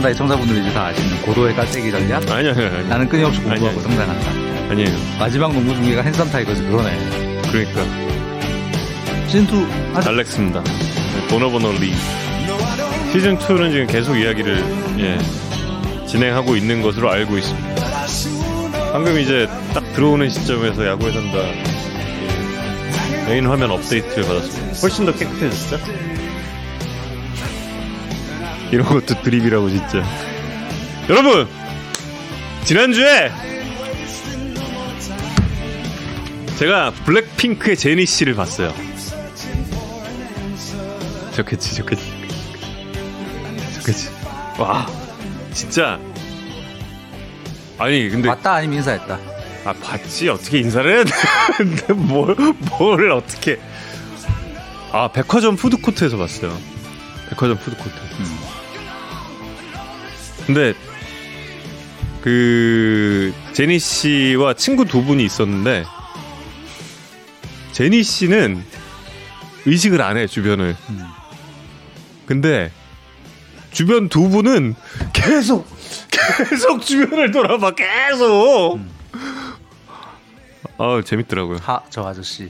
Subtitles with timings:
[0.00, 2.30] 헨산다의 청자분들이 이제 다 아시는 고도의 깔때기 전략.
[2.30, 2.52] 아니요.
[2.52, 2.88] 아니요.
[2.88, 3.80] 나는 끊임없이 공부하고 아니에요.
[3.82, 4.30] 성장한다.
[4.70, 4.90] 아니에요.
[5.18, 7.42] 마지막 농구 중계가 헨산 타이거즈 그러네.
[7.50, 7.82] 그러니까
[9.28, 10.62] 시즌2 아직 알렉스입니다.
[11.28, 11.92] 보너보너 리.
[13.12, 14.64] 시즌 2는 지금 계속 이야기를
[15.00, 15.18] 예,
[16.06, 17.84] 진행하고 있는 것으로 알고 있습니다.
[18.92, 24.80] 방금 이제 딱 들어오는 시점에서 야구에 산다 예, 메인 화면 업데이트를 받았습니다.
[24.80, 25.78] 훨씬 더 깨끗해졌죠?
[28.70, 30.04] 이런 것도 드립이라고 진짜.
[31.08, 31.48] 여러분
[32.64, 33.30] 지난주에
[36.58, 38.72] 제가 블랙핑크의 제니 씨를 봤어요.
[41.34, 42.04] 좋겠지, 좋겠지.
[43.76, 44.10] 좋겠지.
[44.58, 44.86] 와,
[45.54, 45.98] 진짜.
[47.78, 49.18] 아니, 근데, 맞다 아니면 인사했다.
[49.64, 50.28] 아, 봤지?
[50.28, 51.04] 어떻게 인사를 해?
[51.56, 52.36] 근데 뭘,
[52.78, 53.58] 뭘 어떻게.
[54.92, 56.54] 아, 백화점 푸드코트에서 봤어요.
[57.30, 57.90] 백화점 푸드코트.
[60.46, 60.74] 근데,
[62.22, 65.84] 그, 제니 씨와 친구 두 분이 있었는데,
[67.72, 68.64] 제니 씨는
[69.66, 70.76] 의식을 안 해, 주변을.
[70.90, 71.04] 음.
[72.26, 72.70] 근데
[73.72, 74.74] 주변 두 분은
[75.12, 75.66] 계속
[76.10, 78.78] 계속 주변을 돌아봐 계속.
[80.78, 81.58] 아 재밌더라고요.
[81.60, 82.48] 하저 아저씨.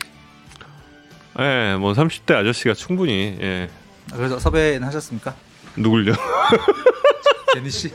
[1.38, 3.70] 예, 뭐 30대 아저씨가 충분히 예.
[4.12, 5.34] 아, 그래서 섭외는 하셨습니까?
[5.76, 6.12] 누굴요?
[7.54, 7.90] 제니 씨.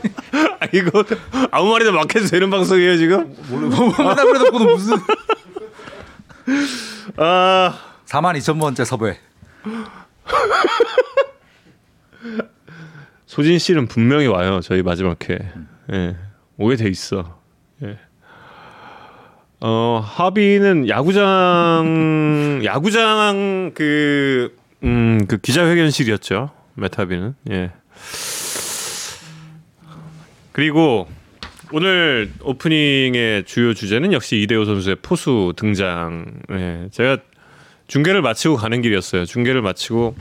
[0.60, 1.04] 아 이거
[1.50, 3.34] 아무 말이나 막 해도 되는 방송이에요 지금?
[3.48, 4.96] 뭐나 그래놓고는 무슨
[7.16, 7.74] 아
[8.06, 9.18] 4만 2천 번째 섭외.
[13.26, 14.60] 소진 씨는 분명히 와요.
[14.62, 15.38] 저희 마지막 회.
[15.92, 16.16] 예.
[16.58, 17.38] 오게 돼 있어.
[17.82, 17.98] 예.
[19.60, 24.54] 어, 하비는 야구장 야구장 그
[24.84, 26.50] 음, 그 기자회견실이었죠.
[26.76, 27.34] 메타비는.
[27.50, 27.72] 예.
[30.52, 31.08] 그리고
[31.72, 36.26] 오늘 오프닝의 주요 주제는 역시 이대호 선수의 포수 등장.
[36.52, 36.88] 예.
[36.92, 37.18] 제가
[37.88, 39.24] 중계를 마치고 가는 길이었어요.
[39.26, 40.16] 중계를 마치고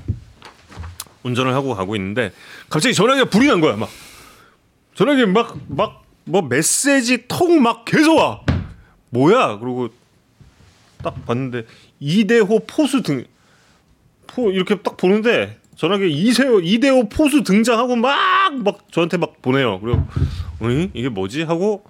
[1.24, 2.32] 운전을 하고 가고 있는데
[2.70, 3.90] 갑자기 전화기가 불이 난 거야 막
[4.96, 8.42] 전화기 막 막 뭐 메시지 통 막 계속 와
[9.12, 9.90] 뭐야 그리고
[11.04, 11.66] 딱 봤는데
[12.00, 13.26] 이대호 포수 등
[14.28, 20.02] 포 이렇게 딱 보는데 전화기 이세호 이대호 포수 등장하고 막막 저한테 막 보내요 그리고
[20.62, 21.84] 응 이게 뭐지 하고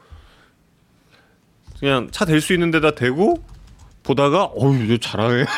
[1.80, 3.44] 그냥 차 댈 수 있는 데다 대고
[4.04, 5.46] 보다가 어유 이거 잘하네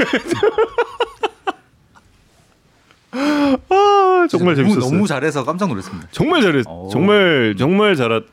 [3.11, 4.91] 아 정말 너무, 재밌었어요.
[4.91, 6.07] 너무 잘해서 깜짝 놀랐습니다.
[6.11, 6.65] 정말 잘했.
[6.67, 6.89] 오.
[6.91, 8.23] 정말 정말 잘했.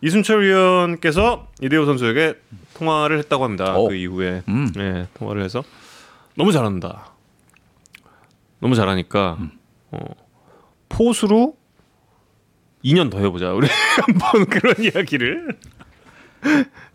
[0.00, 2.34] 이순철 위원께서 이대호 선수에게
[2.74, 3.76] 통화를 했다고 합니다.
[3.76, 3.88] 오.
[3.88, 4.72] 그 이후에 음.
[4.74, 5.62] 네, 통화를 해서
[6.34, 7.11] 너무 잘한다.
[8.62, 9.50] 너무 잘하니까 음.
[9.90, 9.98] 어,
[10.88, 11.56] 포수로
[12.84, 13.52] 2년 더 해보자.
[13.52, 13.66] 우리
[14.00, 15.58] 한번 그런 이야기를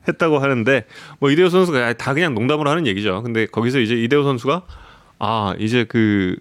[0.08, 0.86] 했다고 하는데
[1.20, 3.22] 뭐 이대호 선수가 다 그냥 농담으로 하는 얘기죠.
[3.22, 4.64] 근데 거기서 이제 이대호 선수가
[5.20, 6.38] 아 이제 그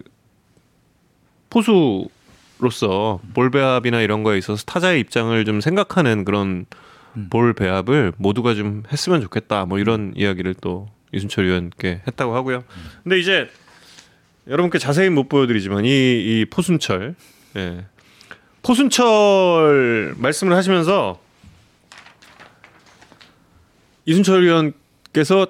[1.49, 6.65] 포수로서 볼 배합이나 이런 거에 있어서 타자의 입장을 좀 생각하는 그런
[7.29, 9.65] 볼 배합을 모두가 좀 했으면 좋겠다.
[9.65, 12.63] 뭐 이런 이야기를 또 이순철 위원께 했다고 하고요.
[13.03, 13.49] 근데 이제
[14.47, 17.15] 여러분께 자세히 못 보여드리지만 이, 이 포순철,
[17.57, 17.85] 예.
[18.63, 21.19] 포순철 말씀을 하시면서
[24.05, 25.47] 이순철 위원께서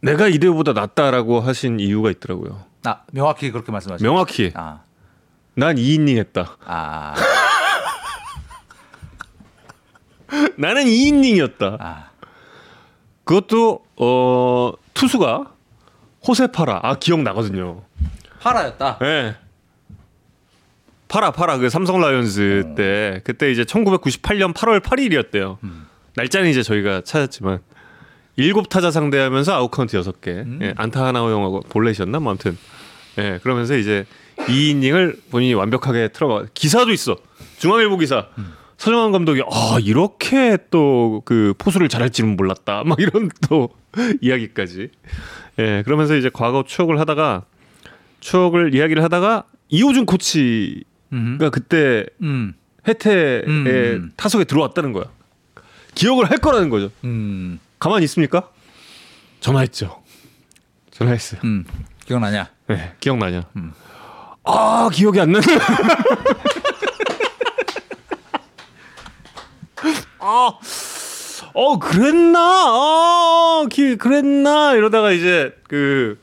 [0.00, 2.64] 내가 이대호보다 낫다라고 하신 이유가 있더라고요.
[2.84, 4.08] 아 명확히 그렇게 말씀하시죠.
[4.08, 4.82] 명확히 아,
[5.54, 6.56] 난 2이닝 했다.
[6.64, 7.14] 아,
[10.56, 11.76] 나는 2이닝이었다.
[11.80, 12.10] 아,
[13.24, 15.52] 그것도 어 투수가
[16.26, 16.80] 호세파라.
[16.84, 17.82] 아 기억 나거든요.
[18.40, 18.98] 파라였다.
[19.02, 19.36] 예.
[21.08, 21.56] 파라 파라.
[21.58, 25.56] 그 삼성 라이온즈 때 그때 이제 1998년 8월 8일이었대요.
[26.16, 27.60] 날짜는 이제 저희가 찾았지만
[28.36, 30.44] 일곱 타자 상대하면서 아웃 카운트 여섯 개.
[30.60, 32.20] 예, 안타 하나 허용하고 볼넷이었나?
[32.20, 32.56] 뭐 아무튼.
[33.18, 34.04] 예 그러면서 이제
[34.48, 37.16] 이 이닝을 본인이 완벽하게 틀어막아 기사도 있어.
[37.58, 38.26] 중앙일보 기사.
[38.76, 42.84] 서정환 감독이 아 이렇게 또 그 포수를 잘할지는 몰랐다.
[42.84, 43.70] 막 이런 또
[44.20, 44.90] 이야기까지.
[45.58, 47.44] 예 그러면서 이제 과거 추억을 하다가
[48.20, 50.82] 추억을 이야기를 하다가 이호준 코치가
[51.12, 51.38] 음.
[51.52, 52.54] 그때 음.
[52.86, 54.12] 해태의 음.
[54.16, 55.04] 타석에 들어왔다는 거야
[55.94, 57.58] 기억을 할 거라는 거죠 음.
[57.78, 58.48] 가만히 있습니까?
[59.40, 60.02] 전화했죠.
[60.90, 61.40] 전화했어요.
[61.44, 61.64] 음.
[62.04, 62.48] 기억나냐?
[62.66, 63.44] 네, 기억나냐?
[64.42, 65.46] 아, 기억이 안 나네.
[70.18, 70.58] 아,
[71.54, 72.40] 어, 그랬나?
[72.40, 74.74] 아, 기, 그랬나?
[74.74, 76.18] 이러다가 이제 그,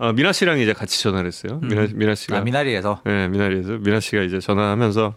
[0.00, 1.58] 아, 미나 씨랑 이제 같이 전화를 했어요.
[1.62, 2.38] 미나, 미나 씨가.
[2.38, 3.02] 아 미나리에서.
[3.04, 5.14] 네, 미나리에서 미나 씨가 이제 전화하면서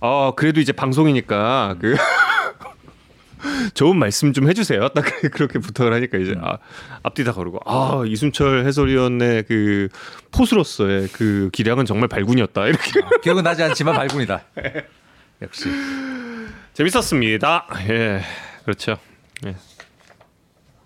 [0.00, 1.94] 아 그래도 이제 방송이니까 그
[3.74, 4.88] 좋은 말씀 좀 해주세요.
[4.88, 6.56] 딱 그렇게 부탁을 하니까 이제 아,
[7.02, 9.88] 앞뒤 다 거르고 아 이순철 해설위원의 그
[10.32, 12.90] 포수로서의 그 기량은 정말 발군이었다 이렇게
[13.22, 14.44] 기억은 나지 않지만 발군이다.
[15.42, 15.68] 역시.
[16.72, 17.66] 재밌었습니다.
[17.90, 18.22] 예
[18.64, 18.96] 그렇죠.
[19.46, 19.56] 예.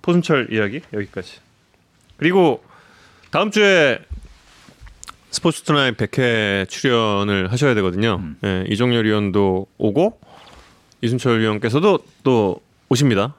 [0.02, 1.38] 포순철 이야기 여기까지.
[2.16, 2.64] 그리고
[3.30, 3.98] 다음 주에
[5.30, 8.22] 스포츠 투나잇 100회 출연을 하셔야 되거든요.
[8.44, 10.18] 예, 이종열 위원도 오고
[11.02, 13.34] 이순철 위원께서도 또 오십니다.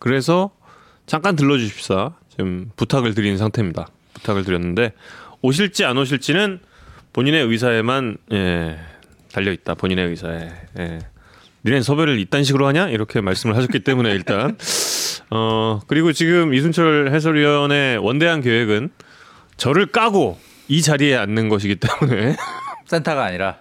[0.00, 0.50] 그래서
[1.06, 3.88] 잠깐 들러주십사 지금 부탁을 드린 상태입니다.
[4.14, 4.92] 부탁을 드렸는데
[5.42, 6.58] 오실지 안 오실지는
[7.12, 8.78] 본인의 의사에만 예,
[9.32, 9.74] 달려 있다.
[9.74, 10.50] 본인의 의사에.
[10.80, 10.98] 예.
[11.64, 12.88] 니네 섭외를 이딴 식으로 하냐?
[12.88, 14.56] 이렇게 말씀을 하셨기 때문에 일단.
[15.30, 18.90] 어 그리고 지금 이순철 해설위원의 원대한 계획은
[19.56, 20.38] 저를 까고
[20.68, 22.36] 이 자리에 앉는 것이기 때문에.
[22.86, 23.58] 센터가 아니라.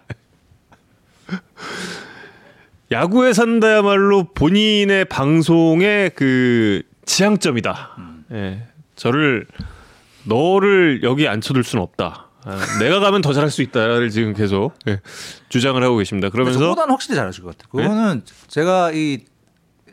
[2.92, 7.98] 야구에 산다야말로 본인의 방송의 그 지향점이다.
[8.32, 8.64] 예,
[8.96, 9.46] 저를
[10.24, 12.27] 너를 여기 앉혀둘 수는 없다.
[12.50, 15.02] 아, 내가 가면 더 잘할 수 있다를 지금 계속 예,
[15.50, 16.30] 주장을 하고 계십니다.
[16.30, 16.66] 그러면서 네?
[16.66, 17.70] 저보다는 확실히 잘하실 것 같아요.
[17.72, 19.20] 그거는 제가 이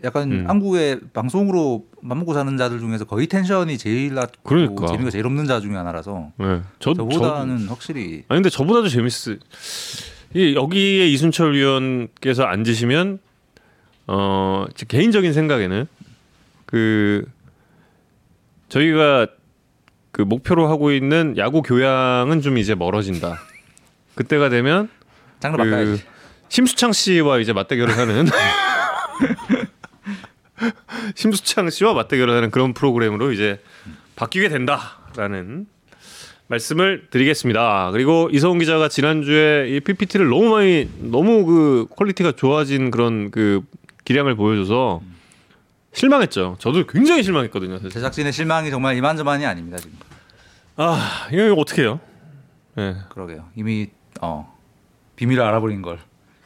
[0.04, 0.44] 약간 음.
[0.48, 4.86] 한국의 방송으로 맘먹고 사는 자들 중에서 거의 텐션이 제일 낮고 그러니까.
[4.86, 9.32] 재미가 제일 없는 자 중에 하나라서 예, 저, 저, 저보다는 확실히 아니 근데 저보다도 재밌어.
[10.34, 13.18] 이 여기에 이순철 위원께서 앉으시면
[14.06, 15.86] 어 제 개인적인 생각에는
[16.66, 17.24] 그
[18.68, 19.26] 저희가
[20.14, 23.42] 그 목표로 하고 있는 야구 교양은 좀 이제 멀어진다.
[24.14, 24.88] 그때가 되면
[25.40, 26.04] 장르 그 바꿔야지.
[26.48, 28.26] 심수창 씨와 이제 맞대결을 하는
[31.16, 33.60] 심수창 씨와 맞대결을 하는 그런 프로그램으로 이제
[34.14, 35.66] 바뀌게 된다라는
[36.46, 37.90] 말씀을 드리겠습니다.
[37.90, 43.62] 그리고 이성훈 기자가 지난주에 이 PPT를 너무 많이 너무 그 퀄리티가 좋아진 그런 그
[44.04, 45.00] 기량을 보여줘서
[45.94, 46.56] 실망했죠.
[46.58, 47.76] 저도 굉장히 실망했거든요.
[47.78, 47.90] 사실.
[47.90, 49.96] 제작진의 실망이 정말 이만저만이 아닙니다 지금.
[50.76, 52.00] 아 이거, 이거 어떻게 해요?
[52.78, 52.96] 예.
[53.10, 53.48] 그러게요.
[53.54, 54.52] 이미 어
[55.16, 55.98] 비밀을 알아버린 걸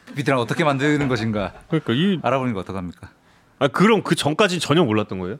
[0.08, 3.10] PPT랑 어떻게 만드는 것인가 그러니까 이 알아보는 거 어떡합니까?
[3.58, 5.38] 아 그럼 그 전까지 전혀 몰랐던 거예요?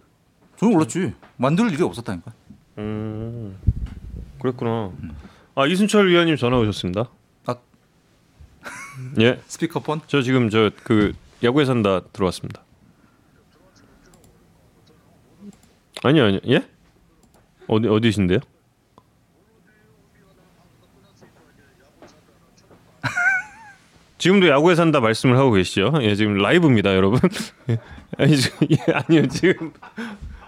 [0.56, 1.14] 저는 몰랐지.
[1.36, 2.32] 만들 일이 없었다니까.
[2.78, 3.58] 음,
[4.40, 4.90] 그랬구나.
[5.54, 7.10] 아 이순철 위원님 전화 오셨습니다.
[7.46, 7.56] 아.
[9.20, 10.00] 예, 스피커폰?
[10.06, 11.12] 저 지금 저 그
[11.44, 12.62] 야구에 산다 들어왔습니다.
[16.02, 16.68] 아니요, 아니요, 예?
[17.66, 18.38] 어디 어디신데요?
[24.18, 25.92] 지금도 야구에 산다 말씀을 하고 계시죠?
[26.02, 27.20] 예, 지금 라이브입니다, 여러분.
[27.70, 27.78] 예,
[28.18, 29.72] 아니 지금 예, 아니요 지금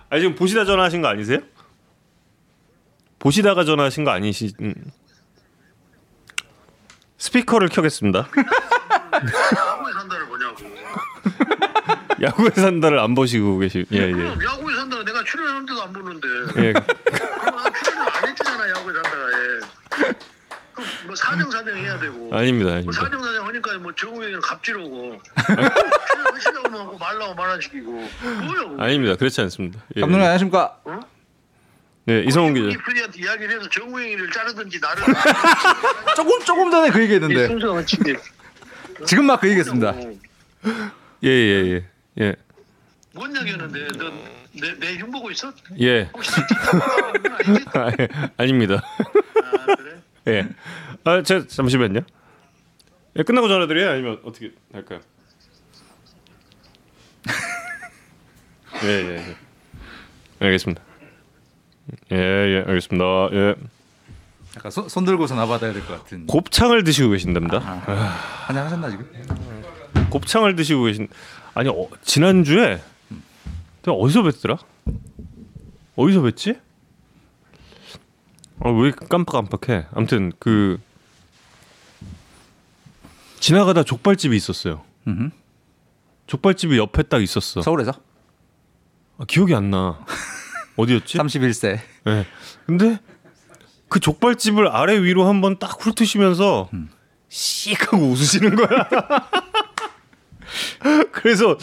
[0.09, 1.41] 아니 지금 보시다 전화하신 거 아니세요?
[3.19, 4.55] 보시다가 전화하신 거 아니시?
[4.61, 4.75] 음.
[7.19, 8.29] 스피커를 켜겠습니다.
[8.31, 10.65] 야구에 산다를 뭐냐고.
[12.23, 13.85] 야구에 산다를 안 보시고 계시.
[13.93, 14.11] 예, 예.
[14.11, 15.00] 야구에 내가
[15.31, 16.29] 출연한 데도 안 보는데.
[16.59, 16.73] 예.
[16.73, 19.31] 그럼 출연을 안 했잖아 야구에 산다가.
[19.33, 19.61] 예.
[20.73, 22.35] 그럼 뭐 사정 사정 해야 되고.
[22.35, 23.01] 아닙니다, 뭐 아닙니다.
[23.01, 25.23] 사정 사정 하니까 뭐 정우영이랑 갑질하고.
[25.47, 27.91] 출연하시려고 하고 말라고 말안 시키고.
[27.93, 28.85] 뭐야?
[28.85, 29.17] 아닙니다.
[29.17, 29.81] 그렇지 않습니다.
[29.97, 30.01] 예.
[30.01, 30.81] 감독님 안녕하십니까?
[32.07, 32.69] 네, 이성훈 기자.
[32.71, 35.03] 이프리한테 이야기를 해서 정우영이를 자르든지 나를.
[36.17, 38.17] 조금 조금 전에 그 얘기했는데 치게.
[39.07, 39.95] 지금 막 그 얘기했습니다.
[41.23, 41.85] 예, 예, 예.
[42.21, 42.37] 예.
[43.15, 44.11] 뭔 얘기였는데 너
[44.53, 45.53] 내 내 흉 보고 있어?
[45.81, 46.11] 예.
[47.75, 48.09] 아, 예.
[48.37, 48.83] 아닙니다.
[49.45, 49.97] 아 그래?
[50.29, 50.49] 예.
[51.05, 52.01] 아, 제 잠시만요.
[53.17, 53.91] 예, 끝나고 전화 드려요?
[53.91, 55.01] 아니면 어떻게 할까요?
[58.85, 59.37] 예, 예, 예.
[60.47, 60.83] 알겠습니다.
[62.13, 63.05] 예, 예, 알겠습니다.
[63.33, 63.55] 예.
[64.57, 66.27] 약간 손, 손 들고 전화 받아야 될 것 같은.
[66.27, 67.59] 곱창을 드시고 계신답니다.
[68.47, 69.09] 한잔 하셨나 지금?
[70.11, 71.09] 곱창을 드시고 계신
[71.55, 72.81] 아니 어, 지난 주에 내가
[73.95, 74.59] 어디서 뵀더라?
[75.97, 76.61] 어디서 뵀지?
[78.63, 79.87] 아 왜 깜빡깜빡해?
[79.95, 80.79] 아무튼 그
[83.41, 84.83] 지나가다 족발집이 있었어요.
[85.07, 85.31] 음흠.
[86.27, 87.63] 족발집이 옆에 딱 있었어.
[87.63, 87.93] 서울에서
[89.19, 90.05] 아, 기억이 안 나.
[90.77, 91.17] 어디였지?
[91.19, 91.79] 31세.
[92.09, 92.27] 예.
[92.67, 92.99] 근데
[93.89, 96.71] 그 족발집을 아래 위로 한번 딱 훑으시면서
[97.29, 98.89] 씩 하고 웃으시는 거야.
[101.13, 101.57] 그래서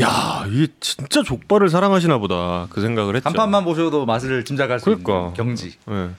[0.00, 2.66] 야, 이게 진짜 족발을 사랑하시나 보다.
[2.70, 3.24] 그 생각을 했죠.
[3.24, 5.18] 간판만 보셔도 맛을 짐작할 수 그러니까.
[5.18, 5.74] 있는 경지.
[5.90, 6.10] 예.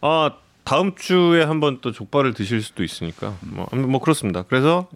[0.00, 0.30] 아,
[0.64, 3.34] 다음 주에 한번 또 족발을 드실 수도 있으니까.
[3.40, 4.42] 뭐, 뭐 그렇습니다.
[4.42, 4.88] 그래서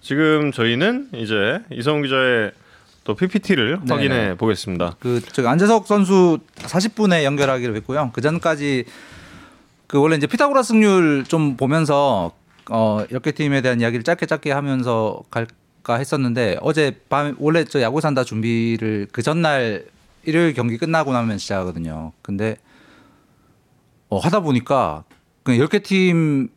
[0.00, 2.52] 지금 저희는 이제 이성훈 기자의
[3.04, 3.92] 또 PPT를 네네.
[3.92, 4.96] 확인해 보겠습니다.
[5.00, 8.10] 그 저기 안재석 선수 40분에 연결하기로 했고요.
[8.12, 8.84] 그 전까지
[9.86, 12.32] 그 원래 이제 피타고라 승률 좀 보면서
[12.70, 18.00] 어, 역계 팀에 대한 이야기를 짧게 짧게 하면서 갈까 했었는데 어제 밤 원래 저 야구
[18.00, 19.86] 산 다 준비를 그 전날
[20.24, 22.12] 일요일 경기 끝나고 나면 시작하거든요.
[22.22, 22.56] 근데
[24.08, 25.04] 어, 하다 보니까
[25.42, 26.48] 그냥 역계 팀다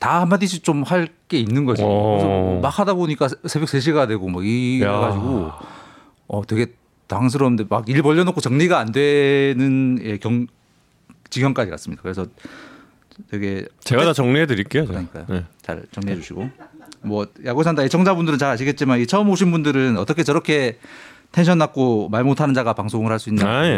[0.00, 1.82] 한마디씩 좀 할 게 있는 거지.
[1.82, 2.18] 어.
[2.18, 5.50] 그래서 막 하다 보니까 새벽 3시가 되고 뭐 이래가지고
[6.28, 6.66] 어 되게
[7.06, 10.46] 당스러운데 막 일 벌려놓고 정리가 안 되는 예, 경
[11.30, 12.02] 지경까지 갔습니다.
[12.02, 12.26] 그래서
[13.30, 14.86] 되게 제가 다 정리해 드릴게요.
[14.86, 14.92] 제가.
[15.08, 15.24] 그러니까요.
[15.40, 15.44] 네.
[15.62, 16.48] 잘 정리해 주시고
[17.02, 20.78] 뭐 야구 산다 애청자분들은 잘 아시겠지만 이 처음 오신 분들은 어떻게 저렇게
[21.32, 23.74] 텐션 낮고 말 못하는 자가 방송을 할 수 있나 아, 예, 예.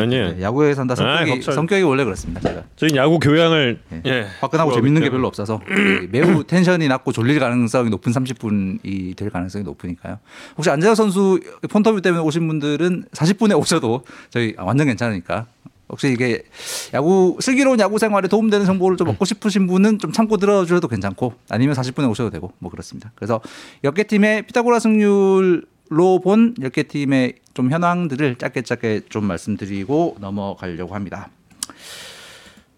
[0.00, 0.28] 아니에요.
[0.28, 2.40] 텐데 야구에 산다 아, 성격이 걱정- 성격이 원래 그렇습니다.
[2.40, 4.02] 제가 저희 야구 교양을 예.
[4.06, 4.26] 예.
[4.40, 5.10] 화끈하고 재밌는 게.
[5.10, 5.60] 별로 없어서
[6.02, 10.18] 이 매우 텐션이 낮고 졸릴 가능성이 높은 30분이 될 가능성이 높으니까요.
[10.56, 15.46] 혹시 안재혁 선수 폰터뷰 때문에 오신 분들은 40분에 오셔도 저희 완전 괜찮으니까
[15.92, 16.42] 혹시 이게
[16.94, 21.76] 야구 슬기로운 야구 생활에 도움되는 정보를 좀 얻고 싶으신 분은 좀 참고 들어주셔도 괜찮고 아니면
[21.76, 23.12] 40분에 오셔도 되고 뭐 그렇습니다.
[23.14, 23.40] 그래서
[23.84, 31.28] 역계 팀의 피타고라 승률로 본 역계 팀의 좀 현황들을 짧게 짧게 좀 말씀드리고 넘어가려고 합니다.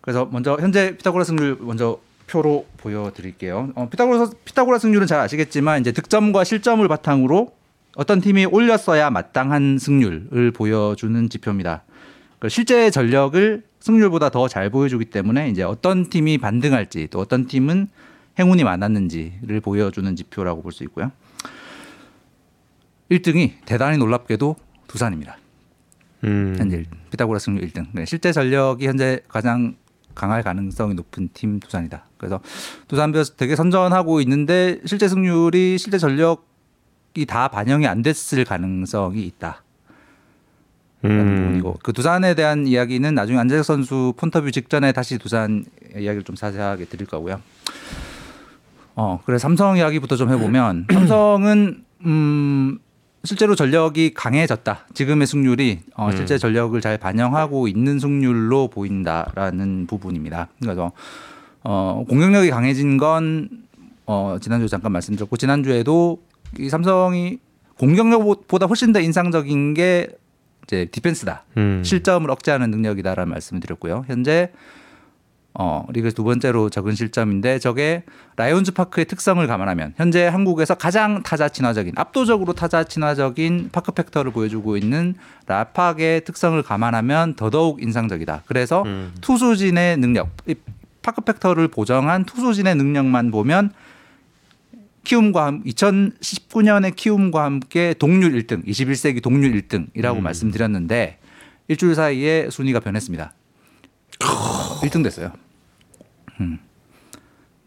[0.01, 3.71] 그래서 먼저 현재 피타고라 승률 먼저 표로 보여드릴게요.
[3.77, 7.53] 어, 피타고라 피타고라 승률은 잘 아시겠지만 이제 득점과 실점을 바탕으로
[7.97, 11.85] 어떤 팀이 올렸어야 마땅한 승률을 보여주는 지표입니다.
[12.45, 17.89] 그 실제 전력을 승률보다 더 잘 보여주기 때문에 이제 어떤 팀이 반등할지 또 어떤 팀은
[18.39, 21.11] 행운이 많았는지를 보여주는 지표라고 볼 수 있고요.
[23.11, 24.57] 1등이 대단히 놀랍게도
[24.89, 25.39] 두산입니다.
[26.25, 26.55] 음.
[26.59, 27.87] 현재 피타고라 승률 1등.
[27.93, 29.77] 네, 실제 전력이 현재 가장
[30.15, 32.05] 강할 가능성이 높은 팀 두산이다.
[32.19, 32.41] 그래서
[32.89, 39.64] 두산 베어스 되게 선전하고 있는데 실제 승률이 실제 전력이 다 반영이 안 됐을 가능성이 있다.
[41.05, 41.37] 음.
[41.37, 46.87] 부분이고 그 두산에 대한 이야기는 나중에 안재석 선수 폰터뷰 직전에 다시 두산 이야기를 좀 자세하게
[46.87, 47.41] 드릴 거고요.
[48.97, 52.79] 어 그래 삼성 이야기부터 좀 해보면 삼성은 음
[53.25, 54.87] 실제로 전력이 강해졌다.
[54.93, 56.17] 지금의 승률이 어, 음.
[56.17, 60.49] 실제 전력을 잘 반영하고 있는 승률로 보인다라는 부분입니다.
[60.61, 60.93] 그래서
[61.63, 63.49] 어, 공격력이 강해진 건
[64.07, 66.23] 어, 지난주에 잠깐 말씀드렸고 지난주에도
[66.59, 67.39] 이 삼성이
[67.79, 70.09] 공격력보다 훨씬 더 인상적인 게
[70.65, 71.45] 이제 디펜스다.
[71.57, 71.83] 음.
[71.85, 74.05] 실점을 억제하는 능력이다라는 말씀을 드렸고요.
[74.09, 74.51] 현재
[75.57, 78.03] 어, 리그에서 두 번째로 적은 실점인데 저게
[78.37, 84.77] 라이온즈 파크의 특성을 감안하면 현재 한국에서 가장 타자 친화적인 압도적으로 타자 친화적인 park factor를 보여주고
[84.77, 85.15] 있는
[85.47, 88.43] 라팍의 특성을 감안하면 더더욱 인상적이다.
[88.47, 89.13] 그래서 음.
[89.21, 90.57] 투수진의 능력, 이
[91.03, 93.71] park factor를 보정한 투수진의 능력만 보면
[95.05, 100.23] 키움과 함, 2019년의 키움과 함께 동률 1등, 21세기 동률 1등이라고 음.
[100.23, 101.19] 말씀드렸는데
[101.69, 103.33] 일주일 사이에 순위가 변했습니다.
[104.19, 105.33] 1등 됐어요.
[106.41, 106.59] 음.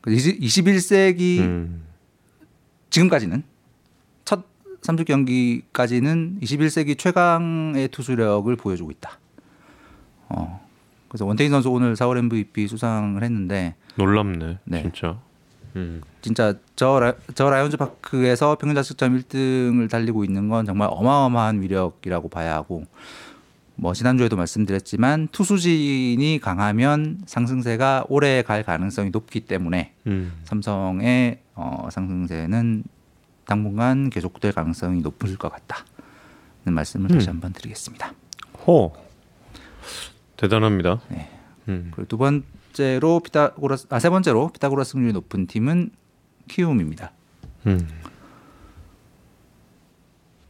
[0.04, 1.84] 21세기 음.
[2.90, 3.44] 지금까지는
[4.26, 9.20] 첫30 경기까지는 21세기 최강의 투수력을 보여주고 있다.
[10.30, 10.66] 어.
[11.10, 14.60] 그래서 원태인 선수 오늘 4월 MVP 수상을 했는데 놀랍네.
[14.66, 14.82] 네.
[14.84, 15.20] 진짜.
[15.76, 16.02] 음.
[16.22, 22.30] 진짜 저, 라, 저 라이온즈 파크에서 평균 자책점 1등을 달리고 있는 건 정말 어마어마한 위력이라고
[22.30, 22.86] 봐야 하고
[23.76, 30.34] 뭐 지난주에도 말씀드렸지만 투수진이 강하면 상승세가 오래 갈 가능성이 높기 때문에 음.
[30.46, 32.84] 삼성의 어, 상승세는
[33.46, 37.34] 당분간 계속될 가능성이 높을 것 같다는 말씀을 다시 음.
[37.36, 38.14] 한번 드리겠습니다.
[38.66, 38.94] 호.
[40.38, 41.00] 대단합니다.
[41.10, 41.30] 네.
[41.68, 41.92] 음.
[41.94, 42.44] 그리고 두 번
[42.78, 45.90] 째로 피타고라스 아 세 번째로 피타고라스 승률이 높은 팀은
[46.48, 47.12] 키움입니다.
[47.66, 47.88] 음.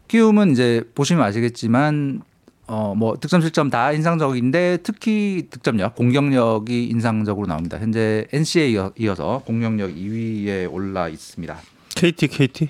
[0.07, 2.21] 키움은 이제 보시면 아시겠지만
[2.67, 7.79] 어 뭐 득점 실점 다 인상적인데 특히 득점력 공격력이 인상적으로 나옵니다.
[7.79, 11.57] 현재 NC에 이어, 이어서 공격력 2위에 올라 있습니다.
[11.95, 12.67] KT KT.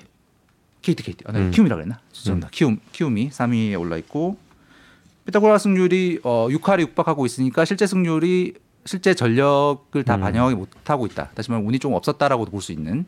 [0.82, 1.50] KT KT 아, 네, 음.
[1.50, 1.98] 키움이라 그랬나?
[2.12, 2.48] 죄송합니다.
[2.52, 4.36] 키움 키움이 3위에 올라 있고
[5.26, 8.54] 피타고라 승률이 어 6할에 육박하고 있으니까 실제 승률이
[8.88, 10.20] 실제 전력을 다 음.
[10.22, 11.28] 반영하지 못하고 있다.
[11.34, 13.04] 다시 말하면 운이 좀 없었다라고도 볼 수 있는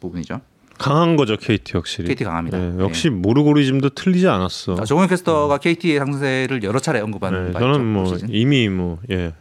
[0.00, 0.40] 부분이죠.
[0.78, 2.08] 강한 거죠 KT 확실히.
[2.08, 2.58] KT 강합니다.
[2.58, 4.76] 네, 역시 모르고리즘도 틀리지 않았어.
[4.78, 8.28] 아, 조건 캐스터가 KT의 상승세를 여러 차례 언급한 네, 바 저는 있죠, 뭐 시즌.
[8.30, 9.32] 이미 뭐 예.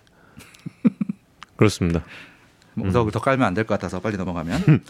[1.58, 2.04] 그렇습니다.
[2.76, 4.62] 몽석을 더 깔면 안 될 것 같아서 빨리 넘어가면.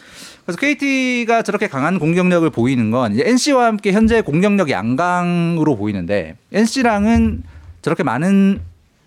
[0.46, 7.42] 그래서 KT가 저렇게 강한 공격력을 보이는 건 이제 NC와 함께 현재 공격력 양강으로 보이는데 NC랑은
[7.82, 8.60] 저렇게 많은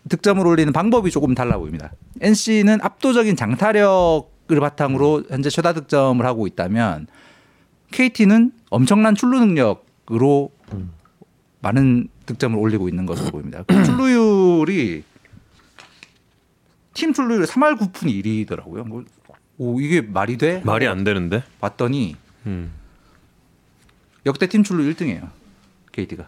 [0.10, 1.92] 득점을 올리는 방법이 조금 달라 보입니다.
[2.22, 7.08] NC는 압도적인 장타력을 바탕으로 현재 최다 득점을 하고 있다면
[7.92, 10.52] KT는 엄청난 출루 능력으로
[11.62, 13.64] 많은 득점을 올리고 있는 것으로 보입니다.
[13.64, 15.04] 그 출루율이
[16.94, 18.88] 팀 출루율 3할 9푼 1위더라고요.
[18.88, 19.04] 뭐,
[19.58, 20.62] 오, 이게 말이 돼?
[20.66, 21.44] 말이 안 되는데.
[21.60, 22.72] 봤더니 음.
[24.26, 25.30] 역대 팀 출루 1등이에요.
[25.92, 26.28] KT가.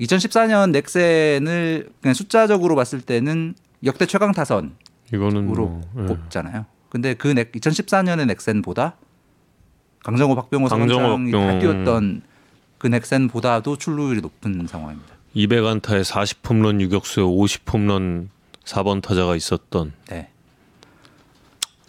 [0.00, 4.70] 2014년 넥센을 그냥 숫자적으로 봤을 때는 역대 최강 타선으로
[5.12, 6.06] 뭐, 예.
[6.06, 6.66] 꼽잖아요.
[6.90, 8.96] 근데 그 넥, 2014년의 넥센보다
[10.04, 11.58] 강정호, 박병호, 서건창이 다.
[11.58, 12.22] 뛰었던
[12.78, 15.14] 그 넥센보다도 출루율이 높은 상황입니다.
[15.34, 18.28] 200안타에 40홈런 유격수에 50홈런
[18.64, 20.30] 4번 타자가 있었던 네.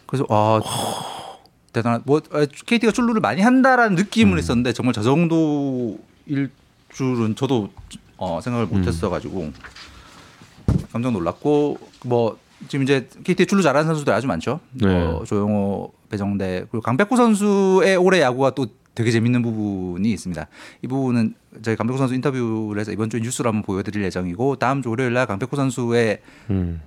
[0.06, 0.60] 그래서 아
[1.74, 4.40] 대단한 뭐 KT가 출루를 많이 한다라는 느낌은 음.
[4.40, 6.50] 있었는데 정말 저 정도일
[6.98, 7.70] 줄은 저도
[8.18, 8.80] 어, 생각을 음.
[8.80, 9.52] 못했어가지고
[10.92, 12.38] 깜짝 놀랐고 뭐
[12.68, 14.60] 지금 이제 KT 출루 잘하는 선수들 아주 많죠.
[14.72, 14.88] 네.
[14.88, 20.48] 뭐 조용호, 배정대 그리고 강백호 선수의 올해 야구가 또 되게 재밌는 부분이 있습니다.
[20.82, 24.90] 이 부분은 저희 강백호 선수 인터뷰를 해서 이번 주 뉴스로 한번 보여드릴 예정이고 다음 주
[24.90, 26.82] 월요일 날 강백호 선수의 음.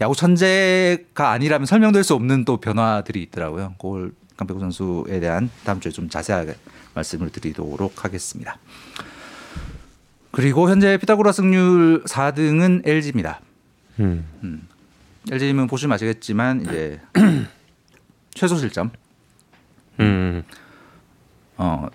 [0.00, 3.74] 야구 천재가 아니라면 설명될 수 없는 또 변화들이 있더라고요.
[3.78, 6.54] 그걸 강백호 선수에 대한 다음 주에 좀 자세하게
[6.94, 8.58] 말씀을 드리도록 하겠습니다.
[10.30, 13.40] 그리고 현재 피타고라 승률 4등은 LG입니다.
[14.00, 14.66] 음.
[15.30, 17.00] LG는 보시면 아시겠지만 이제
[18.34, 18.90] 최소 실점,
[20.00, 20.42] 음.
[21.58, 21.88] 어,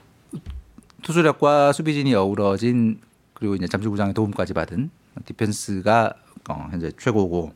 [1.02, 3.02] 투수력과 수비진이 어우러진
[3.34, 4.90] 그리고 이제 잠실구장의 도움까지 받은
[5.26, 6.14] 디펜스가
[6.50, 7.54] 어, 현재 최고고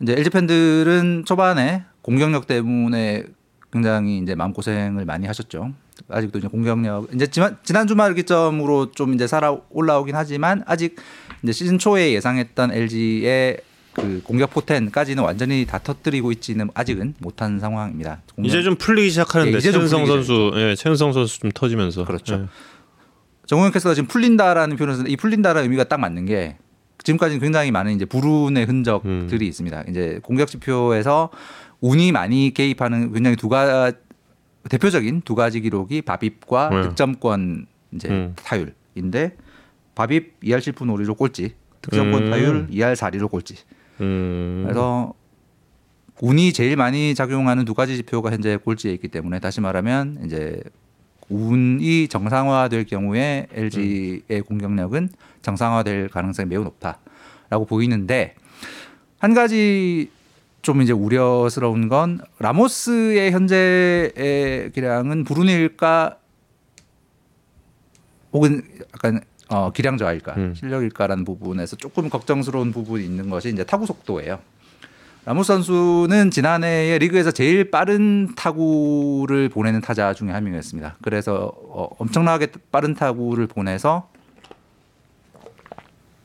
[0.00, 3.24] 이제 LG 팬들은 초반에 공격력 때문에
[3.72, 5.72] 굉장히 이제 마음 고생을 많이 하셨죠.
[6.08, 10.96] 아직도 이제 공격력 이제 지난, 지난 주말 기점으로 좀 이제 살아 올라오긴 하지만 아직
[11.42, 13.58] 이제 시즌 초에 예상했던 LG의
[13.92, 18.20] 그 공격 포텐까지는 완전히 다 터뜨리고 있지는 아직은 못한 상황입니다.
[18.34, 22.04] 공격- 이제 좀 풀리기 시작하는데 예, 이제 좀 최은성 선수, 예, 최은성 선수 좀 터지면서
[22.04, 22.34] 그렇죠.
[22.34, 22.46] 예.
[23.46, 26.58] 정우영 캐스터가 지금 풀린다라는 쓰는데 이 풀린다라는 의미가 딱 맞는 게
[27.04, 29.84] 지금까지는 굉장히 많은 이제 불운의 흔적들이 있습니다.
[29.88, 31.30] 이제 공격 지표에서
[31.80, 33.92] 운이 많이 개입하는 굉장히 두 가
[34.68, 36.82] 대표적인 두 가지 기록이 바빕과 네.
[36.88, 38.34] 득점권 이제 음.
[38.36, 39.36] 타율인데
[39.94, 42.30] 바빕 2할 7푼 5리로 꼴찌, 득점권 음.
[42.30, 43.56] 타율 2할 4리로 꼴찌.
[44.00, 44.62] 음.
[44.64, 45.14] 그래서
[46.20, 50.62] 운이 제일 많이 작용하는 두 가지 지표가 현재 꼴찌에 있기 때문에 다시 말하면 이제
[51.28, 55.10] 운이 정상화될 경우에 LG의 공격력은
[55.42, 58.34] 정상화될 가능성이 매우 높다라고 보이는데
[59.18, 60.10] 한 가지
[60.66, 66.16] 좀 이제 우려스러운 건 라모스의 현재의 기량은 불운일까
[68.32, 70.54] 혹은 약간 어, 기량 저하일까 음.
[70.56, 74.40] 실력일까라는 부분에서 조금 걱정스러운 부분이 있는 것이 이제 타구 속도예요.
[75.24, 80.96] 라모스 선수는 지난해에 리그에서 제일 빠른 타구를 보내는 타자 중에 한 명이었습니다.
[81.00, 84.10] 그래서 어, 엄청나게 빠른 타구를 보내서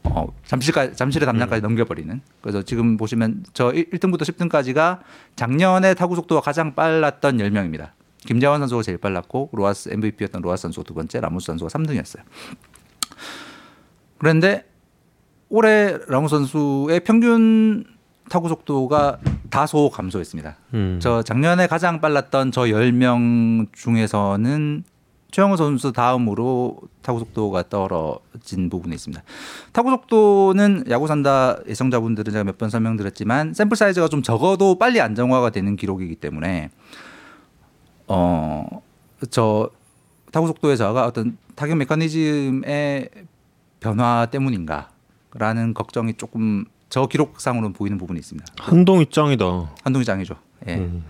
[0.03, 2.21] 어, 잠실까지 잠실의 담장까지 넘겨버리는.
[2.41, 4.99] 그래서 지금 보시면 저 1등부터 10등까지가
[5.35, 7.91] 작년에 타구 속도가 가장 빨랐던 10명입니다.
[8.25, 12.21] 김재환 선수가 제일 빨랐고 로하스 MVP였던 로하스 선수가 두 번째, 라모스 선수가 3등이었어요.
[14.17, 14.65] 그런데
[15.49, 17.85] 올해 라모스 선수의 평균
[18.29, 20.55] 타구 속도가 다소 감소했습니다.
[20.73, 20.99] 음.
[21.01, 24.83] 저 작년에 가장 빨랐던 저 10명 중에서는
[25.31, 29.23] 최영호 선수 다음으로 타구 속도가 떨어진 부분이 있습니다.
[29.71, 35.49] 타구 속도는 야구 산다 예청자분들은 제가 몇 번 설명드렸지만 샘플 사이즈가 좀 적어도 빨리 안정화가
[35.51, 36.69] 되는 기록이기 때문에
[38.07, 39.69] 어저
[40.31, 43.09] 타구 속도의 저하가 어떤 타격 메커니즘의
[43.79, 48.53] 변화 때문인가라는 걱정이 조금 저 기록상으로는 보이는 부분이 있습니다.
[48.59, 49.71] 한동이 짱이다.
[49.83, 50.35] 한동희 짱이죠.
[50.67, 50.75] 예.
[50.75, 51.03] 음.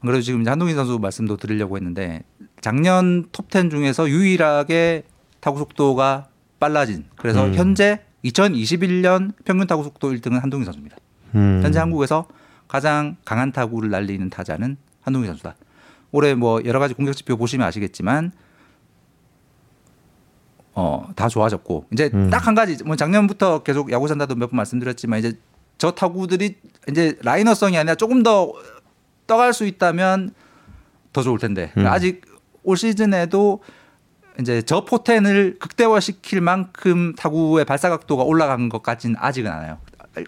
[0.00, 2.22] 그래서 지금 이제 한동희 선수 말씀도 드리려고 했는데
[2.64, 5.02] 작년 톱10 중에서 유일하게
[5.40, 7.54] 타구 속도가 빨라진 그래서 음.
[7.54, 10.96] 현재 2021년 평균 타구 속도 1등은 한동희 선수입니다.
[11.34, 11.60] 음.
[11.62, 12.26] 현재 한국에서
[12.66, 15.56] 가장 강한 타구를 날리는 타자는 한동희 선수다.
[16.10, 18.32] 올해 뭐 여러 가지 공격 지표 보시면 아시겠지만
[20.72, 22.30] 어, 다 좋아졌고 이제 음.
[22.30, 25.34] 딱한 가지 뭐 작년부터 계속 야구 산다도 몇 번 말씀드렸지만 이제
[25.76, 26.56] 저 타구들이
[26.88, 28.54] 이제 라이너성이 아니라 조금 더
[29.26, 30.30] 떠갈 수 있다면
[31.12, 31.86] 더 좋을 텐데 음.
[31.86, 32.22] 아직
[32.64, 33.60] 올 시즌에도
[34.40, 39.78] 이제 저 포텐을 극대화시킬 만큼 타구의 발사 각도가 올라간 것 같지는 아직은 않아요.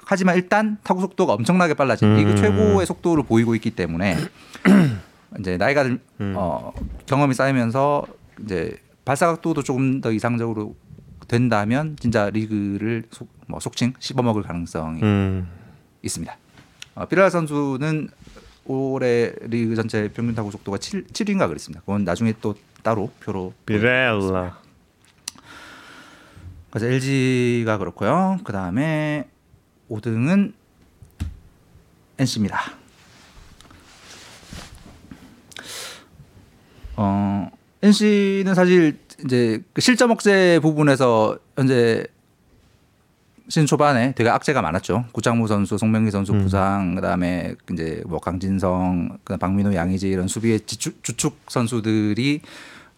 [0.04, 2.16] 하지만 일단 타구 속도가 엄청나게 빨라진 음.
[2.16, 4.16] 리그 최고의 속도를 보이고 있기 때문에
[5.40, 6.34] 이제 나이가 들, 음.
[6.36, 6.72] 어,
[7.06, 8.06] 경험이 쌓이면서
[8.42, 10.74] 이제 발사 각도도 조금 더 이상적으로
[11.28, 15.48] 된다면 진짜 리그를 속, 뭐 속칭 씹어먹을 가능성이 음.
[16.02, 16.36] 있습니다.
[16.96, 18.08] 어, 피라 선수는
[18.66, 21.80] 올해 리그 전체 평균 타구 속도가 7, 7인가 그랬습니다.
[21.80, 24.60] 그건 나중에 또 따로 표로 비렐라.
[26.70, 28.38] 그래서 LG가 그렇고요.
[28.44, 29.28] 그 다음에
[29.90, 30.52] 5등은
[32.18, 32.60] NC입니다.
[36.96, 37.50] 어,
[37.82, 42.06] NC는 사실 이제 그 실점 억제 부분에서 현재
[43.48, 45.04] 시즌 초반에 되게 악재가 많았죠.
[45.12, 51.02] 구창모 선수, 송명기 선수 부상, 그다음에 이제 뭐 강진성, 그다음 박민호, 양의지 이런 수비의 지축,
[51.04, 52.40] 주축 선수들이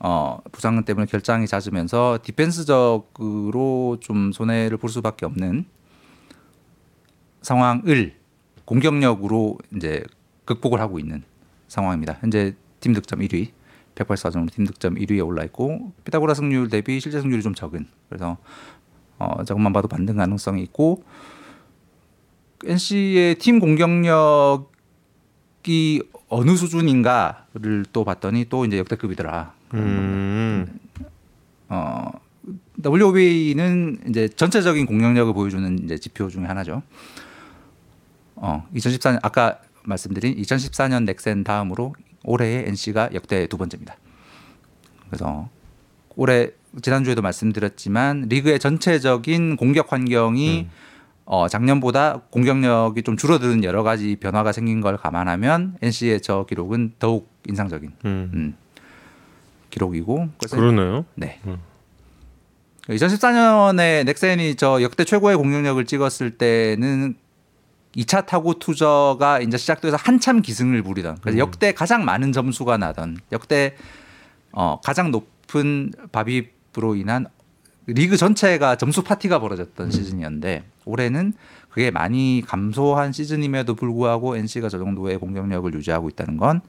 [0.01, 5.67] 어 부상 때문에 결장이 잦으면서 디펜스적으로 좀 손해를 볼 수밖에 없는
[7.43, 8.15] 상황을
[8.65, 10.03] 공격력으로 이제
[10.45, 11.25] 극복을 하고 있는
[11.67, 12.17] 상황입니다.
[12.21, 13.51] 현재 팀 득점 1위,
[13.97, 18.39] 184점으로 팀 득점 1위에 올라 있고 피타고라 승률 대비 실제 승률이 좀 적은 그래서
[19.19, 21.03] 어, 저것만 봐도 반등 가능성이 있고
[22.65, 24.69] NC의 팀 공격력이
[26.29, 29.55] 어느 수준인가를 또 봤더니 또 이제 역대급이더라.
[29.75, 30.79] 음.
[31.69, 32.11] 어,
[32.85, 36.83] WOB는 이제 전체적인 공격력을 보여주는 이제 지표 중에 하나죠.
[38.37, 43.97] 어, 2014년 아까 말씀드린 2014년 넥센 다음으로 올해의 NC가 역대 두 번째입니다.
[45.07, 45.49] 그래서
[46.15, 46.51] 올해
[46.83, 50.69] 지난주에도 말씀드렸지만 리그의 전체적인 공격 환경이
[51.31, 57.31] 어, 작년보다 공격력이 좀 줄어드는 여러 가지 변화가 생긴 걸 감안하면 NC의 저 기록은 더욱
[57.47, 58.31] 인상적인 음.
[58.33, 58.57] 음,
[59.69, 61.05] 기록이고 그러네요.
[61.15, 61.39] 네.
[62.89, 67.17] 2014년에 넥센이 저 역대 최고의 공격력을 찍었을 때는
[67.95, 73.77] 2차 타고 투저가 이제 시작돼서 한참 기승을 부리던 그래서 역대 가장 많은 점수가 나던 역대
[74.53, 77.27] 어 가장 높은 바비 브로 인한
[77.87, 81.33] 리그 전체가 점수 파티가 벌어졌던 시즌이었는데 올해는
[81.71, 86.61] 그게 많이 감소한 시즌임에도 불구하고 NC가 저 정도의 공격력을 유지하고 있다는 건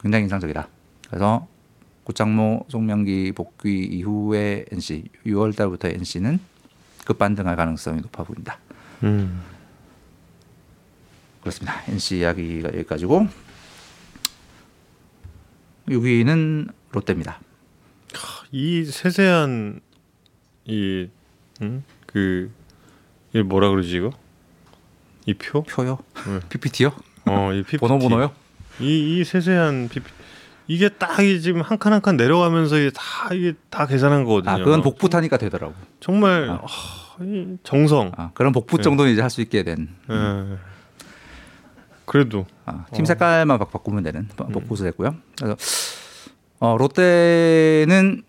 [0.00, 0.68] 굉장히 인상적이다.
[1.08, 1.46] 그래서
[2.04, 6.40] 고창모, 송명기 복귀 이후에 NC 6월 달부터 NC는
[7.04, 8.58] 급반등할 가능성이 높아 보인다.
[9.02, 9.42] 음.
[11.40, 11.82] 그렇습니다.
[11.88, 13.26] NC 이야기가 여기까지고
[15.88, 17.40] 6위는 롯데입니다.
[18.52, 19.80] 이 세세한
[20.66, 21.08] 이
[21.62, 21.84] 음?
[22.06, 22.50] 그
[23.30, 24.10] 이게 뭐라 그러지 이거?
[25.26, 25.62] 이 표?
[25.62, 25.98] 표요?
[26.26, 26.40] 네.
[26.48, 26.92] PPT요?
[27.26, 27.78] 어, 이 PPT.
[27.78, 28.32] 번호 번호요?
[28.80, 30.12] 이, 이 세세한 PPT.
[30.68, 34.52] 이게 딱이 지금 한 칸 한 칸 내려가면서 이게 다 이게 다 계산한 거거든요.
[34.52, 35.74] 아 그건 복부 타니까 되더라고.
[36.00, 36.60] 정말 아.
[36.62, 38.12] 아, 이 정성.
[38.16, 38.82] 아 그런 복부 네.
[38.82, 39.88] 정도는 이제 할 수 있게 된.
[40.10, 40.56] 예.
[42.04, 45.14] 그래도 아, 팀 색깔만 바- 바꾸면 되는 복부수 됐고요.
[45.38, 45.56] 그래서
[46.58, 48.22] 어, 롯데는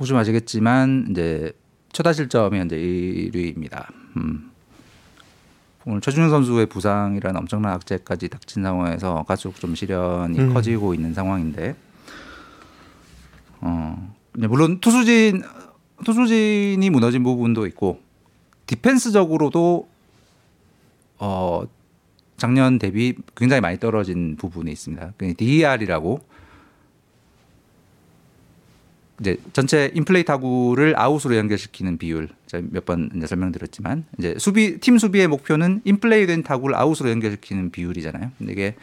[0.00, 1.52] 보시면 아시겠지만 이제
[1.92, 3.86] 최다 실점이 현재 1위입니다.
[4.16, 4.50] 음.
[5.84, 10.54] 오늘 최준영 선수의 부상이라는 엄청난 악재까지 닥친 상황에서 갈수록 좀 시련이 음.
[10.54, 11.76] 커지고 있는 상황인데,
[13.60, 15.42] 어, 물론 투수진
[16.04, 18.00] 투수진이 무너진 부분도 있고
[18.66, 19.88] 디펜스적으로도
[21.18, 21.62] 어
[22.38, 25.12] 작년 대비 굉장히 많이 떨어진 부분이 있습니다.
[25.18, 26.20] 그 DER이라고
[29.20, 32.28] 이제 전체 인플레이 타구를 아웃으로 연결시키는 비율
[32.70, 38.32] 몇 번 설명드렸지만 이제 수비 팀 수비의 목표는 인플레이된 타구를 아웃으로 연결시키는 비율이잖아요.
[38.38, 38.74] 근데 이게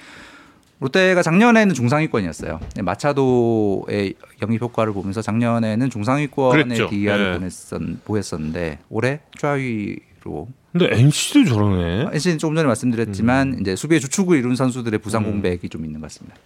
[0.79, 2.59] 롯데가 작년에는 중상위권이었어요.
[2.75, 6.77] 네, 마차도의 영입 효과를 보면서 작년에는 중상위권의.
[6.89, 7.37] DER을 네.
[7.39, 12.09] 보냈었, 보였었는데 올해 최하위로 근데 NC도 저러네.
[12.13, 13.59] NC는 조금 전에 말씀드렸지만 음.
[13.61, 16.37] 이제 수비의 주축을 이룬 선수들의 부상 공백이 좀 있는 것 같습니다.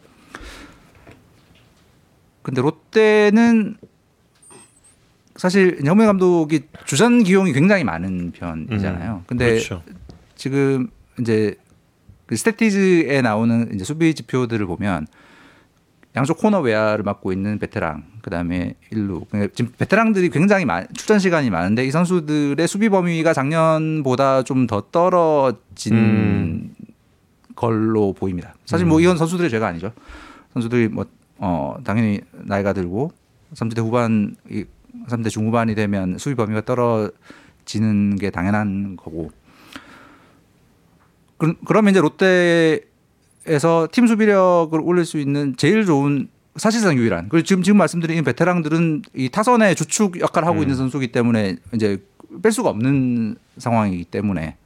[2.42, 3.76] 근데 롯데는
[5.36, 9.14] 사실 정명 감독이 주전 기용이 굉장히 많은 편이잖아요.
[9.14, 9.82] 음, 근데 그렇죠.
[10.36, 11.56] 지금 이제
[12.26, 15.08] 그 스태티즈에 나오는 이제 수비 지표들을 보면
[16.16, 21.50] 양쪽 코너 외야를 맡고 있는 베테랑 그다음에 일루 그러니까 지금 베테랑들이 굉장히 많, 출전 시간이
[21.50, 26.76] 많은데 이 선수들의 수비 범위가 작년보다 좀 더 떨어진 음.
[27.56, 28.54] 걸로 보입니다.
[28.66, 29.92] 사실 뭐 이건 선수들의 죄가 아니죠.
[30.54, 31.06] 선수들이 뭐
[31.42, 33.12] 어, 당연히 나이가 들고
[33.56, 34.64] 30대 후반 이
[35.08, 39.32] 30대 중후반이 되면 수비 범위가 떨어지는 게 당연한 거고
[41.38, 47.64] 그, 그러면 이제 롯데에서 팀 수비력을 올릴 수 있는 제일 좋은 사실상 유일한 그리고 지금
[47.64, 50.62] 지금 말씀드린 이 베테랑들은 이 타선의 주축 역할을 하고 음.
[50.62, 51.98] 있는 선수기 때문에 이제
[52.44, 54.58] 뺄 수가 없는 상황이기 때문에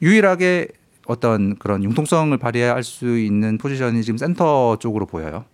[0.00, 0.68] 유일하게
[1.08, 5.46] 어떤 그런 융통성을 발휘할 수 있는 포지션이 지금 센터 쪽으로 보여요.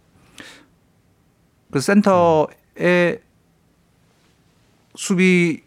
[1.71, 3.21] 그래서 센터의
[4.97, 5.63] 수비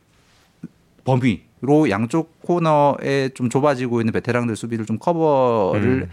[1.06, 6.10] 범위로 양쪽 코너에 좀 좁아지고 있는 베테랑들 수비를 좀 커버를 음.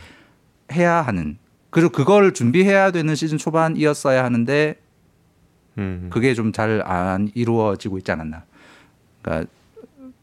[0.72, 1.36] 해야 하는
[1.70, 4.76] 그리고 그걸 준비해야 되는 시즌 초반이었어야 하는데
[5.78, 6.08] 음.
[6.12, 8.44] 그게 좀 잘 안 이루어지고 있지 않았나.
[9.20, 9.50] 그러니까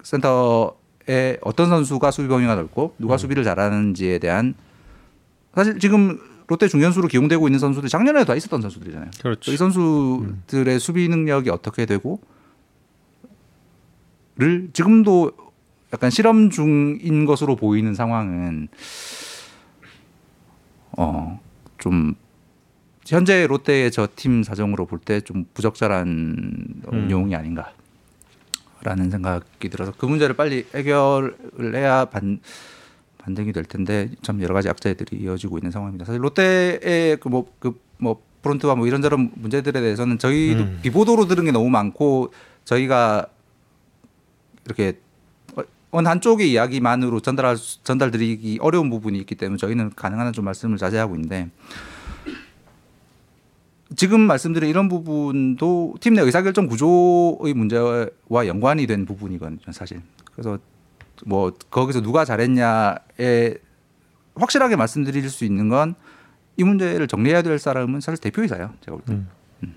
[0.03, 0.77] 센터
[1.09, 4.53] 에 어떤 선수가 수비 범위가 넓고 누가 수비를 잘하는지에 대한
[5.55, 9.09] 사실 지금 롯데 중견수로 기용되고 있는 선수들 작년에도 다 있었던 선수들이잖아요.
[9.21, 9.51] 그렇죠.
[9.51, 12.21] 이 선수들의 수비 능력이 어떻게 되고
[14.37, 15.31] 를 지금도
[15.93, 18.69] 약간 실험 중인 것으로 보이는 상황은
[20.97, 22.15] 어좀
[23.05, 26.83] 현재 롯데의 저 팀 사정으로 볼 때 좀 부적절한 음.
[26.91, 27.73] 운용이 아닌가
[28.83, 32.39] 라는 생각이 들어서 그 문제를 빨리 해결을 해야 반
[33.19, 36.05] 반등이 될 텐데 참 여러 가지 악재들이 이어지고 있는 상황입니다.
[36.05, 40.79] 사실 롯데의 그 뭐 그 뭐 프론트와 뭐 이런저런 문제들에 대해서는 저희도 음.
[40.81, 42.33] 비보도로 들은 게 너무 많고
[42.65, 43.27] 저희가
[44.65, 44.97] 이렇게
[45.91, 51.13] 어느 한쪽의 이야기만으로 전달할 수- 전달드리기 어려운 부분이 있기 때문에 저희는 가능한 한좀 말씀을 자제하고
[51.15, 51.49] 있는데
[53.95, 60.01] 지금 말씀드린 이런 부분도 팀 내 의사결정 구조의 문제와 연관이 된 부분이거든요, 사실.
[60.33, 60.57] 그래서
[61.25, 63.55] 뭐 거기서 누가 잘했냐에
[64.35, 65.95] 확실하게 말씀드릴 수 있는 건
[66.57, 68.73] 이 문제를 정리해야 될 사람은 사실 대표이사예요.
[68.81, 69.13] 제가 볼 때.
[69.63, 69.73] 음.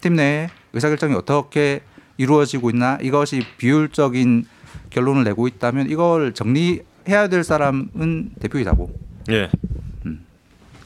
[0.00, 1.82] 팀 내에 의사결정이 어떻게
[2.16, 4.46] 이루어지고 있나 이것이 비효율적인
[4.88, 8.90] 결론을 내고 있다면 이걸 정리해야 될 사람은 대표이사고
[9.30, 9.50] 예.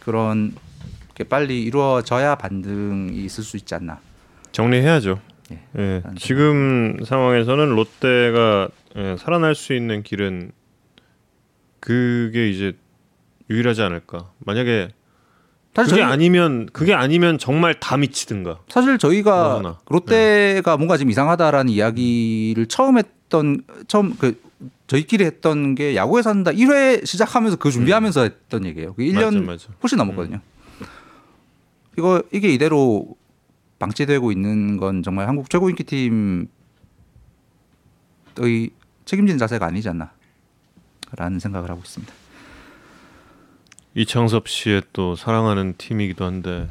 [0.04, 0.58] 그런 게
[1.22, 4.00] 빨리 이루어져야 반등이 있을 수 있지 않나.
[4.50, 5.20] 정리해야죠.
[5.52, 5.60] 예.
[5.78, 6.02] 예.
[6.16, 10.50] 지금 상황에서는 롯데가 예, 살아날 수 있는 길은
[11.80, 12.72] 그게 이제
[13.50, 14.30] 유일하지 않을까.
[14.38, 14.88] 만약에
[15.74, 18.60] 사실 그게 저희, 아니면 그게 아니면 정말 다 미치든가.
[18.68, 19.78] 사실 뭐 저희가 하나.
[19.88, 24.40] 롯데가 뭔가 지금 이상하다라는 이야기를 처음 했던 처음 그
[24.86, 28.94] 저희끼리 했던 게 야구에서 한다 1회 시작하면서 그 준비하면서 했던 얘기예요.
[28.94, 29.68] 그 1년 맞아, 맞아.
[29.82, 30.40] 훨씬 넘었거든요.
[31.96, 33.16] 이거 이게 이대로
[33.78, 36.48] 방치되고 있는 건 정말 한국 최고 인기 팀의
[39.04, 42.12] 책임지는 자세가 아니지 않나라는 생각을 하고 있습니다.
[43.96, 46.68] 이창섭 씨의 또 사랑하는 팀이기도 한데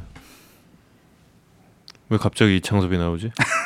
[2.09, 3.31] 왜 갑자기 이창섭이 나오지?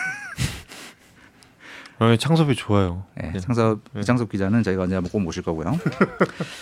[2.00, 3.06] 아, 창섭이 좋아요.
[3.16, 3.40] 네, 예.
[3.40, 4.02] 창섭 네.
[4.02, 5.80] 이창섭 기자는 저희가 언제 한번 꼭 모실 거고요.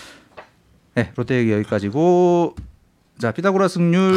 [0.96, 2.56] 네, 롯데 얘기 여기까지고
[3.20, 4.14] 자 피타고라 승률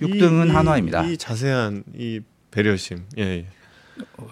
[0.00, 1.04] 6등은 이- 한화입니다.
[1.04, 3.04] 이 자세한 이 배려심.
[3.18, 3.22] 예.
[3.22, 3.46] 예.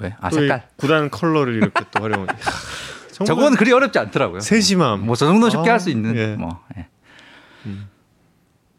[0.01, 0.15] 왜?
[0.21, 0.67] 아 색깔.
[0.77, 2.27] 구단 컬러를 이렇게 또 활용.
[3.27, 4.41] 저건 그리 어렵지 않더라고요.
[4.41, 5.05] 세심함.
[5.05, 6.37] 뭐저 정도 쉽게 아, 할수 있는 예.
[6.37, 6.63] 뭐.
[6.79, 6.87] 예.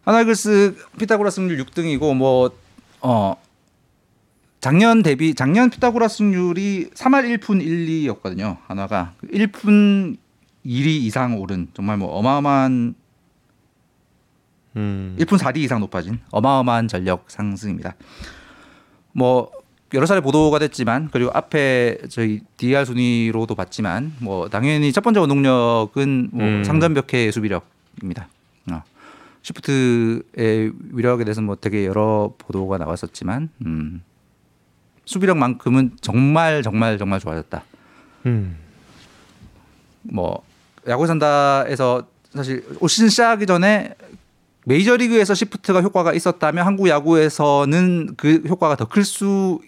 [0.06, 2.50] 하나이글스 피타고라 승률 6등이고 뭐
[3.02, 3.36] 어.
[4.62, 8.58] 작년 대비 작년 피타고라 승률이 3할 1푼 1, 2였거든요.
[8.68, 10.18] 한화가 1푼
[10.66, 12.96] 1위 이상 오른 정말 뭐 어마어마한
[14.76, 15.16] 음.
[15.20, 17.96] 1분 4리 이상 높아진 어마어마한 전력 상승입니다.
[19.12, 19.52] 뭐
[19.94, 26.30] 여러 차례 보도가 됐지만 그리고 앞에 저희 DER 순위로도 봤지만 뭐 당연히 첫 번째 원동력은
[26.32, 26.64] 뭐 음.
[26.64, 28.28] 상전벽해 수비력입니다.
[28.72, 28.84] 어.
[29.42, 34.04] 시프트의 위력에 대해서 뭐 되게 여러 보도가 나왔었지만 음.
[35.06, 37.64] 수비력만큼은 정말 정말 정말 좋아졌다.
[38.28, 38.58] 음.
[40.04, 40.44] 뭐
[40.88, 43.96] 야구 산다에서 사실 올 시즌 시작하기 전에
[44.70, 49.60] 메이저리그에서 시프트가 효과가 있었다면 한국 야구에서는 그 효과가 더 클 수도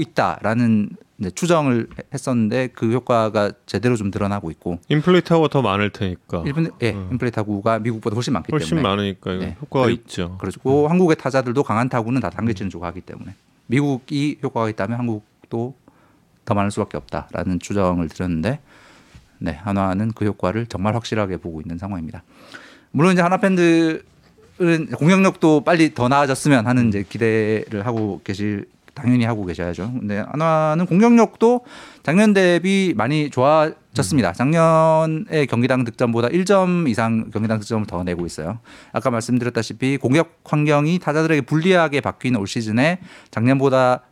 [0.00, 0.90] 있다라는
[1.34, 6.44] 추정을 했었는데 그 효과가 제대로 좀 드러나고 있고 인플레이트 하고 더 많을 테니까.
[6.46, 7.08] 일본 예 음.
[7.12, 9.56] 인플레이 타구가 미국보다 훨씬 많기 훨씬 때문에 많으니까 이거 네.
[9.60, 10.38] 효과가 그리고- 있죠.
[10.38, 13.34] 그렇고 한국의 타자들도 강한 타구는 다 당겨치는 주고 하기 때문에
[13.66, 15.74] 미국이 효과가 있다면 한국도
[16.44, 18.60] 더 많을 수밖에 없다라는 추정을 드렸는데
[19.38, 22.22] 네 한화는 그 효과를 정말 확실하게 보고 있는 상황입니다.
[22.94, 24.02] 물론 이제 한화 팬들은
[24.96, 29.92] 공격력도 빨리 더 나아졌으면 하는 이제 기대를 하고 계실 당연히 하고 계셔야죠.
[29.98, 31.64] 근데 한화는 공격력도
[32.04, 34.32] 작년 대비 많이 좋아졌습니다.
[34.32, 38.60] 작년에 경기당 득점보다 1점 이상 경기당 득점을 더 내고 있어요.
[38.92, 43.00] 아까 말씀드렸다시피 공격 환경이 타자들에게 불리하게 바뀐 올 시즌에
[43.32, 44.02] 작년보다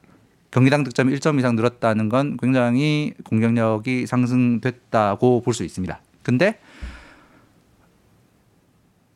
[0.51, 6.01] 경기당 득점이 1점 이상 늘었다는 건 굉장히 공격력이 상승됐다고 볼 수 있습니다.
[6.25, 6.59] 근데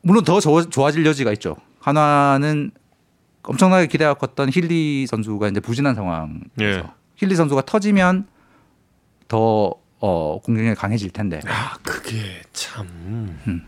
[0.07, 1.57] 물론 더 좋아- 좋아질 여지가 있죠.
[1.81, 2.71] 한화는
[3.43, 6.83] 엄청나게 기대가 컸던 힐리 선수가 이제 부진한 상황에서 예.
[7.17, 8.25] 힐리 선수가 터지면
[9.27, 12.85] 더 어, 공격력이 강해질 텐데 아 그게 참
[13.47, 13.65] 음.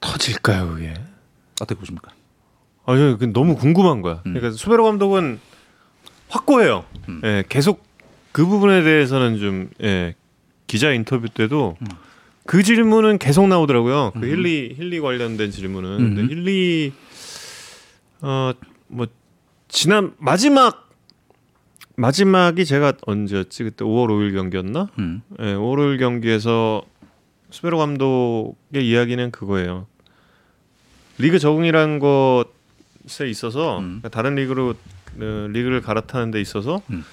[0.00, 0.94] 터질까요 그게?
[1.60, 2.12] 어떻게 보십니까?
[2.86, 4.22] 아, 저그 너무 궁금한 거야.
[4.26, 4.32] 음.
[4.34, 5.40] 그러니까 수베로 감독은
[6.28, 6.84] 확고해요.
[7.10, 7.20] 음.
[7.24, 7.84] 예, 계속
[8.32, 10.14] 그 부분에 대해서는 좀 예,
[10.66, 11.86] 기자 인터뷰 때도 음.
[12.46, 14.12] 그 질문은 계속 나오더라고요.
[14.14, 14.24] 그 음.
[14.24, 15.90] 힐리 힐리 관련된 질문은.
[16.00, 16.14] 음.
[16.14, 16.92] 근데 힐리
[18.20, 19.06] 어뭐
[19.68, 20.90] 지난 마지막
[21.96, 23.64] 마지막이 제가 언제였지?
[23.64, 24.88] 그때 5월 5일 경기였나?
[24.98, 25.22] 음.
[25.40, 26.82] 예, 5월 5일 경기에서
[27.50, 29.86] 수베로 감독의 이야기는 그거예요.
[31.18, 34.00] 리그 적응이라는 것에 있어서 음.
[34.00, 34.74] 그러니까 다른 리그로
[35.20, 37.04] 어, 리그를 갈아타는 데 있어서 음.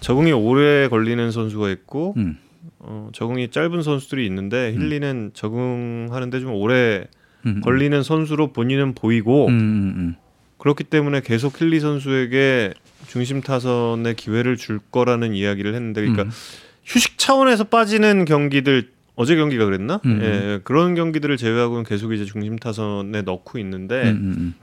[0.00, 2.38] 적응이 오래 걸리는 선수가 있고 음.
[2.80, 7.06] 어, 적응이 짧은 선수들이 있는데 힐리는 적응하는데 좀 오래
[7.46, 7.60] 음.
[7.60, 9.52] 걸리는 선수로 본인은 보이고 음.
[9.52, 9.94] 음.
[9.96, 10.14] 음.
[10.58, 12.74] 그렇기 때문에 계속 힐리 선수에게
[13.06, 16.30] 중심 타선의 기회를 줄 거라는 이야기를 했는데 그러니까 음.
[16.84, 20.00] 휴식 차원에서 빠지는 경기들 어제 경기가 그랬나?
[20.06, 20.20] 음.
[20.22, 24.34] 예, 그런 경기들을 제외하고는 계속 이제 중심 타선에 넣고 있는데 음.
[24.38, 24.54] 음.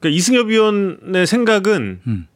[0.00, 2.26] 그러니까 이승엽 위원의 생각은 음.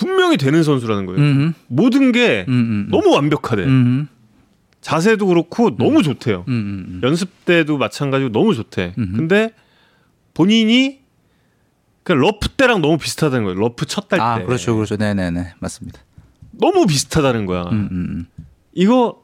[0.00, 1.20] 분명히 되는 선수라는 거예요.
[1.20, 1.54] 음.
[1.68, 2.52] 모든 게 음.
[2.52, 2.88] 음.
[2.90, 3.64] 너무 완벽하대.
[3.64, 4.08] 음.
[4.80, 6.44] 자세도 그렇고 너무 좋대요.
[6.48, 6.52] 음.
[6.88, 7.00] 음.
[7.04, 8.94] 연습 때도 마찬가지고 너무 좋대.
[8.96, 9.16] 음흠.
[9.16, 9.52] 근데
[10.32, 11.00] 본인이
[12.02, 13.60] 그 러프 때랑 너무 비슷하다는 거예요.
[13.60, 14.22] 러프 첫 달 때.
[14.24, 14.74] 아, 그렇죠.
[14.74, 14.96] 그렇죠.
[14.96, 15.52] 네, 네, 네.
[15.58, 16.00] 맞습니다.
[16.52, 17.64] 너무 비슷하다는 거야.
[17.64, 17.88] 음.
[17.92, 18.26] 음.
[18.72, 19.22] 이거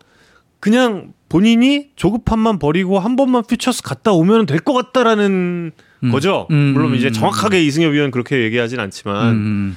[0.61, 5.73] 그냥 본인이 조급함만 버리고 한 번만 퓨처스 갔다 오면 될 것 같다라는
[6.05, 6.13] 음.
[6.13, 6.47] 거죠.
[6.51, 7.13] 음, 물론 음, 이제 음.
[7.13, 8.85] 정확하게 이승엽 위원 그렇게 얘기하진 음.
[8.85, 9.77] 않지만, 음.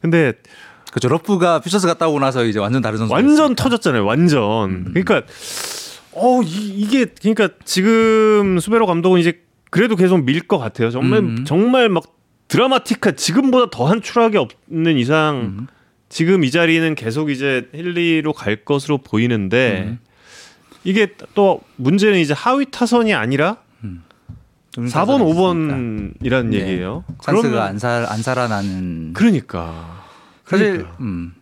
[0.00, 0.32] 근데
[0.90, 1.08] 그렇죠.
[1.08, 3.12] 러프가 퓨처스 갔다 오고 나서 이제 완전 다른 선수.
[3.12, 4.04] 완전 터졌잖아요.
[4.04, 4.70] 완전.
[4.70, 4.94] 음.
[4.94, 5.22] 그러니까
[6.12, 10.90] 어 이, 게 그러니까 지금 수베로 감독은 이제 그래도 계속 밀 것 같아요.
[10.90, 11.44] 정말 음.
[11.44, 12.04] 정말 막
[12.48, 15.66] 드라마틱한 지금보다 더한 추락이 없는 이상 음.
[16.08, 19.98] 지금 이 자리는 계속 이제 힐리로 갈 것으로 보이는데 음.
[20.84, 23.56] 이게 또 문제는 이제 하위 타선이 아니라
[24.84, 25.20] 4번,
[26.20, 26.60] 5번이라는 네.
[26.60, 27.04] 얘기예요.
[27.22, 29.12] 찬스가 그러면 안, 살, 안 살아나는.
[29.14, 30.04] 그러니까
[30.44, 30.96] 사실 그러니까.
[31.00, 31.34] 음,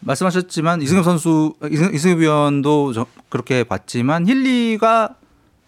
[0.00, 5.16] 말씀하셨지만 이승엽 선수 이승, 이승엽 위원도 저, 그렇게 봤지만 힐리가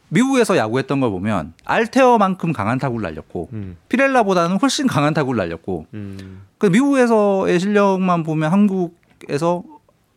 [0.09, 6.43] 미국에서 야구했던 걸 보면 알테어만큼 강한 타구를 날렸고 음, 피렐라보다는 훨씬 강한 타구를 날렸고 음,
[6.59, 9.65] 그 미국에서의 실력만 보면 한국에서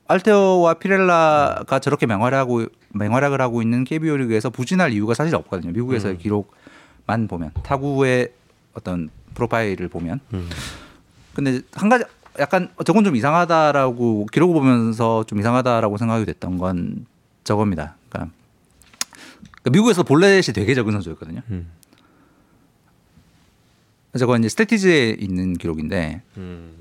[0.07, 5.71] 알테어와 피렐라가 저렇게 맹활약하고 맹활약을 하고 있는 KBO 리그에서 부진할 이유가 사실 없거든요.
[5.71, 6.17] 미국에서의 음.
[6.19, 6.53] 기록
[7.07, 8.31] 만 보면 타구의
[8.73, 10.49] 어떤 프로파일을 보면 음.
[11.33, 12.05] 근데 한 가지
[12.39, 17.05] 약간 저건 좀 이상하다라고 기록을 보면서 좀 이상하다라고 생각이 됐던 건
[17.43, 17.95] 저겁니다.
[18.09, 18.33] 그러니까,
[19.41, 21.41] 그러니까 미국에서 볼넷이 되게 적은 선수였거든요.
[21.51, 21.67] 음.
[24.17, 26.71] 저건 이제 스태티즈에 있는 기록인데 음.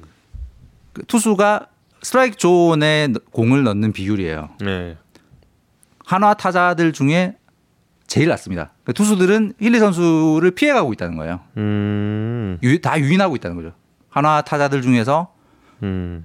[0.93, 1.67] 그 투수가
[2.03, 4.51] 스트라이크 존에 넣- 공을 넣는 비율이에요.
[4.61, 4.97] 네.
[6.05, 7.37] 한화 타자들 중에
[8.15, 8.71] 제일 낮습니다.
[8.85, 11.41] 그러니까 투수들은 힐리 선수를 피해가고 있다는 거예요.
[11.57, 12.59] 음.
[12.63, 13.73] 유- 다 유인하고 있다는 거죠.
[14.09, 15.35] 한화 타자들 중에서
[15.83, 16.25] 음.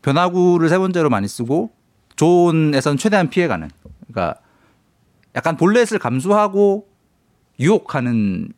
[0.00, 1.72] 변화구를 세 번째로 많이 쓰고
[2.16, 3.68] 존에서는 최대한 피해가는.
[4.10, 4.40] 그러니까
[5.34, 6.88] 약간 볼넷을 감수하고
[7.60, 8.48] 유혹하는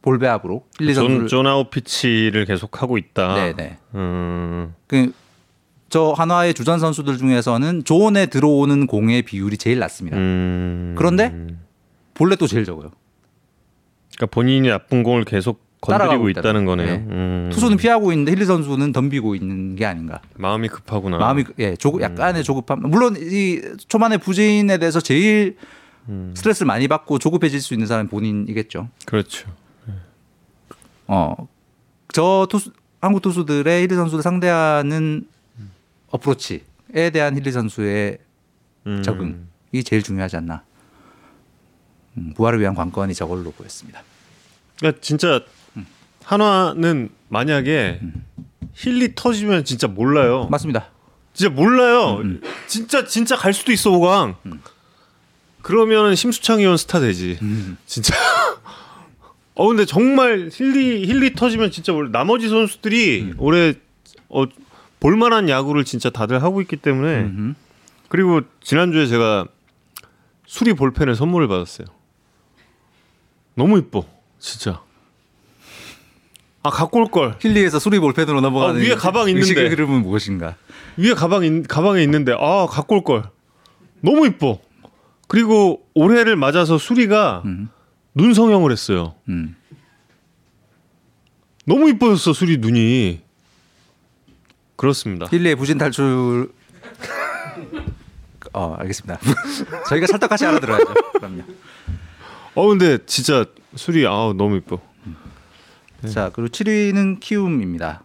[0.00, 3.34] 볼 배합으로 힐리 존, 선수를 zone out pitch를 계속 하고 있다.
[3.34, 3.76] 네네.
[3.94, 4.74] 음.
[4.86, 5.12] 그
[5.88, 10.16] 저 한화의 주전 선수들 중에서는 존에 들어오는 공의 비율이 제일 낮습니다.
[10.16, 10.94] 음.
[10.98, 11.34] 그런데?
[12.14, 12.90] 볼넷도 제일 적어요.
[14.16, 16.86] 그러니까 본인이 나쁜 공을 계속 건드리고 있다는 있다는 거네요.
[16.86, 17.06] 네.
[17.08, 17.50] 음.
[17.52, 20.20] 투수는 피하고 있는데 힐리 선수는 덤비고 있는 게 아닌가.
[20.36, 21.18] 마음이 급하구나.
[21.18, 22.80] 마음이 예, 조급 약간의 조급함.
[22.80, 25.56] 물론 이 초반의 부진에 대해서 제일
[26.08, 26.32] 음.
[26.36, 28.88] 스트레스를 많이 받고 조급해질 수 있는 사람이 본인이겠죠.
[29.06, 29.48] 그렇죠.
[31.06, 31.34] 어,
[32.12, 35.26] 저 투수 한국 투수들의 힐리 선수를 상대하는
[36.10, 38.18] 어프로치에 대한 힐리 선수의
[38.86, 39.02] 음.
[39.02, 40.62] 적응이 제일 중요하지 않나.
[42.16, 44.02] 음, 부활을 위한 관건이 저걸로 보였습니다.
[44.78, 45.42] 그러니까 진짜
[46.24, 48.00] 한화는 만약에
[48.74, 50.46] 힐리 터지면 진짜 몰라요.
[50.50, 50.90] 맞습니다.
[51.32, 52.18] 진짜 몰라요.
[52.18, 54.36] 음, 진짜 진짜 갈 수도 있어 오강.
[55.62, 57.38] 그러면은 심수창 위원 스타 되지.
[57.42, 57.76] 음.
[57.86, 58.14] 진짜.
[59.54, 63.34] 어 근데 정말 힐리 힐리 터지면 진짜 나머지 선수들이 음.
[63.38, 63.74] 올해
[64.28, 64.44] 어
[65.00, 67.54] 볼만한 야구를 진짜 다들 하고 있기 때문에 음흠.
[68.08, 69.46] 그리고 지난주에 제가
[70.46, 71.86] 수리 볼펜을 선물을 받았어요.
[73.54, 74.04] 너무 이뻐
[74.38, 74.82] 진짜.
[76.62, 77.36] 아 갖고 올 걸.
[77.40, 79.40] 힐리에서 수리 볼펜으로 넘어가는 아, 위에 가방 있는데.
[79.40, 80.56] 의식의 흐름은 무엇인가?
[80.96, 83.24] 위에 가방 있, 가방에 있는데 아 갖고 올 걸.
[84.00, 84.60] 너무 이뻐.
[85.28, 87.68] 그리고 올해를 맞아서 수리가 음.
[88.14, 89.14] 눈 성형을 했어요.
[89.28, 89.54] 음.
[91.66, 93.20] 너무 이뻐졌어 수리 눈이.
[94.78, 95.26] 그렇습니다.
[95.26, 96.52] 힐리의 부진 탈출.
[98.52, 99.18] 어 알겠습니다.
[99.90, 100.94] 저희가 찰떡같이 알아들어야죠.
[101.14, 101.42] 그럼요.
[102.54, 104.80] 어 근데 진짜 수리 아 너무 이뻐.
[106.00, 106.08] 네.
[106.08, 108.04] 자 그리고 7위는 키움입니다.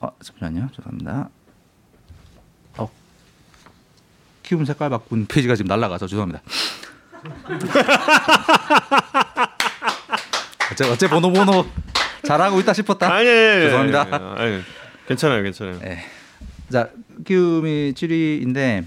[0.00, 0.68] 어 잠시만요.
[0.74, 1.28] 죄송합니다.
[2.78, 2.90] 어
[4.42, 6.42] 키움 색깔 바꾼 페이지가 지금 날라가서 죄송합니다.
[10.72, 11.64] 어째 어째 번호 번호
[12.26, 13.14] 잘하고 있다 싶었다.
[13.14, 14.34] 아니 죄송합니다.
[14.36, 14.62] 아니,
[15.08, 15.78] 괜찮아요, 괜찮아요.
[15.80, 15.98] 네.
[16.70, 16.90] 자,
[17.24, 18.84] 키움이 7위인데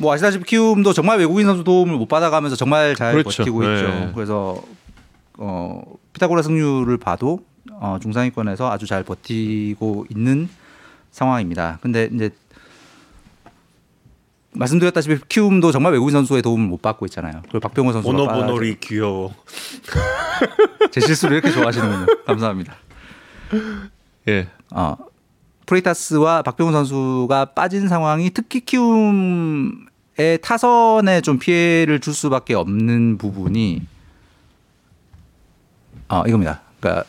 [0.00, 3.42] 뭐 아시다시피 키움도 정말 외국인 선수 도움을 못 받아가면서 정말 잘 그렇죠.
[3.42, 3.74] 버티고 네.
[3.74, 4.12] 있죠.
[4.14, 4.62] 그래서
[5.38, 7.40] 어 피타고라 승률을 봐도
[7.72, 10.48] 어 중상위권에서 아주 잘 버티고 있는
[11.10, 11.78] 상황입니다.
[11.80, 12.30] 근데 이제
[14.52, 17.42] 말씀드렸다시피 키움도 정말 외국인 선수의 도움을 못 받고 있잖아요.
[17.44, 19.34] 그리고 박병호 선수가 보노보노리 귀여워.
[20.92, 22.06] 제 실수를 이렇게 좋아하시는군요.
[22.26, 22.76] 감사합니다.
[24.28, 24.48] 예.
[24.70, 24.96] 어,
[25.66, 33.82] 프레이타스와 박병호 선수가 빠진 상황이 특히 키움의 타선에 좀 피해를 줄 수밖에 없는 부분이
[36.08, 36.62] 어, 이겁니다.
[36.80, 37.04] 그러니까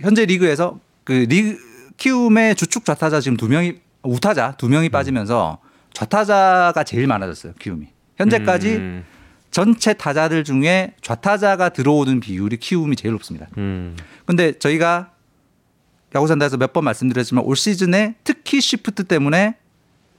[0.00, 1.58] 현재 리그에서 그 리그
[1.96, 5.58] 키움의 주축 좌타자 지금 두 명이 우타자 두 명이 빠지면서
[5.92, 7.52] 좌타자가 제일 많아졌어요.
[7.58, 9.04] 키움이 현재까지 음,
[9.50, 13.48] 전체 타자들 중에 좌타자가 들어오는 비율이 키움이 제일 높습니다.
[13.58, 13.96] 음.
[14.24, 15.12] 근데 저희가
[16.14, 19.56] 야구산다에서 몇 번 말씀드렸지만 올 시즌에 특히 시프트 때문에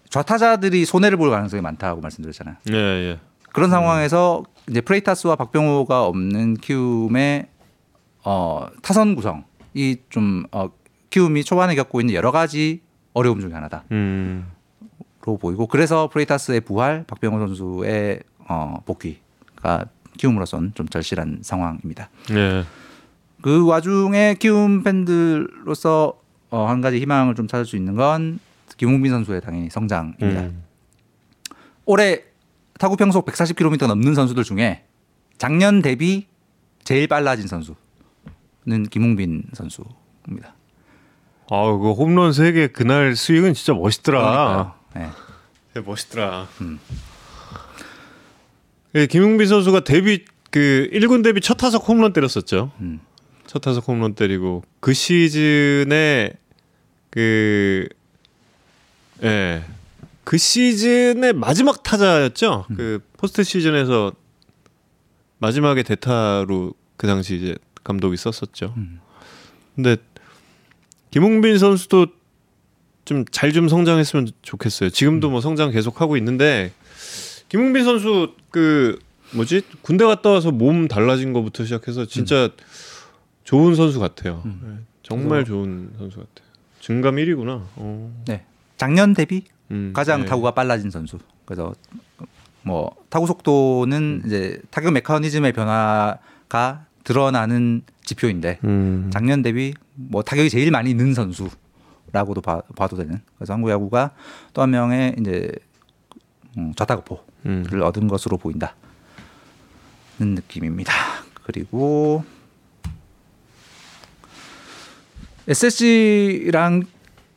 [0.09, 2.55] 좌타자들이 손해를 볼 가능성이 많다고 말씀드렸잖아요.
[2.71, 3.19] 예, 예.
[3.53, 7.47] 그런 상황에서 이제 프레이타스와 박병호가 없는 키움의
[8.23, 10.69] 어, 타선 구성이 좀 어,
[11.09, 12.81] 키움이 초반에 겪고 있는 여러 가지
[13.13, 14.51] 어려움 중에 하나다로 음.
[15.21, 19.85] 보이고 그래서 프레이타스의 부활, 박병호 선수의 어, 복귀가
[20.17, 22.09] 키움으로서는 좀 절실한 상황입니다.
[22.31, 22.63] 예.
[23.41, 26.19] 그 와중에 키움 팬들로서
[26.49, 28.39] 어, 한 가지 희망을 좀 찾을 수 있는 건
[28.77, 30.41] 김웅빈 선수의 당연히 성장입니다.
[30.41, 30.63] 음.
[31.85, 32.23] 올해
[32.79, 34.83] 타구 평속 140km 넘는 선수들 중에
[35.37, 36.27] 작년 대비
[36.83, 37.75] 제일 빨라진 선수는
[38.89, 40.55] 김웅빈 선수입니다.
[41.49, 44.75] 아, 그 홈런 3개 그날 스윙은 진짜 멋있더라.
[44.95, 45.09] 네.
[45.75, 46.47] 예, 멋있더라.
[46.61, 46.79] 음.
[48.95, 52.71] 예, 김용빈 선수가 데뷔 그 1군 데뷔 첫 타석 홈런 때렸었죠.
[52.81, 52.99] 음.
[53.51, 56.31] 첫 타석 홈런 때리고 그 시즌에
[57.09, 57.85] 그
[59.23, 59.61] 예.
[60.23, 62.67] 그 시즌의 마지막 타자였죠.
[62.77, 64.13] 그 포스트 시즌에서
[65.39, 68.73] 마지막에 대타로 그 당시 이제 감독이 썼었죠.
[69.75, 69.97] 근데
[71.09, 72.07] 김홍빈 선수도
[73.03, 74.91] 좀잘좀 성장했으면 좋겠어요.
[74.91, 76.71] 지금도 뭐 성장 계속 하고 있는데
[77.49, 78.97] 김홍빈 선수 그
[79.31, 82.49] 뭐지 군대 갔다 와서 몸 달라진 거부터 시작해서 진짜
[83.43, 84.41] 좋은 선수 같아요.
[84.45, 86.49] 네, 정말 좋은 선수 같아요.
[86.79, 87.61] 증감 1위구나.
[87.75, 88.23] 어.
[88.27, 88.45] 네.
[88.77, 90.25] 작년 대비 음, 가장 네.
[90.27, 91.19] 타구가 빨라진 선수.
[91.45, 91.73] 그래서
[92.63, 99.09] 뭐 타구 속도는 이제 타격 메커니즘의 변화가 드러나는 지표인데 음.
[99.11, 103.19] 작년 대비 뭐 타격이 제일 많이 는 선수라고도 봐, 봐도 되는.
[103.37, 104.11] 그래서 한국 야구가
[104.53, 105.51] 또 한 명의 이제
[106.57, 107.81] 음, 좌타구포를 음.
[107.83, 108.73] 얻은 것으로 보인다는
[110.19, 110.91] 느낌입니다.
[111.43, 112.23] 그리고
[115.47, 116.83] SSG랑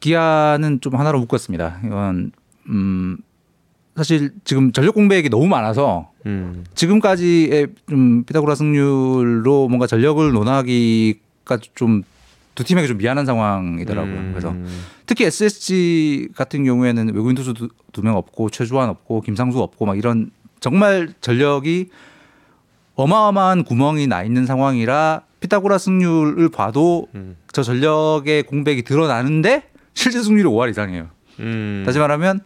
[0.01, 1.81] 기아는 좀 하나로 묶었습니다.
[1.85, 2.33] 이건
[2.69, 3.19] 음
[3.97, 6.65] 사실 지금 전력 공백이 너무 많아서 음.
[6.75, 12.03] 지금까지의 좀 피타고라 승률로 뭔가 전력을 논하기가 좀
[12.55, 14.15] 두 팀에게 좀 미안한 상황이더라고요.
[14.15, 14.31] 음.
[14.33, 14.55] 그래서
[15.07, 17.69] 특히 SSG 같은 경우에는 외국인 투수 두
[18.03, 20.31] 명 없고 최주환 없고 김상수 없고 막 이런
[20.61, 21.91] 정말 전력이
[22.95, 27.37] 어마어마한 구멍이 나 있는 상황이라 피타고라 승률을 봐도 음.
[27.53, 31.09] 저 전력의 공백이 드러나는데 실제 승률이 5할 이상이에요.
[31.41, 31.83] 음.
[31.85, 32.41] 다시 말하면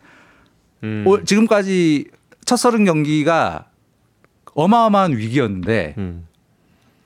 [0.82, 1.04] 음.
[1.06, 2.06] 올- 지금까지
[2.44, 3.66] 첫 서른 경기가
[4.54, 6.26] 어마어마한 위기였는데 음.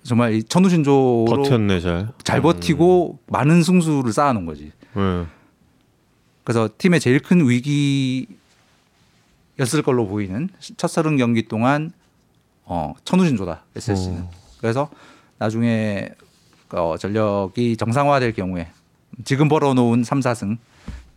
[0.02, 2.08] 정말 이 천우신조로 버텼네 잘.
[2.24, 4.72] 잘 버티고 많은 승수를 쌓아놓은 거지.
[4.94, 5.26] 네.
[6.42, 8.32] 그래서 팀의 제일 큰 위기였을
[9.84, 11.92] 걸로 보이는 첫 서른 경기 동안
[12.64, 14.22] 어, 천우신조다 SSG는.
[14.22, 14.30] 어.
[14.58, 14.88] 그래서
[15.38, 16.08] 나중에
[16.70, 18.68] 어, 전력이 정상화될 경우에
[19.24, 20.58] 지금 벌어놓은 3, 4승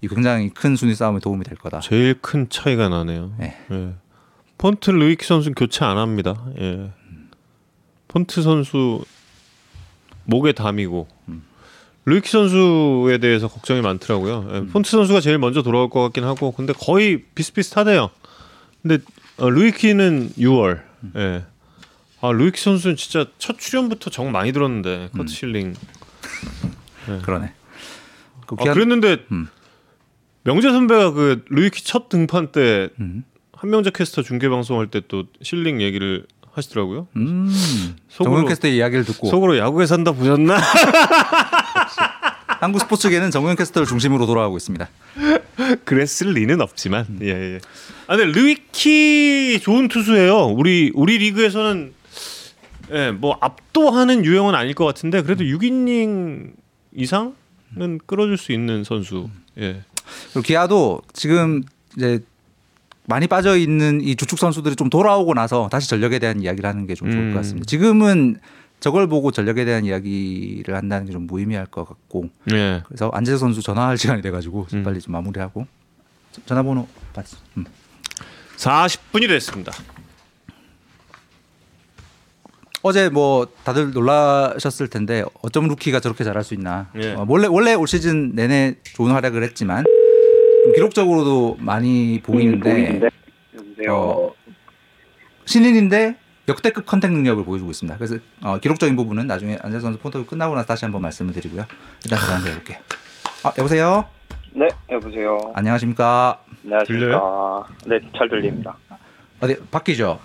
[0.01, 1.79] 이 굉장히 큰 순위 싸움에 도움이 될 거다.
[1.79, 3.33] 제일 큰 차이가 나네요.
[3.39, 3.57] 네.
[3.71, 3.93] 예.
[4.57, 6.45] 폰트 르위키 선수 는 교체 안 합니다.
[6.59, 6.91] 예.
[8.07, 9.03] 폰트 선수
[10.25, 11.07] 목에 담이고
[12.05, 14.47] 르위키 선수에 대해서 걱정이 많더라고요.
[14.51, 14.65] 예.
[14.67, 18.09] 폰트 선수가 제일 먼저 돌아올 것 같긴 하고 근데 거의 비슷비슷하대요.
[18.81, 18.99] 근데
[19.37, 20.81] 어, 르위키는 6월.
[21.15, 21.43] 예.
[22.21, 25.73] 아 르위키 선수는 진짜 첫 출연부터 정 많이 들었는데 커트 실링.
[27.23, 27.51] 그러네.
[28.47, 29.47] 그 아, 기아- 그랬는데 음.
[30.43, 33.23] 명재 선배가 그 르위키 첫 등판 때 음.
[33.53, 37.07] 한명재 캐스터 중계 방송할 때 또 실링 얘기를 하시더라고요.
[37.17, 37.95] 음.
[38.09, 40.57] 정우영 캐스터의 이야기를 듣고 속으로 야구에 산다 보셨나?
[42.61, 44.87] 한국 스포츠계는 정우영 캐스터를 중심으로 돌아가고 있습니다.
[45.85, 47.59] 그랬을 리는 없지만 예 예.
[48.07, 50.45] 아 근데 르위키 좋은 투수예요.
[50.47, 51.93] 우리 우리 리그에서는
[52.91, 56.53] 예, 뭐 압도하는 유형은 아닐 것 같은데 그래도 6이닝
[56.93, 57.33] 이상은
[58.05, 59.29] 끌어줄 수 있는 선수.
[59.59, 59.81] 예.
[60.33, 61.63] 그리고 기아도 지금
[61.97, 62.19] 이제
[63.07, 67.11] 많이 빠져 있는 이 주축 선수들이 좀 돌아오고 나서 다시 전력에 대한 이야기를 하는 게좀
[67.11, 67.33] 좋을 음.
[67.33, 67.65] 것 같습니다.
[67.65, 68.37] 지금은
[68.79, 72.83] 저걸 보고 전력에 대한 이야기를 한다는 게 좀 무의미할 것 같고 예.
[72.87, 74.83] 그래서 안재석 선수 전화할 시간이 돼가지고 좀 음.
[74.83, 75.65] 빨리 좀 마무리하고
[76.31, 77.25] 저- 전화번호 받.
[77.57, 77.65] 음.
[78.57, 79.71] 40분이 됐습니다.
[82.87, 86.87] 어제 뭐 다들 놀라셨을 텐데 어쩜 루키가 저렇게 잘할 수 있나.
[87.01, 87.13] 예.
[87.13, 89.83] 어, 원래 원래 올 시즌 내내 좋은 활약을 했지만
[90.65, 93.09] 좀 기록적으로도 많이 보이는데
[93.55, 93.91] 여보세요.
[93.95, 94.33] 어,
[95.45, 96.15] 신인인데
[96.47, 97.97] 역대급 컨택 능력을 보여주고 있습니다.
[97.97, 101.65] 그래서 어, 기록적인 부분은 나중에 안재 선수 폰터뷰 끝나고 나서 다시 한번 말씀을 드리고요.
[102.03, 102.77] 일단 저한테 해볼게요.
[103.45, 104.05] 아 여보세요.
[104.53, 105.39] 네, 여보세요.
[105.55, 106.39] 안녕하십니까.
[106.63, 107.65] 안녕하십니까.
[107.87, 108.77] 네, 잘 들립니다.
[109.41, 110.19] 어디 바뀌죠?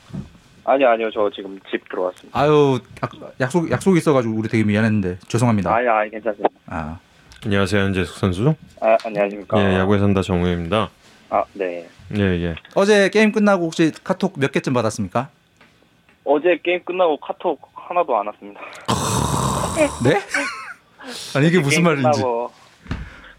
[0.70, 2.38] 아니 아니요, 저 지금 집 들어왔습니다.
[2.38, 3.10] 아유 약-
[3.40, 5.74] 약속 약속 있어가지고 우리 되게 미안했는데 죄송합니다.
[5.74, 6.48] 아니 아니 괜찮습니다.
[6.66, 6.96] 아
[7.44, 8.54] 안녕하세요, 한재숙 선수.
[8.80, 9.58] 아 안녕하십니까.
[9.60, 10.88] 예, 야구에 산다 정우입니다.
[11.30, 11.88] 아 네.
[12.16, 12.54] 예, 예.
[12.76, 15.28] 어제 게임 끝나고 혹시 카톡 몇 개쯤 받았습니까?
[16.24, 18.60] 어제 게임 끝나고 카톡 하나도 안 왔습니다.
[20.04, 20.20] 네?
[21.36, 22.02] 아니 이게 무슨 말인지.
[22.22, 22.50] 끝나고,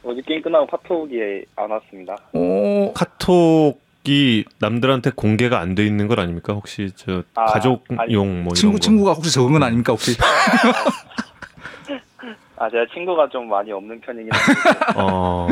[0.04, 2.18] 어제 게임 끝나고 카톡이 안 왔습니다.
[2.34, 6.54] 오, 카톡 이 남들한테 공개가 안 돼 있는 건 아닙니까?
[6.54, 8.80] 혹시 저 아, 가족용 아니, 뭐 이런 친구 거.
[8.80, 10.16] 친구가 혹시 적은 건 아닙니까 혹시?
[12.58, 15.00] 아 제가 친구가 좀 많이 없는 편이긴 한데.
[15.00, 15.48] 어,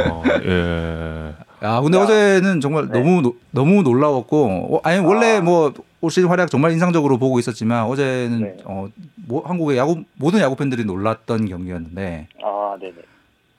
[0.46, 1.34] 예.
[1.66, 2.04] 야, 근데 야.
[2.04, 3.00] 어제는 정말 네.
[3.00, 5.42] 너무 노- 너무 놀라웠고, 어, 아니 원래 아.
[5.42, 5.74] 뭐올
[6.12, 8.58] 시즌 활약 정말 인상적으로 보고 있었지만 어제는 네.
[8.66, 8.88] 어,
[9.28, 12.94] 뭐, 한국의 야구 모든 야구 팬들이 놀랐던 경기였는데 아 네네.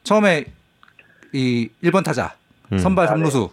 [0.05, 0.45] 처음에
[1.33, 2.35] 이 1번 타자
[2.73, 2.79] 음.
[2.79, 3.17] 선발 아, 네.
[3.17, 3.51] 삼루수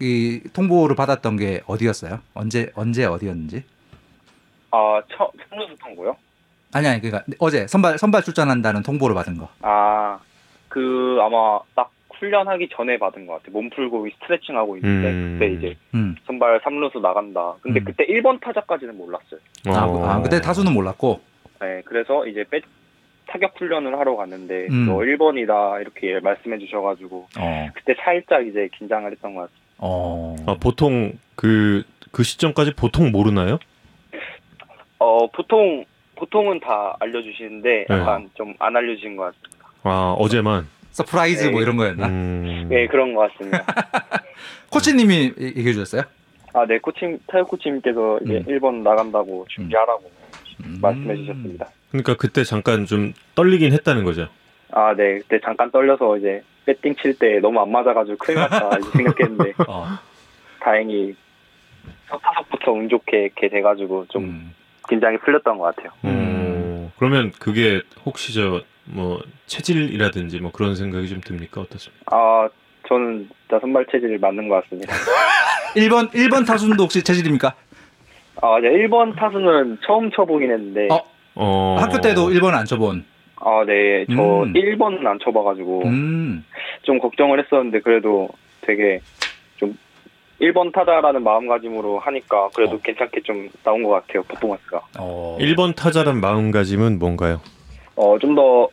[0.00, 2.20] 이 통보를 받았던 게 어디였어요?
[2.34, 3.64] 언제 언제 어디였는지?
[4.70, 6.16] 아첫 성루수 통고요.
[6.72, 9.48] 아니 아니 그러니까 어제 선발 선발 출전한다는 통보를 받은 거.
[9.62, 10.00] 아
[10.70, 13.46] 그 아마 딱 훈련하기 전에 받은 것 같아.
[13.52, 15.38] 몸 풀고 스트레칭 하고 있는데 음.
[15.38, 16.16] 그때 이제 음.
[16.26, 17.54] 선발 3루수 나간다.
[17.60, 17.84] 근데 음.
[17.84, 19.40] 그때 1번 타자까지는 몰랐어요.
[19.66, 20.04] 아, 어.
[20.06, 21.20] 아, 그때 타수는 몰랐고.
[21.60, 22.60] 네, 그래서 이제 빼,
[23.26, 24.86] 타격 훈련을 하러 갔는데 음.
[24.86, 27.68] 너 1번이다 이렇게 말씀해 주셔가지고 어.
[27.74, 29.59] 그때 살짝 이제 긴장을 했던 것 같아요.
[29.82, 30.36] 어.
[30.46, 33.58] 아, 보통 그, 그 시점까지 보통 모르나요?
[34.98, 35.84] 어 보통
[36.16, 37.94] 보통은 다 알려주시는데 네.
[37.94, 39.70] 약간 좀안 알려주신 것 같아요.
[39.82, 40.68] 아, 어제만.
[40.90, 41.50] surprise 네.
[41.50, 42.06] 뭐 이런 거였나?
[42.08, 42.66] 음.
[42.68, 43.64] 네 그런 것 같습니다.
[44.70, 46.02] 코치님이 얘- 얘기해 주셨어요?
[46.52, 48.44] 아, 네 코치 타격 코치님께서 이제 음.
[48.46, 50.10] 1번 나간다고 준비하라고
[50.64, 50.78] 음.
[50.82, 51.66] 말씀해 주셨습니다.
[51.90, 54.28] 그러니까 그때 잠깐 좀 떨리긴 했다는 거죠.
[54.72, 56.42] 아, 네 그때 잠깐 떨려서 이제
[56.74, 59.86] 배팅 칠 때 너무 안 맞아가지고 큰일 났다 이렇게 생각했는데 어.
[60.60, 61.14] 다행히
[62.08, 64.54] 첫 타석부터 운 좋게 이렇게 돼가지고 좀 음.
[64.88, 65.92] 긴장이 풀렸던 것 같아요.
[66.02, 68.62] 어, 그러면 그게 혹시 저
[68.92, 71.60] 뭐 체질이라든지 뭐 그런 생각이 좀 듭니까?
[71.60, 72.04] 어떻습니까?
[72.06, 72.48] 아,
[72.88, 74.92] 저는 진짜 선발 체질이 맞는 것 같습니다.
[75.76, 77.54] 1번 1번 타순도 혹시 체질입니까?
[78.42, 81.04] 아, 이제 1번 타수는 처음 쳐보긴 했는데, 어.
[81.36, 81.76] 어.
[81.78, 83.04] 학교 때도 1번 안 쳐본.
[83.40, 84.52] 아, 네, 저 음.
[84.52, 86.44] 1번은 안 쳐봐가지고 음.
[86.82, 88.28] 좀 걱정을 했었는데 그래도
[88.60, 89.00] 되게
[89.56, 89.76] 좀
[90.40, 92.80] 1번 타자라는 마음가짐으로 하니까 그래도 어.
[92.82, 94.80] 괜찮게 좀 나온 것 같아요, 퍼포먼스가.
[94.98, 95.36] 어.
[95.40, 97.40] 1번 타자란 마음가짐은 뭔가요?
[97.96, 98.68] 어, 좀 더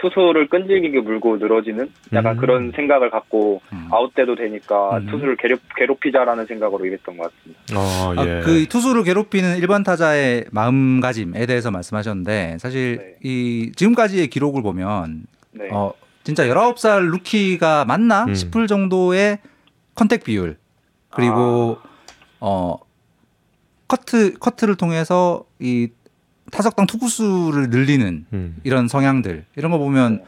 [0.00, 2.40] 투수를 끈질기게 물고 늘어지는 약간 음.
[2.40, 3.88] 그런 생각을 갖고 음.
[3.90, 5.06] 아웃돼도 되니까 음.
[5.06, 7.62] 투수를 괴롭, 괴롭히자라는 생각으로 임했던 것 같습니다.
[7.74, 8.40] 아, 아, 예.
[8.44, 13.14] 그 투수를 괴롭히는 1번 타자의 마음가짐에 대해서 말씀하셨는데 사실 네.
[13.22, 15.68] 이 지금까지의 기록을 보면 네.
[15.72, 15.92] 어
[16.24, 18.34] 진짜 19살 루키가 맞나 음.
[18.34, 19.38] 싶을 정도의
[19.94, 20.56] contact 비율
[21.10, 21.88] 그리고 아.
[22.40, 22.78] 어
[23.88, 25.88] 커트 커트를 통해서 이
[26.50, 28.56] 타석당 투구수를 늘리는 음.
[28.64, 30.24] 이런 성향들 이런 거 보면 네.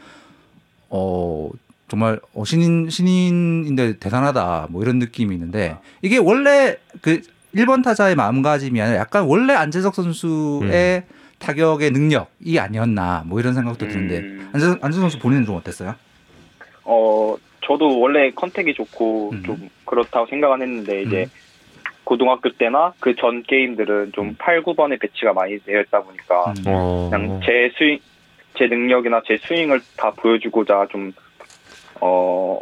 [0.89, 1.49] 어
[1.87, 7.21] 정말 어, 신인 신인인데 대단하다 뭐 이런 느낌이 있는데 이게 원래 그
[7.55, 11.03] 1번 타자의 마음가짐이 아니라 약간 원래 안재석 선수의
[11.39, 14.49] 타격의 능력이 아니었나 뭐 이런 생각도 드는데 음.
[14.53, 15.95] 안재석, 안재석 선수 본인은 좀 어땠어요?
[16.83, 19.43] 어, 저도 원래 contact이 좋고 음.
[19.43, 21.27] 좀 그렇다고 생각은 했는데 이제
[22.09, 24.35] 고등학교 때나 그 전 게임들은 좀 음.
[24.39, 26.63] 8, 9번의 배치가 많이 되어 있다 보니까 음.
[26.65, 27.09] 어.
[27.11, 27.99] 그냥 제 스윙,
[28.57, 31.11] 제 능력이나 제 스윙을 다 보여주고자 좀,
[32.01, 32.59] 어,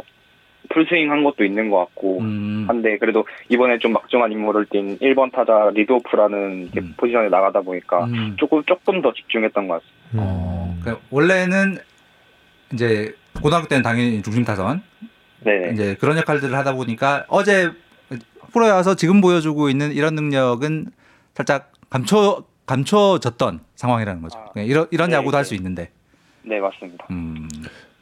[0.70, 2.66] 풀스윙 한 것도 있는 것 같고 음.
[2.68, 6.94] 한데 그래도 이번에 좀 막중한 임무를 띈 1번 타자 리드오프라는 음.
[6.98, 8.36] 포지션에 나가다 보니까 음.
[8.38, 10.14] 조금, 조금 더 집중했던 것 같습니다.
[10.14, 10.18] 음.
[10.20, 11.78] 어, 그러니까 원래는
[12.74, 14.82] 이제 고등학교 때는 당연히 중심 타선
[15.40, 15.72] 네네.
[15.72, 17.72] 이제 그런 역할들을 하다 보니까 어제
[18.52, 20.88] 프로에 와서 지금 보여주고 있는 이런 능력은
[21.36, 24.38] 살짝 감춰 감춰졌던 상황이라는 거죠.
[24.38, 25.48] 아, 그냥 이런 이런 네, 야구도 할 네.
[25.48, 25.92] 수 있는데.
[26.44, 27.06] 네, 맞습니다.
[27.12, 27.48] 음.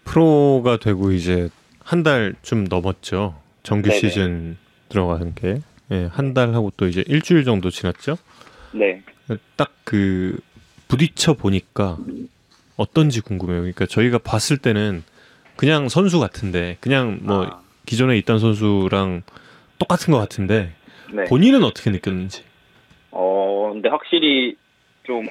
[0.04, 1.50] 프로가 되고 이제
[1.84, 3.40] 한 달 좀 넘었죠.
[3.64, 4.00] 정규 네네.
[4.00, 4.58] 시즌
[4.90, 5.62] 들어가는 게.
[5.92, 8.18] 예, 한 달 하고 또 이제 일주일 정도 지났죠.
[8.74, 9.02] 네.
[9.56, 10.40] 딱 그
[10.88, 11.98] 부딪혀 보니까
[12.76, 13.60] 어떤지 궁금해요.
[13.60, 15.04] 그러니까 저희가 봤을 때는
[15.56, 19.22] 그냥 선수 같은데 그냥 뭐 아, 기존에 있던 선수랑
[19.80, 20.72] 똑같은 것 같은데
[21.12, 21.24] 네.
[21.26, 22.44] 본인은 어떻게 느꼈는지.
[23.12, 24.56] 어, 근데 확실히
[25.04, 25.28] 좀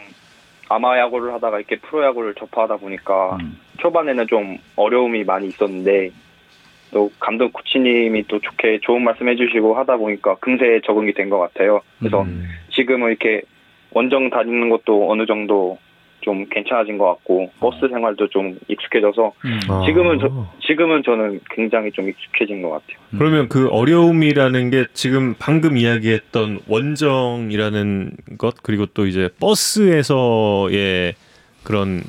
[0.69, 3.59] 아마 야구를 하다가 이렇게 프로 야구를 접하다 보니까 음.
[3.79, 6.11] 초반에는 좀 어려움이 많이 있었는데
[6.93, 11.81] 또 감독 코치님이 또 좋게 좋은 말씀 해주시고 하다 보니까 금세 적응이 된 것 같아요.
[11.99, 12.45] 그래서 음.
[12.73, 13.43] 지금은 이렇게
[13.91, 15.79] 원정 다니는 것도 어느 정도
[16.25, 19.61] 좀 괜찮아진 것 같고 버스 생활도 좀 익숙해져서 음.
[19.69, 19.83] 아.
[19.87, 22.97] 지금은 저- 지금은 저는 굉장히 좀 익숙해진 것 같아요.
[23.19, 31.15] 그러면 그 어려움이라는 게 지금 방금 이야기했던 원정이라는 것 그리고 또 이제 버스에서의
[31.63, 32.01] 그런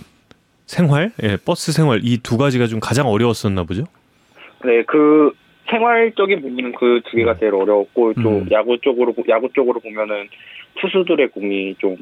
[0.66, 3.84] 생활, 예, 버스 생활 이 두 가지가 좀 가장 어려웠었나 보죠.
[4.64, 5.32] 네, 그
[5.70, 8.48] 생활적인 부분은 그 두 개가 제일 어려웠고 또 음.
[8.52, 10.28] 야구 쪽으로 야구 쪽으로 보면은
[10.82, 11.96] 투수들의 공이 좀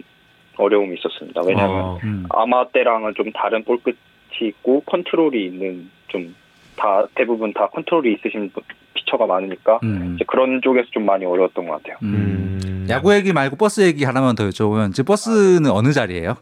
[0.57, 1.41] 어려움이 있었습니다.
[1.45, 2.25] 왜냐하면 아, 음.
[2.29, 3.95] 아마 때랑은 좀 다른 볼 끝이
[4.41, 6.33] 있고 컨트롤이 있는 좀
[6.75, 8.63] 다 대부분 다 컨트롤이 있으신 분-
[8.95, 10.13] 피처가 많으니까 음.
[10.15, 11.97] 이제 그런 쪽에서 좀 많이 어려웠던 것 같아요.
[12.01, 12.59] 음.
[12.65, 12.87] 음.
[12.89, 16.35] 야구 얘기 말고 버스 얘기 하나만 더 여쭤보면 지금 버스는 어느 자리예요?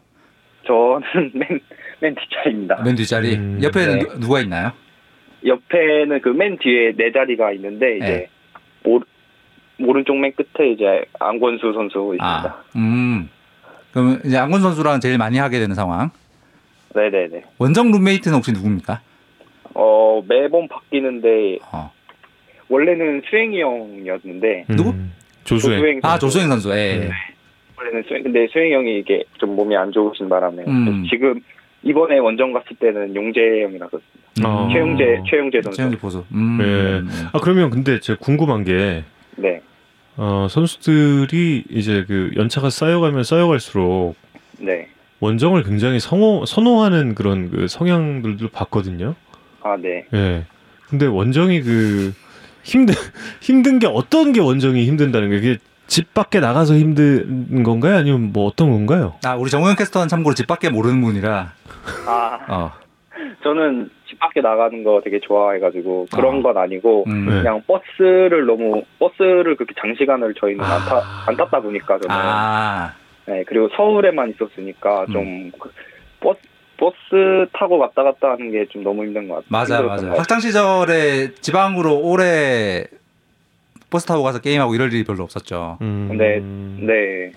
[0.66, 1.02] 저는
[1.34, 1.60] 맨,
[2.00, 2.82] 맨 뒷자리입니다.
[2.82, 3.34] 맨 뒷자리.
[3.36, 3.58] 음.
[3.62, 4.04] 옆에는 네.
[4.08, 4.72] 누, 누가 있나요?
[5.44, 8.28] 옆에는 그 맨 뒤에 네 자리가 있는데 이제 네.
[8.84, 9.00] 오,
[9.84, 12.24] 오른쪽 맨 끝에 이제 안권수 선수 있습니다.
[12.24, 13.28] 아, 음.
[13.92, 16.10] 그러면 이제 안건 선수랑 제일 많이 하게 되는 상황.
[16.94, 17.42] 네네네.
[17.58, 19.00] 원정 룸메이트는 혹시 누굽니까?
[19.74, 21.90] 어 매번 바뀌는데 어.
[22.68, 24.76] 원래는 수행이 형이었는데 음.
[24.76, 24.94] 누구?
[25.44, 25.78] 조수행.
[25.78, 26.18] 조수행 아.
[26.18, 26.70] 조수행 선수.
[26.70, 26.98] 예.
[26.98, 27.10] 네.
[27.78, 31.04] 원래는 수행 근데 수행이 형이 이게 좀 몸이 안 좋으신 바람에 음.
[31.10, 31.40] 지금
[31.82, 33.98] 이번에 원정 갔을 때는 용재 형이라서
[34.44, 34.68] 아.
[34.72, 35.76] 최용재 최용재 선수.
[35.76, 36.24] 최영지 보수.
[36.34, 36.58] 음.
[36.58, 36.64] 네.
[36.64, 37.08] 음.
[37.32, 39.04] 아 그러면 근데 제가 궁금한 게
[39.36, 39.60] 네.
[40.16, 44.16] 어, 선수들이 이제 그 연차가 쌓여가면 쌓여갈수록
[44.58, 44.88] 네.
[45.20, 49.14] 원정을 굉장히 성호, 선호하는 그런 그 성향들도 봤거든요.
[49.62, 50.04] 아 네.
[50.12, 50.44] 예.
[50.88, 52.12] 근데 원정이 그
[52.62, 52.94] 힘든
[53.40, 57.96] 힘든 게 어떤 게 원정이 힘든다는 게 이게 집 밖에 나가서 힘든 건가요?
[57.96, 59.14] 아니면 뭐 어떤 건가요?
[59.24, 61.52] 아 우리 정우영 캐스터는 참고로 집 밖에 모르는 분이라.
[62.06, 62.72] 아 어.
[63.42, 66.42] 저는 집 밖에 나가는 거 되게 좋아해가지고 그런 아.
[66.42, 67.26] 건 아니고 음.
[67.26, 67.42] 네.
[67.42, 70.74] 그냥 버스를 너무 버스를 그렇게 장시간을 저희는 아.
[70.76, 72.94] 안, 타, 안 탔다 보니까 저는 아.
[73.26, 75.12] 네, 그리고 서울에만 있었으니까 음.
[75.52, 75.70] 좀그
[76.20, 76.38] 버스
[76.78, 79.46] 버스 타고 왔다 갔다 하는 게 좀 너무 힘든 것 같아요.
[79.48, 80.02] 맞아 힘들었던 맞아.
[80.02, 80.20] 것 같아요.
[80.20, 82.84] 학창 시절에 지방으로 오래
[83.90, 85.78] 버스 타고 가서 게임하고 이럴 일이 별로 없었죠.
[85.82, 86.10] 음.
[86.16, 86.38] 네.
[86.40, 87.32] 네.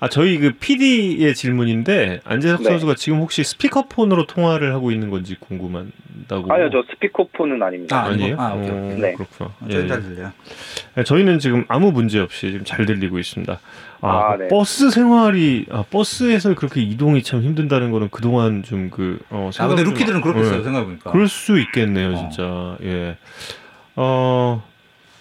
[0.00, 2.68] 아 저희 그 PD의 질문인데 안재석 네.
[2.68, 5.90] 선수가 지금 혹시 스피커폰으로 통화를 하고 있는 건지 궁금
[6.28, 6.52] 하다고.
[6.52, 7.96] 아니요, 저 스피커폰은 아닙니다.
[8.00, 8.36] 아, 아니에요?
[8.38, 9.14] 아, 오케이, 어, 네.
[9.14, 9.50] 그렇구나.
[9.50, 9.88] 어, 예, 예.
[9.88, 10.32] 잘 들려요.
[10.94, 13.58] 네, 저희는 지금 아무 문제 없이 지금 잘 들리고 있습니다.
[14.00, 14.48] 아, 아, 그 네.
[14.48, 19.94] 버스 생활이 아, 버스에서 그렇게 이동이 참 힘든다는 거는 그동안 좀그 어, 아 근데 좀-
[19.94, 20.44] 루키들은 그렇게 예.
[20.44, 21.10] 했어요 생각해 보니까.
[21.10, 22.16] 그럴 수 있겠네요, 어.
[22.16, 22.76] 진짜.
[22.82, 23.16] 예.
[23.96, 24.62] 어,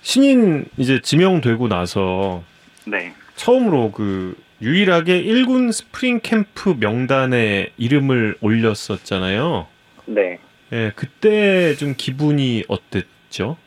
[0.01, 2.43] 신인 이제 지명되고 나서
[2.85, 3.13] 네.
[3.35, 9.67] 처음으로 그 유일하게 1군 스프링 캠프 명단에 이름을 올렸었잖아요.
[10.05, 10.39] 네.
[10.73, 13.57] 예, 그때 좀 기분이 어땠죠?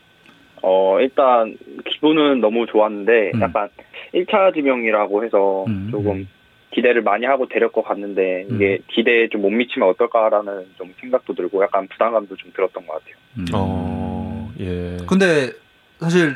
[0.61, 1.57] 어, 일단
[1.89, 3.41] 기분은 너무 좋았는데 음.
[3.41, 3.69] 약간
[4.13, 5.89] 1차 지명이라고 해서 음.
[5.91, 6.27] 조금
[6.71, 8.83] 기대를 많이 하고 데려고 갔는데 이게 음.
[8.87, 13.15] 기대에 좀 못 미치면 어떨까라는 좀 생각도 들고 약간 부담감도 좀 들었던 것 같아요.
[13.39, 13.45] 음.
[13.53, 14.97] 어, 예.
[15.07, 15.51] 근데
[15.99, 16.35] 사실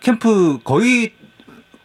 [0.00, 1.12] 캠프 거의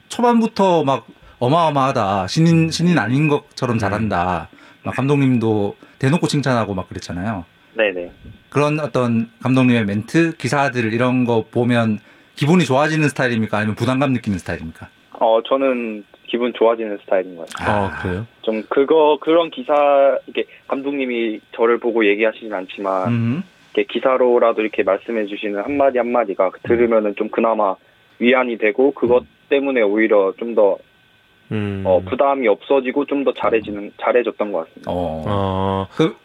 [0.10, 1.05] 초반부터 막
[1.38, 4.49] 어마어마하다 신인 신인 아닌 것처럼 잘한다.
[4.84, 7.45] 막 감독님도 대놓고 칭찬하고 막 그랬잖아요.
[7.74, 8.11] 네네.
[8.49, 11.99] 그런 어떤 감독님의 멘트, 기사들 이런 거 보면
[12.36, 13.57] 기분이 좋아지는 스타일입니까?
[13.57, 14.88] 아니면 부담감 느끼는 스타일입니까?
[15.20, 17.86] 어, 저는 기분 좋아지는 스타일인 것 같아요.
[17.86, 18.28] 아, 그래요?
[18.41, 23.43] 좀 그거 그런 기사 이렇게 감독님이 저를 보고 얘기하시진 않지만 음.
[23.74, 27.76] 이렇게 기사로라도 이렇게 말씀해 주시는 한마디 한마디가 들으면은 좀 그나마
[28.20, 30.78] 위안이 되고 그것 때문에 오히려 좀더
[31.51, 31.84] 음.
[31.86, 34.91] 어, 부담이 없어지고 좀 더 잘해지는 잘해졌던 것 같습니다.
[34.91, 35.24] 어.
[35.28, 36.15] 아, 그 음.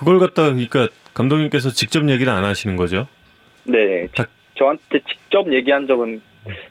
[0.00, 3.06] 그걸 갖다가 그러니까 감독님께서 직접 얘기를 안 하시는 거죠?
[3.64, 4.24] 네, 자-
[4.56, 6.22] 저한테 직접 얘기한 적은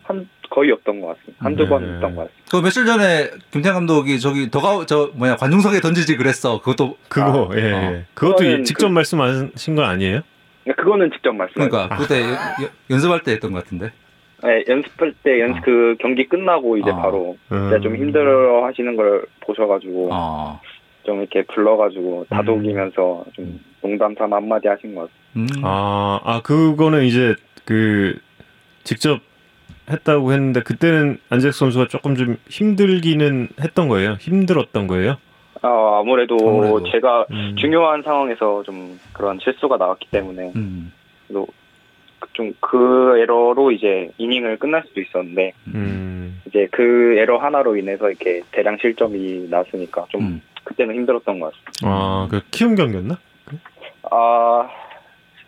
[0.04, 1.46] 한 거의 없던 것 같습니다.
[1.46, 1.70] 한두 네.
[1.70, 2.44] 번 있던 것 같습니다.
[2.50, 6.60] 그 며칠 전에 김태형 감독이 저기 더가 저 뭐야 관중석에 던지지 그랬어.
[6.60, 7.82] 그것도 그거, 예, 어.
[7.94, 8.06] 예.
[8.16, 10.22] 그것도 그거는 직접 그- 말씀하신 건 아니에요?
[10.64, 11.70] 그러니까 그거는 직접 말씀하셨어요.
[11.70, 12.32] 그러니까 그때 연-
[12.64, 13.92] 연- 연습할 때 했던 것 같은데.
[14.42, 15.62] 네, 연습할 때 연습 어.
[15.66, 16.96] 그 경기 끝나고 이제 어.
[16.96, 17.80] 바로 음.
[17.84, 20.60] 좀 힘들어 하시는 걸 보셔가지고 어.
[21.04, 25.10] 좀 이렇게 불러가지고 다독이면서 좀 농담 삼아 한마디 하신 것.
[25.36, 25.47] 음.
[25.64, 27.36] 아, 아 그거는 이제
[27.66, 28.18] 그
[28.84, 29.22] 직접
[29.89, 34.18] 했다고 했는데 그때는 안재석 선수가 조금 좀 힘들기는 했던 거예요.
[34.20, 35.16] 힘들었던 거예요.
[35.62, 36.84] 아, 아무래도, 아무래도.
[36.91, 37.56] 제가 음.
[37.58, 40.91] 중요한 상황에서 좀 그런 실수가 나왔기 때문에 음.
[42.39, 46.41] 좀 그 에러로 이제 이닝을 끝날 수도 있었는데 음.
[46.47, 50.41] 이제 그 에러 하나로 인해서 이렇게 대량 실점이 났으니까 좀
[50.80, 50.88] 음.
[50.88, 51.72] 그때는 힘들었던 것 같습니다.
[51.84, 53.18] 아, 그 키움 경기였나?
[54.12, 54.70] 아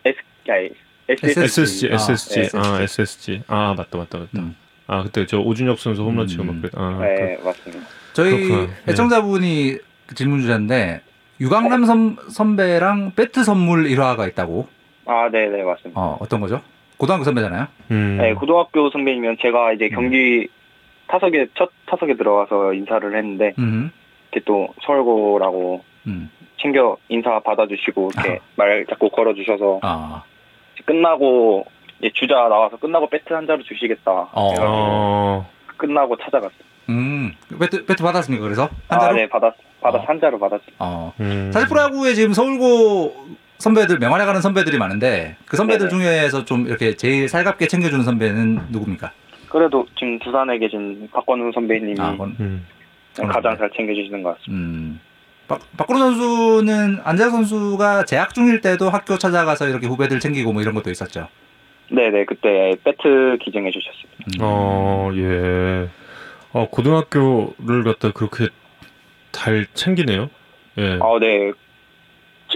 [0.04, 0.18] S
[0.50, 0.70] 아니,
[1.08, 2.58] SSG, SSG, 아, SSG, SSG.
[2.58, 3.42] 아, SSG.
[3.48, 4.30] 아, 맞다, 맞다, 맞다.
[4.38, 4.54] 음.
[4.86, 6.46] 아, 그때 저 오준혁 선수 홈런 치고 음.
[6.46, 6.70] 막 그래.
[6.74, 7.86] 아, 네 맞습니다.
[8.12, 8.66] 저희 그렇구나.
[8.86, 8.92] 네.
[8.92, 11.00] 애청자분이 그 질문 주셨는데
[11.40, 14.68] 유강남 선, 선배랑 배트 선물 일화가 있다고.
[15.06, 16.00] 아 네 네 맞습니다.
[16.00, 16.60] 어, 어떤 거죠?
[16.98, 17.66] 고등학교 선배잖아요.
[17.88, 18.18] 그, 음.
[18.18, 19.94] 네 고등학교 선배이면 제가 이제 음.
[19.94, 20.48] 경기
[21.08, 23.90] 타석에 첫 타석에 들어가서 인사를 했는데 음.
[24.32, 26.30] 이렇게 또 서울고라고 음.
[26.60, 30.22] 챙겨 인사 받아주시고 이렇게 말 자꾸 걸어주셔서 아.
[30.86, 31.66] 끝나고
[31.98, 34.28] 이제 주자 나와서 끝나고 배트 한 자루 주시겠다.
[34.32, 35.46] 어.
[35.76, 36.72] 끝나고 찾아갔어요.
[36.88, 37.32] 음.
[37.60, 38.42] 배트 배트 받았습니까?
[38.42, 39.16] 그래서 한 아, 자루?
[39.16, 40.04] 네 받았 받았 어.
[40.06, 40.74] 한 자루 받았어요.
[40.78, 41.12] 어.
[41.20, 41.50] 음.
[41.52, 43.14] 사실 프로야구에 지금 서울고
[43.58, 46.02] 선배들 명안에 가는 선배들이 많은데 그 선배들 네네.
[46.02, 49.12] 중에서 좀 이렇게 제일 살갑게 챙겨주는 선배는 누굽니까?
[49.48, 52.66] 그래도 지금 두산에 계신 박건우 선배님이 아, 음.
[53.14, 54.52] 가장 잘 챙겨주시는 것 같습니다.
[54.68, 55.00] 음.
[55.48, 60.74] 박, 박근호 선수는 안재석 선수가 재학 중일 때도 학교 찾아가서 이렇게 후배들 챙기고 뭐 이런
[60.74, 61.28] 것도 있었죠.
[61.90, 64.12] 네네 그때 배트 기증해 주셨어요.
[64.18, 64.38] 음.
[64.40, 65.88] 어, 예.
[66.52, 68.48] 어, 고등학교를 갖다 그렇게
[69.32, 70.30] 잘 챙기네요.
[70.78, 70.98] 예.
[71.02, 71.52] 아, 네.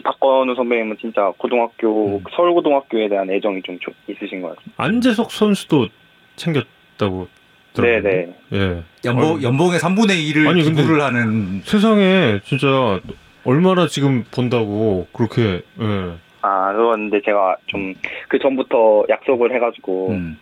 [0.04, 2.24] 박건우 선배님은 진짜 고등학교 음.
[2.34, 4.82] 서울고등학교에 대한 애정이 좀 좀 있으신 것 같습니다.
[4.82, 5.88] 안재석 선수도
[6.36, 7.28] 챙겼다고
[7.77, 8.35] 들었는데.
[8.51, 8.64] 네네.
[8.64, 8.83] 예.
[9.05, 13.01] 연봉, 연봉의 3분의 1을 아니, 기부를 하는 세상에 진짜
[13.45, 16.12] 얼마나 지금 본다고 그렇게 예.
[16.43, 17.95] 아 그런데 제가 좀
[18.29, 20.39] 그 전부터 약속을 해가지고 음.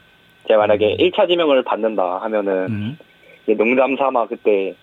[0.49, 2.99] 제가 만약에 1차 지명을 받는다 하면은 음.
[3.45, 4.75] 이제 농담 삼아 그때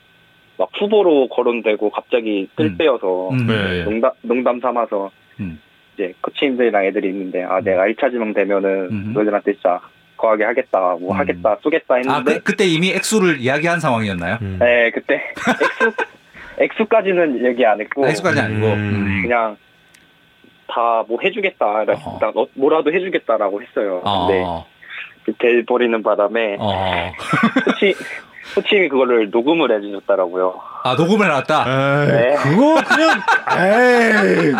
[0.58, 2.78] 막 후보로 거론되고 갑자기 뜰 음.
[2.78, 3.48] 때여서 음.
[3.48, 3.84] 네, 예.
[3.84, 5.60] 농담, 농담 삼아서 음.
[5.94, 9.12] 이제 코치님들이랑 애들이 있는데 아 내가 1차 지명 되면은 음.
[9.14, 9.80] 너희들한테 진짜
[10.22, 11.20] 거하게 하겠다 뭐 음.
[11.20, 14.38] 하겠다 쏘겠다 아, 했는데 그, 그때 이미 액수를 이야기한 상황이었나요?
[14.42, 14.58] 음.
[14.60, 15.16] 네 그때
[16.60, 18.68] 액수 액수까지는 얘기 안 했고 아, 액수까지 아니고.
[18.68, 18.74] 음.
[18.74, 19.22] 음.
[19.24, 19.58] 그냥
[20.68, 22.20] 다 뭐 해주겠다 어.
[22.22, 24.66] 나 뭐라도 해주겠다라고 했어요 근데 어.
[25.40, 27.12] 돼 버리는 바람에 어.
[27.66, 27.94] 코치
[28.56, 31.66] 코치님이 그거를 녹음을 해주셨더라고요 아, 녹음을 해놨다.
[31.68, 32.36] 에이, 네.
[32.42, 33.22] 그거 그냥
[33.60, 34.54] 에이,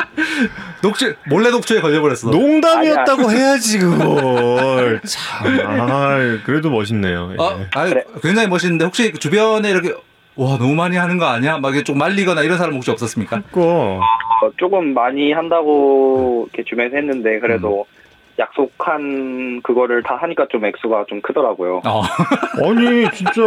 [0.84, 2.30] 녹취, 몰래 녹취에 걸려버렸어.
[2.30, 7.32] 농담이었다고 해야지 그걸 참 아, 그래도 멋있네요.
[7.32, 7.42] 예.
[7.42, 8.04] 어, 아, 그래.
[8.22, 9.94] 굉장히 멋있는데 혹시 주변에 이렇게
[10.36, 11.58] 와 너무 많이 하는 거 아니야?
[11.58, 13.42] 막 이렇게 좀 말리거나 이런 사람 혹시 없었습니까?
[13.52, 18.01] 그거 어, 조금 많이 한다고 이렇게 주변에서 했는데 그래도 음.
[18.42, 21.82] 약속한 그거를 다 하니까 좀 액수가 좀 크더라고요.
[21.86, 22.02] 어.
[22.66, 23.42] 아니 진짜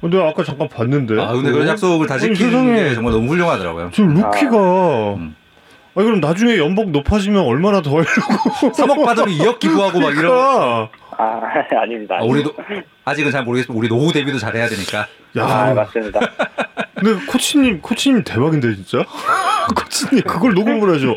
[0.00, 1.68] 내가 아까 잠깐 봤는데 아 근데 그런?
[1.68, 2.74] 약속을 다 아니, 지키는.
[2.74, 3.90] 게 정말 너무 훌륭하더라고요.
[3.92, 5.36] 지금 루키가 음.
[5.94, 8.08] 아 그럼 나중에 연봉 높아지면 얼마나 더 하려고
[8.72, 10.32] 3억 받으면 2억 기부하고 막 이런.
[10.32, 10.88] 아
[11.82, 12.16] 아닙니다.
[12.20, 12.54] 아, 우리도
[13.04, 15.06] 아직은 잘 모르겠지만 우리 노후 대비도 잘해야 되니까.
[15.36, 16.20] 야 아 맞습니다.
[16.94, 19.04] 근데 코치님 코치님 대박인데 진짜
[19.76, 21.16] 코치님 그걸 녹음을 해줘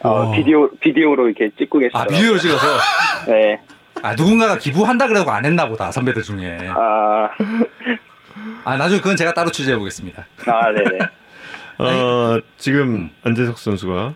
[0.00, 0.30] 어, 와.
[0.32, 2.16] 비디오 비디오로 이렇게 찍고 아 계시더라고요.
[2.16, 2.66] 비디오 찍어서
[3.28, 3.60] 네.
[4.02, 6.58] 아 누군가가 기부한다 그래도 안 했나 보다 선배들 중에.
[6.68, 7.28] 아,
[8.64, 10.26] 아 나중에 그건 제가 따로 취재해 보겠습니다.
[10.46, 10.98] 아 네네.
[11.78, 13.10] 어, 지금 음.
[13.24, 14.14] 안재석 선수가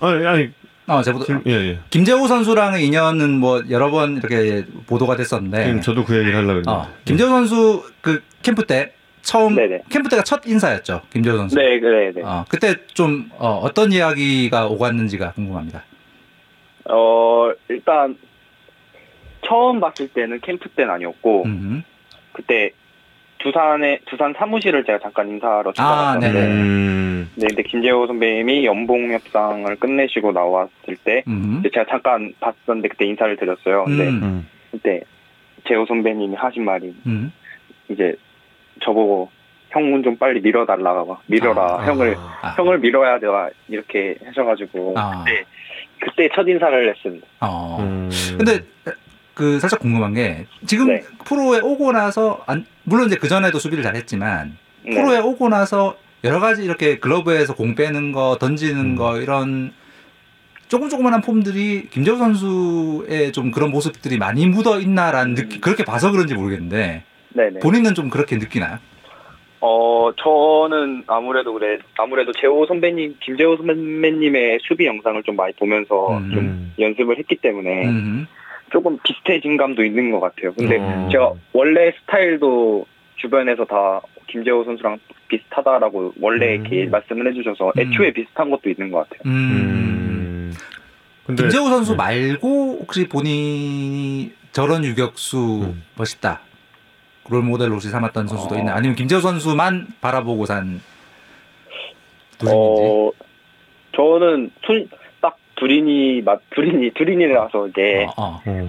[0.00, 0.50] 아니 아니
[0.86, 5.64] 어 제보도 지금 예예 김재호 선수랑의 인연은 뭐 여러 번 이렇게 보도가 됐었는데.
[5.66, 9.82] 지금 저도 그 얘기를 하려고 했는데 어, 김재호 선수 그 캠프 때 처음 네네.
[9.90, 11.02] 캠프 때가 첫 인사였죠.
[11.12, 11.56] 김재호 선수.
[11.56, 12.22] 네, 그래, 네.
[12.22, 15.84] 어, 그때 좀 어, 떤 이야기가 오갔는지가 궁금합니다.
[16.88, 18.16] 어, 일단
[19.46, 21.82] 처음 봤을 때는 캠프 때는 아니었고 음.
[22.32, 22.72] 그때
[23.38, 26.52] 두산에 두산 사무실을 제가 잠깐 인사하러 아, 찾아갔는데 네네.
[26.52, 31.56] 음, 네, 근데 김재호 선배님이 연봉 협상을 끝내시고 나왔을 때 음.
[31.60, 33.84] 이제 제가 잠깐 봤었는데 그때 인사를 드렸어요.
[33.84, 34.22] 근데 음.
[34.22, 34.48] 음.
[34.70, 35.00] 그때
[35.66, 37.32] 재호 선배님이 하신 말이 음.
[37.88, 38.14] 이제
[38.80, 39.30] 저보고
[39.70, 42.54] 형은 좀 빨리 밀어달라고 밀어라 아, 형을 아.
[42.56, 45.24] 형을 밀어야 돼와 이렇게 하셔가지고 아.
[45.24, 45.44] 그때
[46.00, 47.26] 그때 첫 인사를 했습니다.
[47.40, 47.78] 어.
[47.80, 48.10] 음.
[48.36, 48.60] 근데
[49.34, 51.02] 그 살짝 궁금한 게 지금 네.
[51.24, 54.90] 프로에 오고 나서 안, 물론 이제 그 전에도 수비를 잘했지만 네.
[54.90, 58.96] 프로에 오고 나서 여러 가지 이렇게 글러브에서 공 빼는 거 던지는 음.
[58.96, 59.72] 거 이런
[60.68, 66.34] 조금 조그만한 폼들이 김재호 선수의 좀 그런 모습들이 많이 묻어 있나라는 느낌 그렇게 봐서 그런지
[66.34, 67.04] 모르겠는데
[67.34, 67.60] 네네.
[67.60, 68.78] 본인은 좀 그렇게 느끼나요?
[69.60, 76.30] 어, 저는 아무래도 그래, 아무래도 재호 선배님, 김재호 선배님의 수비 영상을 좀 많이 보면서 음.
[76.32, 76.74] 좀 음.
[76.78, 78.26] 연습을 했기 때문에 음.
[78.72, 80.52] 조금 비슷해진 감도 있는 것 같아요.
[80.54, 81.08] 근데 어.
[81.12, 86.66] 제가 원래 스타일도 주변에서 다 김재호 선수랑 비슷하다라고 원래 음.
[86.66, 87.80] 이렇게 말씀을 해주셔서 음.
[87.80, 89.30] 애초에 비슷한 것도 있는 것 같아요.
[91.26, 91.96] 근데 김재호 선수 네.
[91.98, 95.82] 말고 혹시 본인이 저런 유격수 음.
[95.96, 96.40] 멋있다
[97.30, 98.58] 롤 모델로 혹시 삼았던 선수도 어.
[98.58, 98.74] 있나?
[98.74, 100.80] 아니면 김재호 선수만 바라보고 산
[102.38, 102.54] 둘인지?
[102.56, 103.10] 어,
[103.94, 104.88] 저는 손,
[105.20, 108.40] 딱 두린이, 맞, 두린이, 두린이라서 이제 어, 어.
[108.44, 108.68] 어.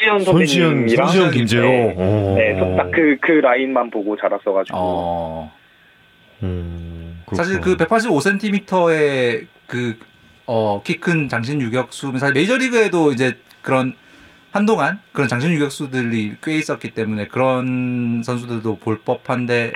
[0.00, 1.62] 손시현 손시현, 선배님이랑 손시현 김재호.
[1.62, 2.34] 네, 어.
[2.36, 4.76] 네, 딱 그, 그 라인만 보고 자랐어가지고.
[4.78, 5.52] 어.
[6.44, 7.98] 음, 사실 그 그렇구나.
[7.98, 9.98] 185cm의 그,
[10.46, 13.94] 어, 키 큰 장신 유격수는 사실 메이저리그에도 이제 그런
[14.58, 19.70] 한동안 그런 장신 유격수들이 꽤 있었기 때문에 그런 선수들도 볼 법한데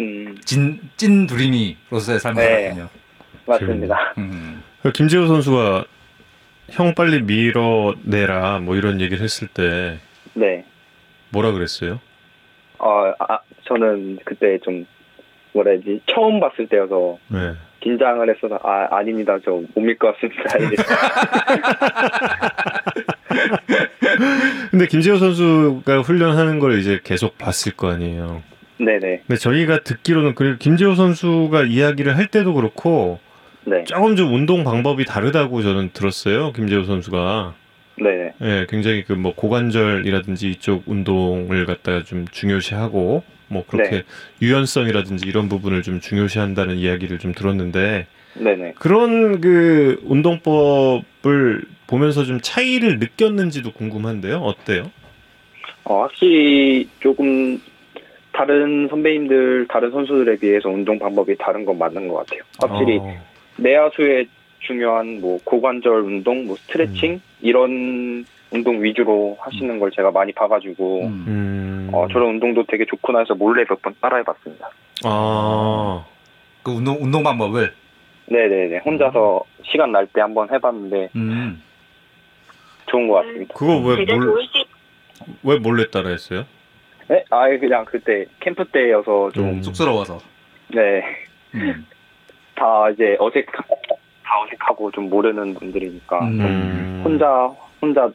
[0.00, 2.62] 음, 진, 찐 두린이로서의 삶을 네.
[2.72, 2.88] 살았군요.
[3.44, 4.14] 맞습니다.
[4.16, 4.62] 음.
[4.82, 5.84] 그 김재호 선수가
[6.70, 9.98] 형 빨리 밀어내라 뭐 이런 얘기를 했을 때
[10.32, 10.64] 네.
[11.28, 12.00] 뭐라 그랬어요?
[12.78, 14.86] 어, 아, 저는 그때 좀,
[15.52, 17.52] 뭐라 해야지, 처음 봤을 때여서 네.
[17.80, 19.36] 긴장을 했어서, 아, 아닙니다.
[19.44, 20.42] 저 못 밀 것 같습니다.
[24.70, 28.42] 근데 김재호 선수가 훈련하는 걸 이제 계속 봤을 거 아니에요.
[28.78, 29.22] 네네.
[29.26, 33.20] 근데 저희가 듣기로는 그리고 김재호 선수가 이야기를 할 때도 그렇고
[33.64, 33.84] 네.
[33.84, 36.52] 조금 좀 운동 방법이 다르다고 저는 들었어요.
[36.52, 37.54] 김재호 선수가.
[37.98, 38.32] 네네.
[38.42, 44.02] 예, 굉장히 그 뭐 고관절이라든지 이쪽 운동을 갖다가 좀 중요시하고 뭐 그렇게 네.
[44.40, 48.72] 유연성이라든지 이런 부분을 좀 중요시한다는 이야기를 좀 들었는데 네네.
[48.78, 51.62] 그런 그 운동법을
[51.92, 54.36] 보면서 좀 차이를 느꼈는지도 궁금한데요.
[54.38, 54.90] 어때요?
[55.84, 57.60] 어, 확실히 조금
[58.32, 62.40] 다른 선배님들, 다른 선수들에 비해서 운동 방법이 다른 건 맞는 것 같아요.
[62.62, 63.14] 확실히 어,
[63.58, 64.26] 내야수의
[64.60, 71.24] 중요한 뭐 고관절 운동, 뭐 스트레칭 이런 운동 위주로 하시는 걸 제가 많이 봐가지고 음.
[71.28, 71.90] 음.
[71.92, 74.70] 어, 저런 운동도 되게 좋구나 해서 몰래 몇 번 따라해봤습니다.
[75.04, 76.06] 아,
[76.62, 77.70] 그 운동, 운동 방법을.
[78.28, 78.78] 네네네.
[78.78, 81.60] 혼자서 시간 날 때 한번 해봤는데 음.
[82.92, 83.54] 좋은 것 같습니다.
[83.54, 84.38] 그거 왜 몰,
[85.42, 86.44] 왜 몰래 따라 했어요?
[87.08, 87.24] 네?
[87.30, 89.62] 아예 그냥 그때 캠프 때여서 좀, 음.
[89.62, 90.18] 쑥스러워서.
[90.68, 91.02] 네.
[91.54, 91.86] 음.
[92.54, 93.62] 다 이제 어색, 다
[94.44, 96.40] 어색하고 좀 모르는 분들이니까 음.
[96.40, 97.02] 음.
[97.04, 97.48] 혼자,
[97.80, 98.10] 혼자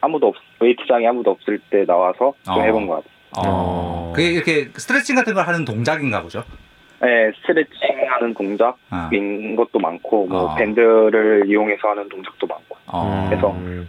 [0.00, 2.62] 아무도 없, 웨이트장에 아무도 없을 때 나와서 좀 어.
[2.62, 3.10] 해본 것 같아요.
[3.36, 3.42] 어.
[3.46, 4.12] 어.
[4.14, 6.44] 그게 이렇게 스트레칭 같은 걸 하는 동작인가 보죠.
[7.02, 7.72] 네, 스트레칭
[8.08, 9.10] 하는 동작인 아.
[9.56, 10.54] 것도 많고, 뭐, 어.
[10.54, 12.76] 밴드를 이용해서 하는 동작도 많고.
[12.86, 13.26] 어.
[13.28, 13.88] 그래서 음.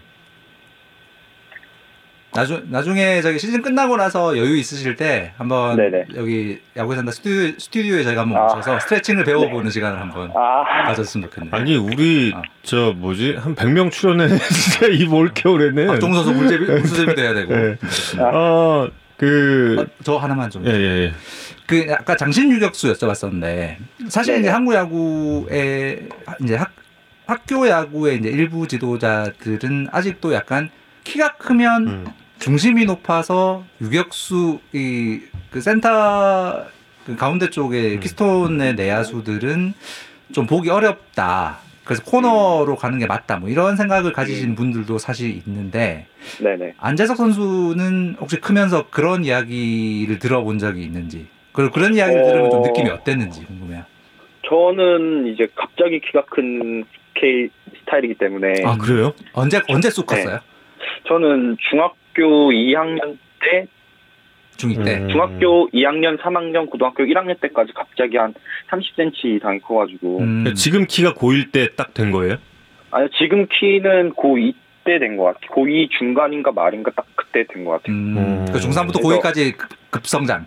[2.33, 6.05] 나중 나중에 저기 시즌 끝나고 나서 여유 있으실 때 한번 네네.
[6.15, 8.43] 여기 야구에 산다 스튜디오, 스튜디오에 저희가 한번 아.
[8.43, 11.53] 모셔서 스트레칭을 배워보는 시간을 한번 아, 가졌으면 좋겠네요.
[11.53, 12.41] 아니 우리 아.
[12.63, 17.53] 저 뭐지 한 100명 출연해 진짜 이 올겨울에는 박종 선수 물제비 물수제비 돼야 되고.
[17.53, 17.77] 네.
[18.19, 18.87] 아.
[19.17, 20.65] 그 어그 어, 저 하나만 좀.
[20.65, 21.13] 예, 예, 예.
[21.67, 23.75] 그 아까 장신 유격수 여쭤봤었는데
[24.09, 24.39] 사실.
[24.39, 26.09] 이제 한국 야구의
[26.41, 26.71] 이제 학
[27.27, 30.69] 학교 야구의 이제 일부 지도자들은 아직도 약간
[31.03, 32.07] 키가 크면 음.
[32.45, 35.21] 중심이 높아서 유격수 이
[35.51, 36.65] 그 센터
[37.05, 37.99] 그 가운데 쪽에 음.
[37.99, 39.73] 키스톤의 내야수들은
[40.31, 41.57] 좀 보기 어렵다.
[41.83, 43.37] 그래서 코너로 가는 게 맞다.
[43.37, 46.07] 뭐 이런 생각을 가지신 분들도 사실 있는데
[46.41, 46.75] 네네.
[46.77, 52.27] 안재석 선수는 혹시 크면서 그런 이야기를 들어본 적이 있는지 그리고 그런 이야기를 어.
[52.27, 53.83] 들으면 좀 느낌이 어땠는지 궁금해요.
[54.47, 59.11] 저는 이제 갑자기 키가 큰 스케일 스타일이기 때문에 아 그래요?
[59.33, 60.39] 언제 언제 쑥 컸어요?
[61.09, 63.67] 저는 중학 교 2학년 때,
[64.57, 64.97] 중2 때.
[64.99, 65.09] 음.
[65.09, 68.33] 중학교 2학년, 3학년, 고등학교 1학년 때까지 갑자기 한
[68.69, 70.25] 30cm 이상이 커가지고 음.
[70.43, 72.35] 그러니까 지금 키가 고1 때 딱 된 거예요?
[72.91, 74.53] 아니 지금 키는 고2
[74.83, 75.49] 때 된 것 같아요.
[75.51, 77.95] 고2 중간인가 말인가 딱 그때 된 것 같아요.
[77.95, 78.17] 음.
[78.17, 78.45] 음.
[78.51, 79.55] 그 중3부터 그래서- 고2까지
[79.89, 80.45] 급성장.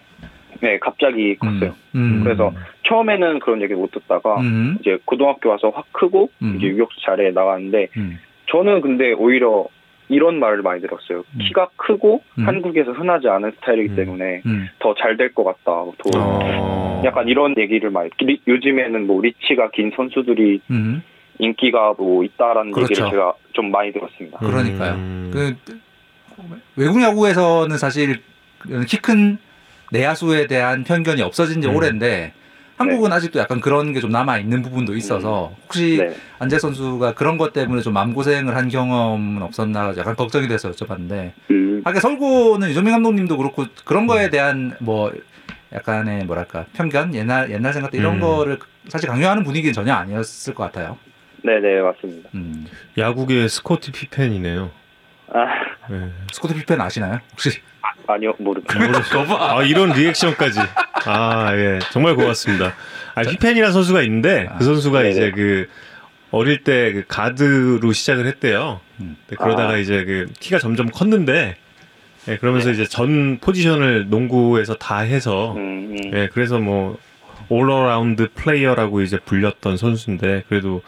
[0.60, 1.74] 네, 갑자기 컸어요.
[1.94, 2.22] 음.
[2.24, 2.52] 그래서
[2.88, 4.76] 처음에는 그런 얘기 못 듣다가 음.
[4.80, 6.56] 이제 고등학교 와서 확 크고 음.
[6.56, 8.18] 이제 유격수 자리에 나갔는데 음.
[8.50, 9.66] 저는 근데 오히려
[10.08, 11.24] 이런 말을 많이 들었어요.
[11.34, 11.38] 음.
[11.40, 12.46] 키가 크고 음.
[12.46, 13.96] 한국에서 흔하지 않은 스타일이기 음.
[13.96, 14.68] 때문에 음.
[14.78, 15.62] 더잘 될 것 같다.
[15.64, 17.02] 더 어.
[17.04, 21.02] 약간 이런 얘기를 많이 리- 요즘에는 뭐 리치가 긴 선수들이 음.
[21.38, 22.92] 인기가 뭐 있다라는 그렇죠.
[22.92, 24.38] 얘기를 제가 좀 많이 들었습니다.
[24.38, 24.94] 그러니까요.
[24.94, 25.30] 음.
[25.32, 25.56] 그
[26.76, 28.16] 외국 야구에서는 사실
[28.86, 29.38] 키 큰
[29.92, 31.76] 내야수에 대한 편견이 없어진 지 음.
[31.76, 32.32] 오래인데
[32.76, 36.14] 한국은 아직도 약간 그런 게 좀 남아 있는 부분도 있어서 혹시 네.
[36.38, 41.82] 안재 선수가 그런 것 때문에 좀 마음고생을 한 경험은 없었나 약간 걱정이 돼서 여쭤봤는데 음,
[41.84, 45.12] 하게 설고는 유정민 감독님도 그렇고 그런 거에 대한 뭐
[45.72, 48.20] 약간의 뭐랄까 편견, 옛날 옛날 생각들 이런 음.
[48.20, 48.58] 거를
[48.88, 50.98] 사실 강요하는 분위기는 전혀 아니었을 것 같아요.
[51.42, 52.30] 네네 맞습니다.
[52.34, 52.66] 음.
[52.98, 54.70] 야구계 스코티 피펜이네요.
[55.32, 55.46] 아
[55.90, 56.10] 네.
[56.32, 57.20] 스코트 피펜 아시나요?
[57.32, 57.50] 혹시?
[58.06, 58.74] 아니요 모릅니다.
[59.38, 60.60] 아 이런 리액션까지.
[61.06, 62.74] 아 예, 정말 고맙습니다.
[63.14, 65.10] 아 피펜이라는 선수가 있는데 그 선수가 네네.
[65.10, 65.68] 이제 그
[66.30, 68.80] 어릴 때 그 가드로 시작을 했대요.
[69.00, 69.16] 음.
[69.38, 69.76] 그러다가 아.
[69.76, 71.56] 이제 그 키가 점점 컸는데,
[72.28, 76.10] 예, 그러면서 이제 전 포지션을 농구에서 다 해서, 음, 음.
[76.14, 76.98] 예, 그래서 뭐
[77.48, 80.82] all-around player라고 이제 불렸던 선수인데 그래도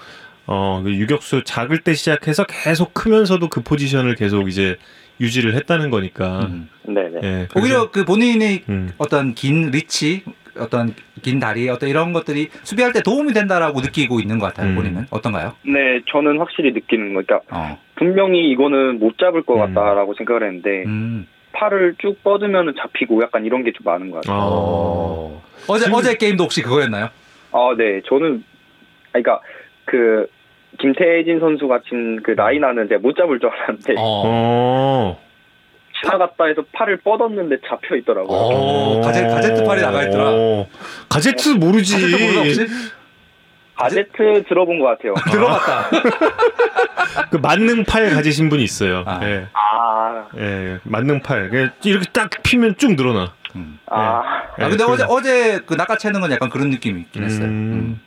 [0.47, 4.77] 어, 그 유격수 작을 때 시작해서 계속 크면서도 그 포지션을 계속 이제
[5.21, 6.41] 유지를 했다는 거니까.
[6.47, 6.69] 음.
[6.85, 7.21] 네네.
[7.25, 8.93] 예, 오히려 그 본인의 음.
[8.99, 10.23] 어떤 긴 리치,
[10.59, 14.71] 어떤 긴 다리, 어떤 이런 것들이 수비할 때 도움이 된다라고 느끼고 있는 것 같아요.
[14.71, 14.75] 음.
[14.77, 15.55] 본인은 어떤가요?
[15.63, 17.79] 네 저는 확실히 느끼는 거 그러니까 어.
[17.97, 19.75] 분명히 이거는 못 잡을 것 음.
[19.75, 21.27] 같다라고 생각을 했는데 음.
[21.53, 24.39] 팔을 쭉 뻗으면 잡히고 약간 이런 게 좀 많은 것 같아요.
[24.39, 25.43] 어.
[25.69, 27.09] 어제 지금- 어제 게임도 혹시 그거였나요?
[27.53, 28.03] 아, 네.
[28.07, 28.45] 저는,
[29.07, 29.41] 아, 그러니까,
[29.87, 30.27] 그,
[30.79, 34.23] 김태진 선수가 친그 라인하는 제가 못 잡을 줄 알았는데, 어.
[34.27, 35.21] 어.
[36.03, 38.37] 지나갔다 해서 팔을 뻗었는데 잡혀 있더라고요.
[38.37, 39.01] 어.
[39.01, 40.25] 가제 가제트 팔이 나가 있더라.
[40.31, 40.67] 어.
[41.09, 41.95] 가제트 모르지.
[41.95, 42.67] 가제트 몰라 혹시?
[43.77, 45.15] 가제트 들어본 것 같아요.
[45.31, 45.91] 들어봤다.
[47.31, 49.05] 그 만능팔 가지신 분이 있어요.
[49.07, 49.21] 아.
[49.23, 49.47] 예.
[49.53, 51.51] 아, 예, 만능팔.
[51.51, 53.33] 그냥 이렇게 딱 피면 쭉 늘어나.
[53.55, 53.79] 음.
[53.87, 54.23] 아, 아
[54.61, 57.45] 예, 근데 어제 그래서- 어제 그 낚아채는 건 약간 그런 느낌이 있긴 했어요.
[57.47, 57.51] 음.
[57.51, 58.01] 음.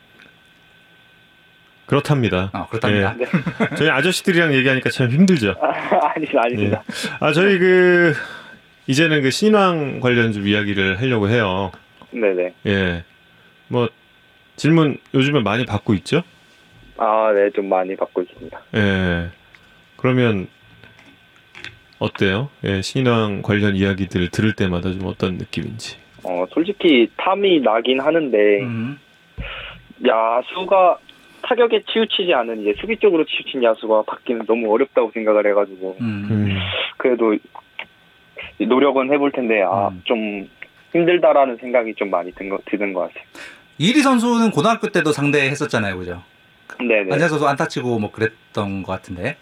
[1.90, 2.52] 그렇답니다.
[2.54, 3.16] 아 그렇답니다.
[3.20, 3.26] 예.
[3.76, 5.56] 저희 아저씨들이랑 얘기하니까 참 힘들죠.
[5.60, 6.84] 아니다, 아닙니다.
[7.20, 8.14] 아, 저희 그,
[8.86, 11.72] 이제는 그 신앙 관련 좀 이야기를 하려고 해요.
[12.12, 12.54] 네네.
[12.68, 13.04] 예.
[13.70, 13.90] 뭐,
[14.56, 16.22] 질문 요즘에 많이 받고 있죠?
[16.98, 18.62] 아, 네, 좀 많이 받고 있습니다.
[18.76, 19.30] 예.
[19.98, 20.48] 그러면,
[21.98, 22.50] 어때요?
[22.66, 25.98] 예, 신앙 관련 이야기들을 들을 때마다 좀 어떤 느낌인지.
[26.24, 29.00] 어, 솔직히 탐이 나긴 하는데, 음.
[30.06, 31.00] 야수가
[31.42, 36.28] 타격에 치우치지 않은 이제 수비 쪽으로 치우친 야수가 받기는 너무 어렵다고 생각을 해가지고, 음.
[36.30, 36.58] 음.
[36.98, 37.36] 그래도
[38.60, 40.02] 노력은 해볼 텐데, 아, 음.
[40.06, 40.50] 좀
[40.92, 43.24] 힘들다라는 생각이 좀 많이 든 거, 드는 것 같아요.
[43.78, 46.22] 이리 선수는 고등학교 때도 상대했었잖아요, 그죠?
[46.80, 47.14] 네네.
[47.14, 49.38] 안재 선수 안타 치고 뭐 그랬던 것 같은데.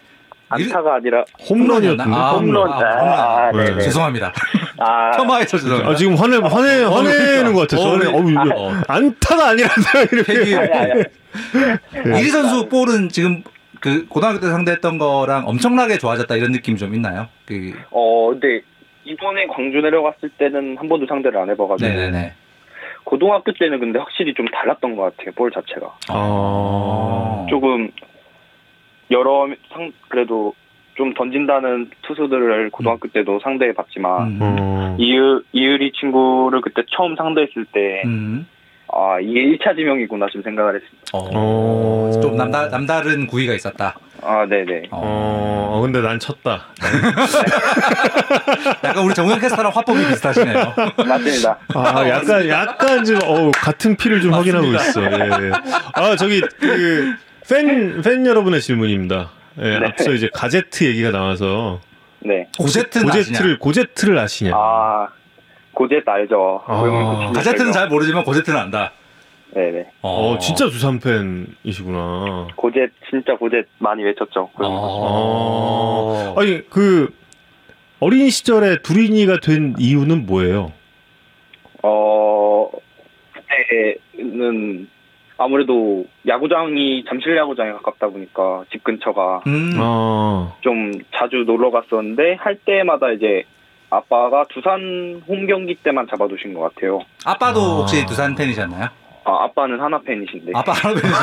[0.48, 2.14] 안타가 아니라, 홈런이었던데?
[2.16, 2.72] 아, 홈런.
[2.72, 3.64] 아, 아, 홈런.
[3.66, 3.80] 네네.
[3.82, 4.32] 죄송합니다.
[4.78, 5.90] 아, 폄하해서 죄송합니다.
[5.90, 7.52] 아, 지금 화내, 화내, 어, 화내는 그러니까.
[7.52, 7.82] 것 같아.
[7.82, 10.32] 어, 어우, 이거 안타가 아니라서 이렇게.
[10.32, 12.20] 팩이 아니, 아니, 아니.
[12.20, 13.42] 이리 선수 볼은 지금
[13.80, 17.28] 그 고등학교 때 상대했던 거랑 엄청나게 좋아졌다 이런 느낌이 좀 있나요?
[17.46, 18.60] 그 어, 근데
[19.04, 22.32] 이번에 광주 내려갔을 때는 한 번도 상대를 안 해봐가지고 네네네.
[23.04, 27.46] 고등학교 때는 근데 확실히 좀 달랐던 것 같아요 볼 자체가 아.
[27.48, 27.90] 조금
[29.10, 30.54] 여러 상 그래도
[30.94, 34.38] 좀 던진다는 투수들을 고등학교 때도 상대해 봤지만 음.
[34.40, 34.96] 어.
[34.98, 38.46] 이을 이을이 친구를 그때 처음 상대했을 때 음.
[38.92, 40.98] 아 이게 1차 지명이구나 좀 생각을 했습니다.
[41.12, 41.28] 어.
[41.34, 42.10] 어.
[42.20, 43.94] 좀 남다 남다른 구위가 있었다.
[44.22, 44.88] 아 네네.
[44.90, 45.48] 어.
[45.70, 46.66] 어, 근데 난 쳤다.
[48.82, 50.74] 약간 우리 정우영 캐스터랑 화법이 비슷하시네요.
[51.06, 51.58] 맞습니다.
[51.74, 55.04] 아, 약간, 약간 좀, 어우, 같은 피를 좀 확인하고 있어.
[55.04, 55.52] 예.
[55.92, 57.14] 아, 저기, 그,
[57.48, 59.30] 팬, 팬 여러분의 질문입니다.
[59.60, 59.86] 예, 네.
[59.86, 61.80] 앞서 이제 가제트 얘기가 나와서,
[62.20, 62.46] 네.
[62.58, 63.22] 고제트는 아시냐?
[63.22, 64.52] 고제트를, 고제트를 아시냐?
[64.54, 65.08] 아
[65.72, 66.62] 고젯 알죠.
[66.66, 67.32] 아.
[67.34, 67.72] 가제트는 알죠?
[67.72, 68.92] 잘 모르지만 고제트는 안다.
[69.54, 69.86] 네네.
[70.02, 72.48] 어, 진짜 두산 팬이시구나.
[72.54, 74.50] 고젯 진짜 고젯 많이 외쳤죠.
[74.56, 76.34] 어.
[76.36, 77.12] 아니, 그,
[78.00, 80.72] 어린 시절에 두린이가 된 이유는 뭐예요?
[81.82, 82.68] 어
[83.32, 84.88] 그때는
[85.38, 89.72] 아무래도 야구장이 잠실 야구장에 가깝다 보니까 집 근처가 음.
[89.78, 93.44] 아, 좀 자주 놀러 갔었는데 할 때마다 이제
[93.88, 97.00] 아빠가 두산 홈 경기 때만 잡아두신 것 같아요.
[97.24, 97.76] 아빠도 아.
[97.78, 98.88] 혹시 두산 팬이셨나요?
[99.24, 100.52] 아 아빠는 하나 팬이신데.
[100.54, 101.18] 아빠 하나 팬이신데.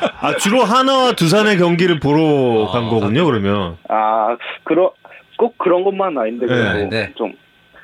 [0.22, 3.78] 아, 주로 하나와 두산의 경기를 보러 아, 간 거군요, 그러면.
[3.88, 4.92] 아 그러
[5.36, 7.12] 꼭 그런 것만 아닌데 그래도 네, 네.
[7.16, 7.32] 좀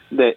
[0.09, 0.34] 근데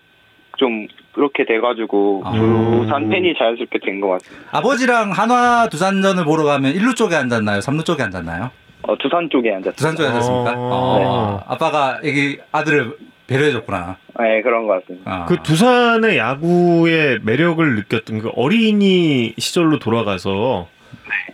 [0.58, 0.88] 좀
[1.20, 2.32] 그렇게 돼가지고 아.
[2.32, 4.40] 두산 팬이 자연스럽게 된 것 같아요.
[4.52, 7.60] 아버지랑 한화 두산전을 보러 가면 1루 쪽에 앉았나요?
[7.60, 8.52] 3루 쪽에 앉았나요?
[8.84, 9.74] 어, 두산 쪽에 앉았어요.
[9.74, 10.54] 두산 쪽에 앉았습니까?
[10.56, 10.70] 어.
[10.72, 11.44] 어.
[11.46, 12.96] 아빠가 애기 아들을
[13.28, 13.98] 배려해줬구나.
[14.18, 15.12] 네 그런 것 같습니다.
[15.14, 15.26] 아.
[15.26, 20.68] 그 두산의 야구의 매력을 느꼈던 그 어린이 시절로 돌아가서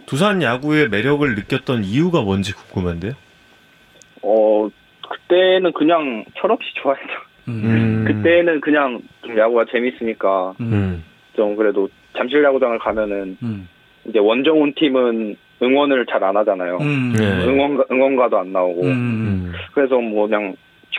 [0.08, 3.14] 두산 야구의 매력을 느꼈던 이유가 뭔지 궁금한데요.
[4.24, 4.68] 어
[5.08, 7.14] 그때는 그냥 철없이 좋아했죠.
[7.48, 8.06] 음.
[8.08, 10.74] 그때는 그냥 좀 야구가 재밌으니까 음.
[10.74, 11.04] 음.
[11.36, 11.88] 좀 그래도
[12.18, 13.68] 잠실 야구장을 가면은 음.
[14.06, 16.78] 이제 원정훈 팀은 응원을 잘 안 하잖아요.
[16.82, 17.14] 음.
[17.18, 17.24] 네.
[17.46, 18.88] 응원 응원가도 안 나오고 음.
[18.90, 19.54] 음.
[19.74, 20.56] 그래서 뭐 그냥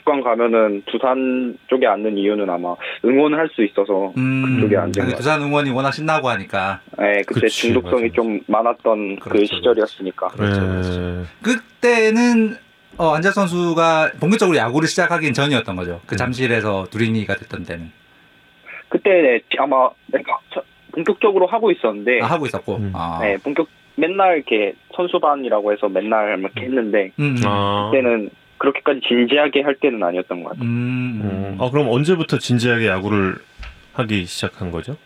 [0.07, 5.17] 북한 가면은 두산 쪽에 앉는 이유는 아마 응원을 할 수 있어서 음, 그쪽에 앉은 것
[5.17, 10.29] 두산 응원이 워낙 신나고 하니까 네, 그때 그치, 중독성이 맞아, 좀 많았던 그 그렇죠, 시절이었으니까
[10.29, 10.67] 그렇죠, 네.
[10.69, 11.25] 그렇죠.
[11.43, 12.57] 그때는
[12.99, 16.01] 어, 안재 선수가 본격적으로 야구를 시작하긴 전이었던 거죠.
[16.07, 16.17] 그 음.
[16.17, 17.93] 잠실에서 두린이가 됐던 때는
[18.89, 19.91] 그때 네, 아마
[20.93, 22.77] 본격적으로 하고 있었는데 아, 하고 있었고.
[22.77, 22.93] 음.
[22.95, 23.19] 아.
[23.21, 27.37] 네, 본격 맨날 이렇게 선수반이라고 해서 맨날 이렇게 했는데 음.
[27.45, 27.91] 아.
[27.91, 30.65] 그때는 그렇게까지 진지하게 할 때는 아니었던 것 같아요.
[30.65, 31.21] 음.
[31.23, 31.59] 음.
[31.61, 33.37] 아 그럼 언제부터 진지하게 야구를
[33.95, 34.97] 하기 시작한 거죠?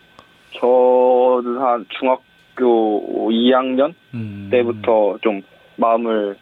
[0.53, 4.47] 저는 한 중학교 2학년 음.
[4.51, 5.41] 때부터 좀
[5.75, 6.37] 마음을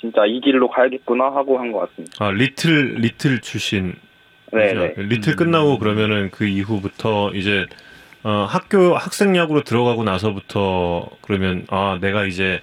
[0.00, 2.24] 진짜 이 길로 가야겠구나 하고 한 것 같습니다.
[2.24, 3.94] 아 리틀 리틀 출신
[4.52, 4.72] 네?
[4.72, 4.94] 네.
[4.96, 5.36] 리틀 음.
[5.36, 7.66] 끝나고 그러면은 그 이후부터 이제
[8.24, 12.60] 어, 학교 학생 야구로 들어가고 나서부터 그러면 아 내가 이제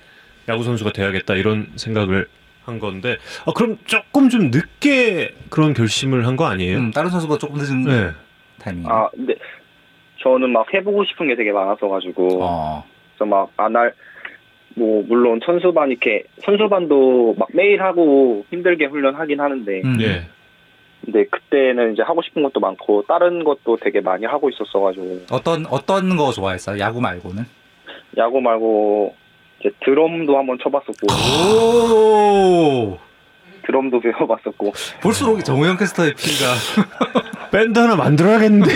[0.49, 2.27] 야구 선수가 돼야겠다 이런 생각을
[2.65, 6.77] 한 건데 아 그럼 조금 좀 늦게 그런 결심을 한 거 아니에요?
[6.77, 8.11] 음, 다른 선수보다 조금 늦은 네.
[8.59, 8.85] 타이밍.
[8.89, 9.35] 아, 근데
[10.23, 12.83] 저는 막 해보고 싶은 게 되게 많아서 가지고 어.
[13.15, 13.93] 그래서 막안할
[14.75, 19.97] 뭐 물론 선수반 이렇게 선수반도 막 매일 하고 힘들게 훈련하긴 하는데 음.
[20.01, 20.27] 예.
[21.03, 26.15] 근데 그때는 이제 하고 싶은 것도 많고 다른 것도 되게 많이 하고 있었어가지고 어떤 어떤
[26.17, 26.79] 거 좋아했어요?
[26.79, 27.43] 야구 말고는?
[28.17, 29.15] 야구 말고
[29.59, 31.07] 이제 드럼도 한번 쳐봤었고
[31.53, 32.97] 오.
[33.65, 36.45] 드럼도 배워봤었고 볼수록 정우영 캐스터의 피가
[37.51, 38.71] 밴드 하나 만들어야겠는데.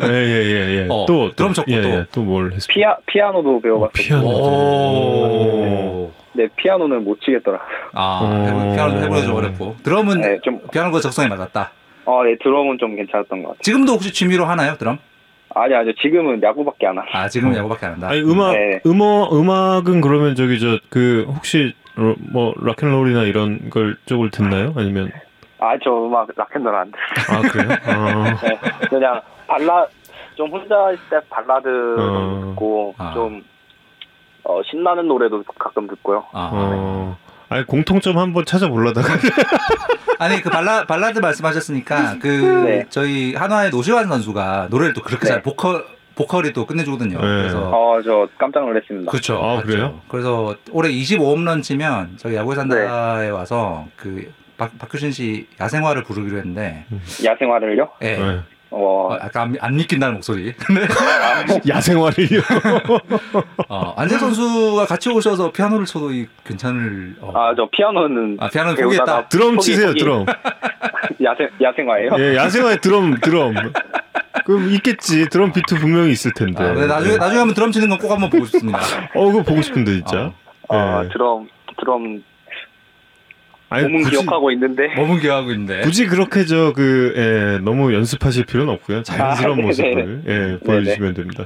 [0.00, 0.86] 예예예 예.
[0.90, 1.88] 어, 또 드럼 쳤고 예, 또.
[1.88, 2.06] 예.
[2.12, 2.66] 또뭘 했어?
[2.70, 4.26] 피아 피아노도 배워봤었고 피아노.
[4.28, 6.12] 오.
[6.34, 7.58] 네 피아노는 못 치겠더라.
[7.94, 8.72] 아, 어.
[8.74, 9.76] 피아노 해보려 좀 어렵고.
[9.82, 11.72] 드럼은 네, 좀 피아노가 적성에 맞았다.
[12.04, 13.62] 어, 네, 드럼은 좀 괜찮았던 것 같아요.
[13.62, 14.98] 지금도 혹시 취미로 하나요, 드럼?
[15.54, 17.08] 아니 아니요 지금은 야구밖에 안 하죠.
[17.12, 17.58] 아, 지금은 어.
[17.58, 18.08] 야구밖에 안 한다.
[18.10, 18.80] 아니 음악 네.
[18.86, 24.72] 음악 음악은 그러면 저기 저 그 혹시 로- 뭐 락앤롤이나 이런 걸 쪽을 듣나요?
[24.76, 25.10] 아니면
[25.58, 26.98] 아저 음악 락앤롤 안 돼.
[27.28, 27.68] 아 그래요?
[27.84, 29.84] 아, 네, 그냥 발라
[30.36, 31.68] 좀 혼자 있을 때 발라드
[31.98, 32.40] 어.
[32.50, 33.12] 듣고 아.
[33.14, 33.42] 좀
[34.44, 36.24] 어, 신나는 노래도 가끔 듣고요.
[36.32, 37.16] 아, 어.
[37.48, 39.08] 아니 공통점 한번 찾아보려다가
[40.20, 42.28] 아니 그 발라 발라드 말씀하셨으니까 그
[42.66, 42.84] 네.
[42.90, 45.28] 저희 한화의 노시환 선수가 노래를 또 그렇게 네.
[45.32, 45.84] 잘 보컬
[46.18, 47.16] 보컬이 또 끝내주거든요.
[47.18, 47.26] 네.
[47.26, 49.10] 그래서 어 저 깜짝 놀랐습니다.
[49.10, 49.36] 그렇죠.
[49.42, 49.66] 아, 맞죠.
[49.66, 50.00] 그래요?
[50.08, 52.60] 그래서 올해 25홈런 치면 저기 야구에 네.
[52.60, 56.84] 산다에 와서 그 박, 박효신 씨 야생화를 부르기로 했는데,
[57.24, 57.88] 야생화를요?
[58.02, 58.16] 예.
[58.16, 58.40] 네.
[58.70, 60.52] 어, 어, 약간 안, 안 믿긴다는 목소리.
[60.52, 60.82] 근데
[61.68, 62.40] 야생화를요.
[63.68, 67.16] 어, 안재 선수가 같이 오셔서 피아노를 쳐도 이 괜찮을.
[67.20, 67.32] 어.
[67.34, 69.28] 아 저 피아노는 아, 피아노는 배우다가 포기했다.
[69.28, 70.00] 드럼 포기, 치세요 포기.
[70.00, 70.26] 드럼.
[71.24, 72.10] 야생 야생화예요?
[72.18, 73.54] 예 야생화의 드럼 드럼.
[74.48, 76.62] 그럼 있겠지 드럼 비트 분명히 있을 텐데.
[76.64, 78.78] 아, 근데 나중에 나중에 한번 드럼 치는 건 꼭 한번 보고 싶습니다.
[79.14, 80.32] 어 그거 보고 싶은데 진짜.
[80.70, 81.08] 아 예.
[81.10, 82.22] 드럼 드럼
[83.70, 85.82] 아니, 몸은 굳이- 기억하고 있는데 몸은 기억하고 있는데.
[85.82, 89.02] 굳이 그렇게 저 그 예, 너무 연습하실 필요는 없고요.
[89.02, 89.66] 자연스러운 아, 네네.
[89.66, 91.44] 모습을 예, 보여주시면 됩니다.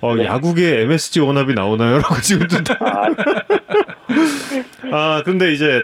[0.00, 3.08] 어, 야구계 MSG 원합이 나오나요?라고 지금 좀 다- 아,
[4.92, 5.82] 아 근데 이제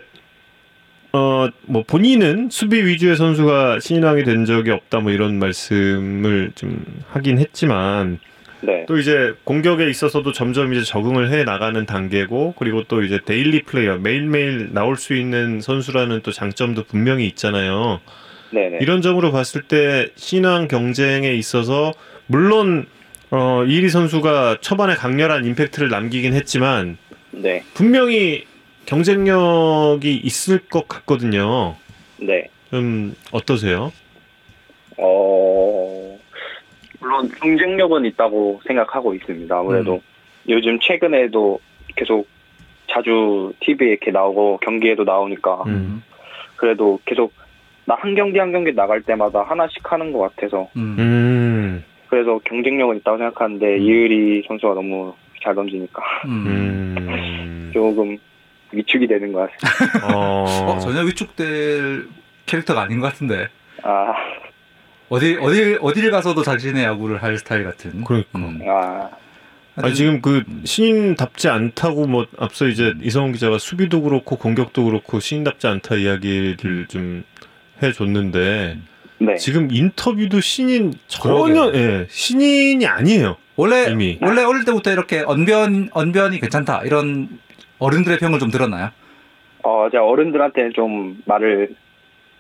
[1.13, 7.39] 어 뭐 본인은 수비 위주의 선수가 신인왕이 된 적이 없다 뭐 이런 말씀을 좀 하긴
[7.39, 8.19] 했지만
[8.63, 8.85] 네.
[8.87, 13.99] 또 이제 공격에 있어서도 점점 이제 적응을 해 나가는 단계고 그리고 또 이제 daily player
[13.99, 18.01] 매일매일 나올 수 있는 선수라는 또 장점도 분명히 있잖아요.
[18.53, 18.79] 네네.
[18.81, 21.95] 이런 점으로 봤을 때 신인왕 경쟁에 있어서
[22.27, 22.87] 물론
[23.31, 26.99] 어, 이의리 선수가 초반에 강렬한 임팩트를 남기긴 했지만
[27.31, 27.63] 네.
[27.75, 28.45] 분명히
[28.91, 31.77] 경쟁력이 있을 것 같거든요.
[32.19, 32.49] 네.
[32.71, 33.93] 좀 어떠세요?
[34.99, 36.19] 어,
[36.99, 39.57] 물론 경쟁력은 있다고 생각하고 있습니다.
[39.57, 40.01] 아무래도 음.
[40.49, 41.61] 요즘 최근에도
[41.95, 42.27] 계속
[42.89, 46.03] 자주 TV에 이렇게 나오고 경기에도 나오니까 음.
[46.57, 47.33] 그래도 계속
[47.87, 50.97] 나 한 경기 한 경기 나갈 때마다 하나씩 하는 것 같아서 음.
[50.99, 51.85] 음.
[52.09, 53.83] 그래서 경쟁력은 있다고 생각하는데 음.
[53.83, 56.97] 이의리 선수가 너무 잘 던지니까 음.
[56.99, 57.71] 음.
[57.75, 58.19] 조금
[58.73, 60.15] 위축이 되는 것 같아요.
[60.15, 60.45] 어.
[60.73, 62.07] 어, 전혀 위축될
[62.47, 63.49] 캐릭터가 아닌 것 같은데.
[63.83, 64.13] 아,
[65.09, 68.05] 어디 어디 어디를 가서도 자신의 야구를 할 스타일 같은.
[68.05, 68.39] 그러니까.
[68.39, 68.61] 음.
[68.69, 69.11] 아,
[69.77, 75.67] 아니 지금 그 신인답지 않다고 뭐 앞서 이제 이성훈 기자가 수비도 그렇고 공격도 그렇고 신인답지
[75.67, 77.25] 않다 이야기를 좀
[77.83, 78.79] 해줬는데
[79.19, 79.37] 네.
[79.37, 83.37] 지금 인터뷰도 신인 전혀 예, 신인이 아니에요.
[83.57, 84.19] 원래 이미.
[84.23, 87.29] 원래 어릴 때부터 이렇게 언변 언변이 괜찮다 이런
[87.81, 88.91] 어른들의 평을 좀 들었나요?
[89.65, 91.75] 어, 제가 어른들한테는 좀 말을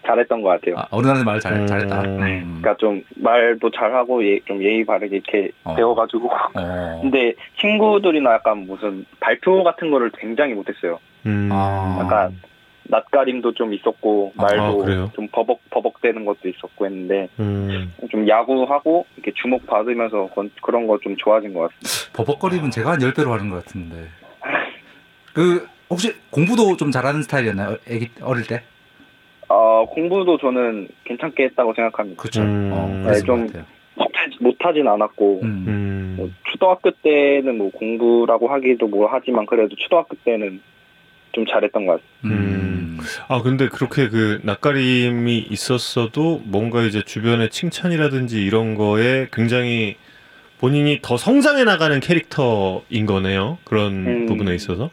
[0.06, 0.76] 잘했던 것 같아요.
[0.78, 1.66] 아, 어른한테 말잘 음.
[1.66, 2.00] 잘했다.
[2.02, 2.16] 음.
[2.60, 5.74] 그러니까 좀 말도 잘하고 예, 좀 예의 바르게 이렇게 어.
[5.74, 7.00] 배워가지고 어.
[7.02, 10.98] 근데 친구들이나 약간 무슨 발표 같은 거를 굉장히 못했어요.
[11.26, 11.50] 음.
[11.52, 11.98] 아.
[12.00, 12.40] 약간
[12.84, 15.10] 낯가림도 좀 있었고 아, 말도 그래요?
[15.14, 17.92] 좀 버벅 버벅대는 것도 있었고 했는데 음.
[18.10, 20.30] 좀 야구하고 이렇게 주목 받으면서
[20.62, 22.12] 그런- 거 좀 좋아진 것 같습니다.
[22.16, 24.06] 버벅거림은 제가 한 10 배로 하는 것 같은데.
[25.32, 27.76] 그 혹시 공부도 좀 잘하는 스타일이었나요?
[27.88, 28.62] 애기 어릴 때?
[29.48, 32.20] 어, 공부도 저는 괜찮게 했다고 생각합니다.
[32.20, 32.42] 그렇죠.
[32.42, 32.70] 음.
[32.72, 33.64] 어, 네, 좀- 같아요.
[34.40, 35.64] 못하진 않았고 음.
[35.68, 36.14] 음.
[36.16, 40.60] 뭐 초등학교 때는 뭐 공부라고 하기도 뭐 하지만 그래도 초등학교 때는
[41.32, 42.40] 좀 잘했던 것 같습니다.
[42.40, 42.98] 음.
[43.28, 49.96] 아 근데 그렇게 그 낯가림이 있었어도 뭔가 이제 주변의 칭찬이라든지 이런 거에 굉장히
[50.58, 53.58] 본인이 더 성장해 나가는 캐릭터인 거네요.
[53.64, 54.26] 그런 음.
[54.26, 54.90] 부분에 있어서.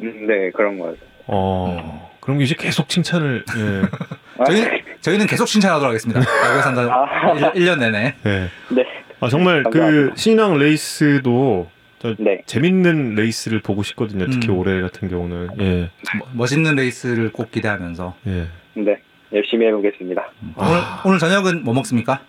[0.00, 1.08] 음, 네 그런 것 같아요.
[1.26, 2.08] 어.
[2.20, 4.44] 그럼 이제 계속 칭찬을 예.
[4.44, 4.62] 저희
[5.00, 6.20] 저희는 계속 칭찬하도록 하겠습니다.
[6.20, 7.52] 야구에 산다 아.
[7.54, 8.14] 1, 년 내내.
[8.26, 8.48] 예.
[8.74, 8.84] 네,
[9.20, 10.16] 아 정말 그 감사합니다.
[10.16, 11.68] 신인왕 레이스도
[12.00, 14.26] 저 네, 재밌는 레이스를 보고 싶거든요.
[14.30, 14.58] 특히 음.
[14.58, 15.90] 올해 같은 경우는 예.
[16.18, 18.46] 뭐- 멋있는 레이스를 꼭 기대하면서 예.
[18.74, 18.96] 네
[19.32, 20.22] 열심히 해보겠습니다.
[20.56, 22.20] 오늘 오늘 저녁은 뭐 먹습니까?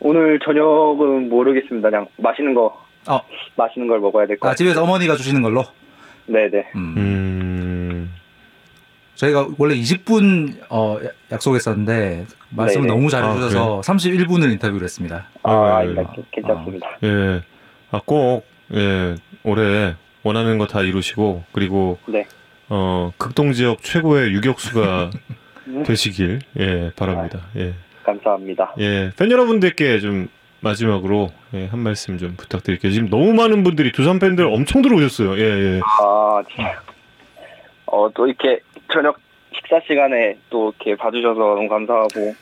[0.00, 1.88] 오늘 저녁은 모르겠습니다.
[1.90, 3.20] 그냥 맛있는 거 어.
[3.56, 4.56] 맛있는 걸 먹어야 될것 아, 같아요.
[4.56, 5.64] 집에서 어머니가 주시는 걸로.
[6.26, 6.70] 네네.
[6.76, 6.94] 음.
[6.96, 8.12] 음.
[9.14, 12.94] 저희가 원래 20분 어, 야- 약속했었는데 말씀을 네네.
[12.94, 15.28] 너무 아, 잘해주셔서 31분을 인터뷰를 했습니다.
[15.42, 15.84] 아, 아.
[15.86, 15.94] 예.
[16.32, 16.86] 괜찮습니다.
[17.04, 17.40] 예.
[17.90, 18.44] 아, 꼭,
[18.74, 22.26] 예, 올해 원하는 거 다 이루시고, 그리고, 네.
[22.68, 25.10] 어, 극동 지역 최고의 유격수가
[25.86, 27.40] 되시길, 예, 바랍니다.
[27.56, 27.74] 예.
[28.04, 28.74] 감사합니다.
[28.78, 29.12] 예.
[29.16, 30.28] 팬 여러분들께 좀
[30.62, 32.92] 마지막으로, 예, 한 말씀 좀 부탁드릴게요.
[32.92, 35.36] 지금 너무 많은 분들이 두산 팬들 엄청 들어오셨어요.
[35.38, 35.80] 예, 예.
[36.00, 36.80] 아, 진짜.
[37.86, 38.60] 어, 또 이렇게
[38.92, 39.18] 저녁
[39.54, 42.34] 식사 시간에 또 이렇게 봐주셔서 너무 감사하고,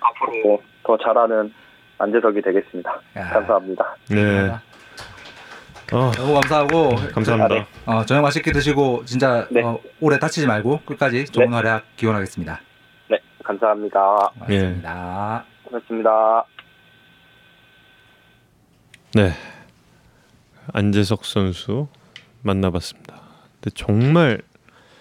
[0.00, 1.52] 앞으로 더 잘하는
[1.98, 3.00] 안재석이 되겠습니다.
[3.16, 3.96] 야, 감사합니다.
[4.10, 4.50] 네.
[5.92, 7.54] 어, 너무 감사하고 감사합니다.
[7.54, 7.66] 아, 네.
[7.86, 9.62] 어, 저녁 맛있게 드시고 진짜 네.
[9.62, 11.56] 어, 오래 다치지 말고 끝까지 좋은 네.
[11.56, 12.60] 활약 기원하겠습니다.
[13.08, 14.30] 네, 감사합니다.
[14.50, 14.58] 예.
[14.58, 15.44] 고맙습니다.
[15.64, 16.44] 고맙습니다.
[19.16, 19.32] 네.
[20.74, 21.88] 안재석 선수
[22.42, 23.18] 만나봤습니다.
[23.60, 24.42] 근데 정말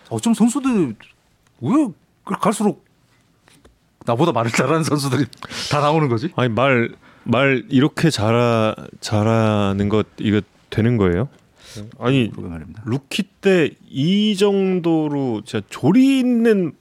[0.10, 0.96] 어쩜 선수들
[1.60, 1.88] 왜
[2.40, 2.86] 갈수록
[4.06, 5.26] 나보다 말을 잘하는 선수들이
[5.70, 6.32] 다 나오는 거지?
[6.36, 6.90] 아니 말
[7.28, 11.28] 말 이렇게 잘하 잘하는 것 이거 되는 거예요?
[12.00, 12.32] 아니.
[12.86, 16.74] 루키 때 이 정도로 진짜 조리 있는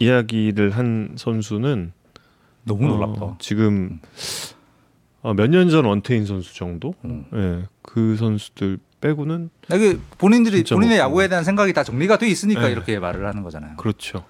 [0.00, 1.92] 이야기를 한 선수는
[2.64, 3.22] 너무 놀랍다.
[3.24, 4.00] 어, 지금
[5.32, 6.94] 몇년 전 원태인 선수 정도?
[7.04, 7.24] 음.
[7.34, 12.28] 예, 그 선수들 빼고는 이게 본인들이 진짜 본인의 못 야구에 대한 생각이 다 정리가 돼
[12.28, 12.72] 있으니까 네.
[12.72, 13.76] 이렇게 말을 하는 거잖아요.
[13.76, 14.24] 그렇죠.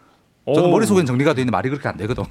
[0.47, 2.25] 저도 어우, 머릿속엔 정리가 돼 있는데 말이 그렇게 안 되거든.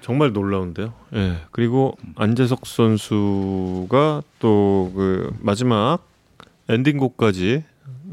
[0.00, 0.92] 정말 놀라운데요.
[1.14, 1.36] 예.
[1.52, 5.98] 그리고 안재석 선수가 또 그 마지막
[6.68, 7.62] 엔딩곡까지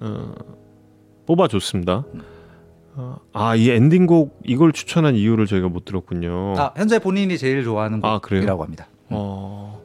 [0.02, 0.34] 어,
[1.26, 2.04] 뽑아줬습니다.
[2.96, 6.54] 어, 아, 이 엔딩곡 이걸 추천한 이유를 저희가 못 들었군요.
[6.58, 8.20] 아, 현재 본인이 제일 좋아하는 아?
[8.20, 8.88] 곡이라고 합니다.
[9.12, 9.82] 어,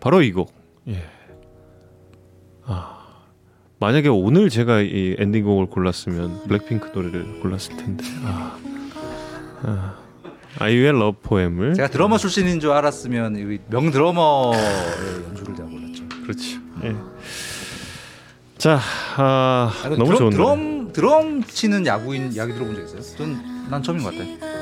[0.00, 0.52] 바로 이 곡.
[0.88, 1.02] 예.
[2.64, 2.98] 아,
[3.78, 8.04] 만약에 오늘 제가 이 엔딩곡을 골랐으면 블랙핑크 노래를 골랐을 텐데.
[8.24, 8.56] 아,
[9.62, 9.94] 아,
[10.58, 14.58] 아이유의 Love Poem을 제가 드러머 출신인 줄 알았으면 유명 드러머의
[15.28, 16.04] 연주를 제가 골랐죠.
[16.22, 16.60] 그렇죠.
[16.84, 16.96] 예.
[18.58, 18.78] 자,
[19.16, 20.36] 아, 아, 그 너무 드럼, 좋은데.
[20.36, 23.16] 드럼 드럼 치는 야구인 이야기 들어본 적 있어요?
[23.16, 24.59] 전 난 처음인 것 같아.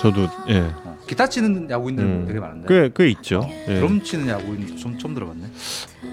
[0.00, 0.60] 저도 예.
[0.84, 2.24] 어, 기타 치는 야구인들 음.
[2.26, 2.66] 되게 많은데.
[2.68, 3.40] 꽤, 꽤 있죠.
[3.40, 3.74] 어, 예.
[3.76, 5.44] 드럼 치는 야구인 좀 처음 들어봤네.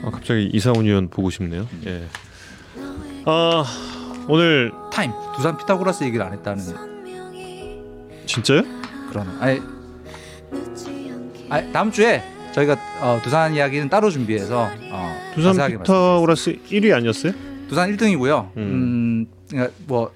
[0.03, 1.67] 아, 갑자기 이상훈 위원 보고 싶네요.
[1.85, 2.05] 예.
[3.25, 3.63] 아,
[4.27, 6.63] 오늘 타임 두산 피타고라스 얘기를 안 했다는
[8.25, 8.61] 진짜요?
[9.09, 9.27] 그런.
[9.39, 9.61] 아니,
[11.49, 17.33] 아니 다음 주에 저희가 어, 두산 이야기는 따로 준비해서 어, 두산 피타고라스 1위 아니었어요?
[17.69, 18.49] 두산 1등이고요.
[18.57, 18.57] 음.
[18.57, 20.11] 음, 그러니까 뭐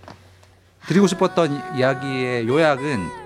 [0.87, 3.18] 드리고 싶었던 이- 이야기의 요약은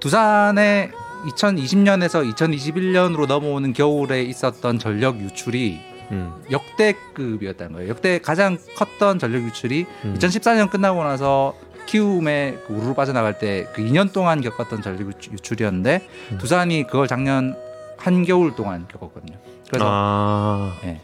[0.00, 0.90] 두산의
[1.26, 5.80] 2020년에서 2021년으로 넘어오는 겨울에 있었던 전력 유출이
[6.12, 6.32] 음.
[6.50, 7.90] 역대급이었다는 거예요.
[7.90, 10.14] 역대 가장 컸던 전력 유출이 음.
[10.18, 11.54] 2014년 끝나고 나서
[11.86, 16.38] 키움에 그 우르르 빠져나갈 때 그 2년 동안 겪었던 전력 유출- 유출이었는데 음.
[16.38, 17.54] 두산이 그걸 작년
[17.98, 19.36] 한 겨울 동안 겪었거든요.
[19.68, 21.00] 그래서 아, 네.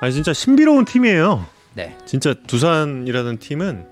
[0.00, 1.46] 아니 진짜 신비로운 팀이에요.
[1.72, 1.96] 네.
[2.04, 3.86] 진짜 두산이라는 팀은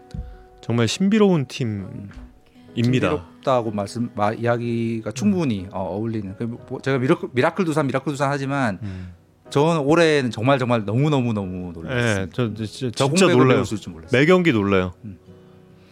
[0.61, 2.12] 정말 신비로운 팀입니다.
[2.77, 8.12] 신비롭 다고 말씀 마, 이야기가 충분히 어, 어울리는 그 뭐, 제가 miracle, miracle 두산 miracle
[8.12, 9.12] 두산 하지만 음.
[9.51, 12.27] 저는 올해는 정말 정말 너무 너무 너무 예, 놀랐어요.
[12.32, 13.62] 저, 저 진짜, 저 진짜 놀라요.
[14.12, 14.93] 매 경기 놀라요.
[15.05, 15.19] 음.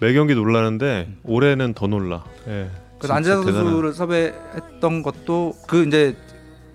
[0.01, 2.24] 매 경기 놀라는데 올해는 더 놀라.
[2.48, 2.70] 예.
[2.98, 6.16] 그래서 대단한- 선수를 섭외했던 것도 그 이제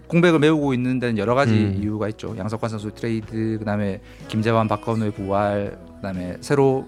[0.07, 1.80] 공백을 메우고 있는 데는 여러 가지 음.
[1.81, 2.35] 이유가 있죠.
[2.38, 6.88] 양석환 선수 트레이드, 그다음에 김재환, 박건우의 부활, 그다음에 새로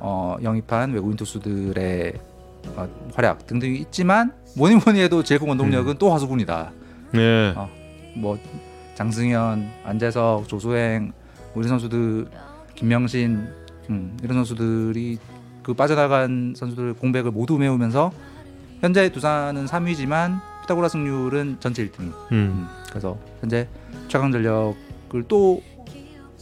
[0.00, 2.12] 어, 영입한 외국인 투수들의
[2.76, 6.72] 어, 활약 등등이 있지만 뭐니 뭐니 해도 큰 원동력은 또 화수군이다.
[7.12, 7.52] 네.
[7.56, 7.68] 어.
[8.16, 8.38] 뭐
[8.94, 11.12] 장승현, 안재석, 조수행
[11.54, 12.26] 우리 선수들
[12.74, 13.48] 김명신
[13.90, 15.18] 음, 이런 선수들이
[15.62, 18.12] 그 빠져나간 선수들 공백을 모두 메우면서
[18.80, 22.00] 현재 두산은 3위지만 피타고라 승률은 전체 1등.
[22.00, 22.12] 음.
[22.32, 23.68] 음, 그래서 현재
[24.08, 25.62] 최강 전력을 또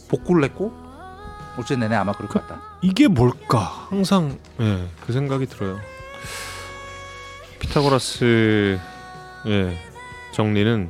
[0.09, 0.71] 복구를 했고
[1.57, 2.61] 올 시즌 내내 아마 그럴 것 같다.
[2.81, 3.59] 이게 뭘까?
[3.89, 5.77] 항상 예, 그 생각이 들어요.
[7.59, 8.79] 피타고라스
[9.47, 9.77] 예,
[10.31, 10.89] 정리는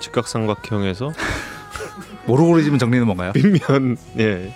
[0.00, 1.12] 직각삼각형에서
[2.26, 3.32] 모르고 그리지면 정리는 뭔가요?
[3.32, 4.54] 빗면 예,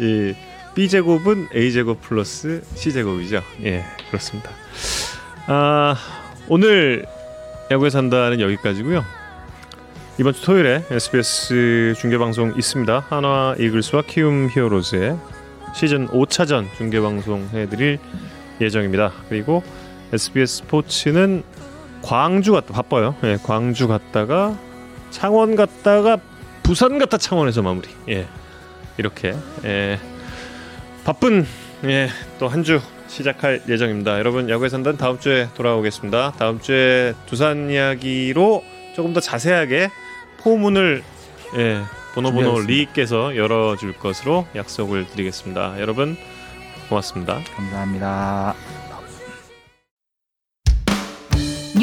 [0.00, 0.34] 이
[0.74, 3.42] b 제곱은 a 제곱 플러스 c 제곱이죠.
[3.64, 4.50] 예, 그렇습니다.
[5.46, 5.96] 아
[6.48, 7.04] 오늘
[7.70, 9.04] 야구에 산다는 여기까지고요.
[10.20, 13.06] 이번 주 토요일에 SBS 중계 방송 있습니다.
[13.08, 15.16] 한화 이글스와 키움 히어로즈의
[15.74, 17.98] 시즌 5차전 중계 방송 해드릴
[18.60, 19.12] 예정입니다.
[19.28, 19.62] 그리고
[20.12, 21.42] SBS 스포츠는
[22.02, 23.14] 광주 갔다 바빠요.
[23.24, 24.56] 예, 광주 갔다가
[25.10, 26.18] 창원 갔다가
[26.62, 27.88] 부산 갔다 창원에서 마무리.
[28.08, 28.26] 예,
[28.98, 29.98] 이렇게 예,
[31.04, 31.46] 바쁜
[31.84, 32.08] 예,
[32.38, 34.18] 또 한 주 시작할 예정입니다.
[34.18, 36.32] 여러분 야구의 산단 다음 주에 돌아오겠습니다.
[36.38, 38.62] 다음 주에 두산 이야기로
[38.94, 39.90] 조금 더 자세하게
[40.40, 41.02] 포문을
[41.56, 41.82] 예,
[42.14, 42.66] 준비하겠습니다.
[42.66, 45.80] 리께서 열어줄 것으로 약속을 드리겠습니다.
[45.80, 46.16] 여러분
[46.90, 47.40] 고맙습니다.
[47.56, 48.77] 감사합니다.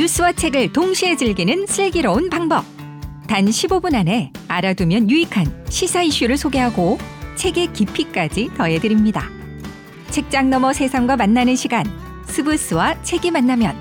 [0.05, 2.63] 뉴스와 책을 동시에 즐기는 슬기로운 방법.
[3.27, 6.99] 단 15분 안에 알아두면 유익한 시사 이슈를 소개하고
[7.33, 9.27] 책의 깊이까지 더해드립니다.
[10.11, 11.85] 책장 너머 세상과 만나는 시간
[12.27, 13.75] 스브스와 책이 만나면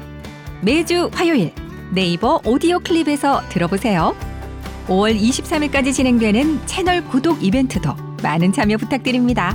[0.62, 1.52] 매주 화요일
[1.92, 4.16] 네이버 오디오 클립에서 들어보세요.
[4.88, 9.54] 5월 23일까지 진행되는 채널 구독 이벤트도 많은 참여 부탁드립니다.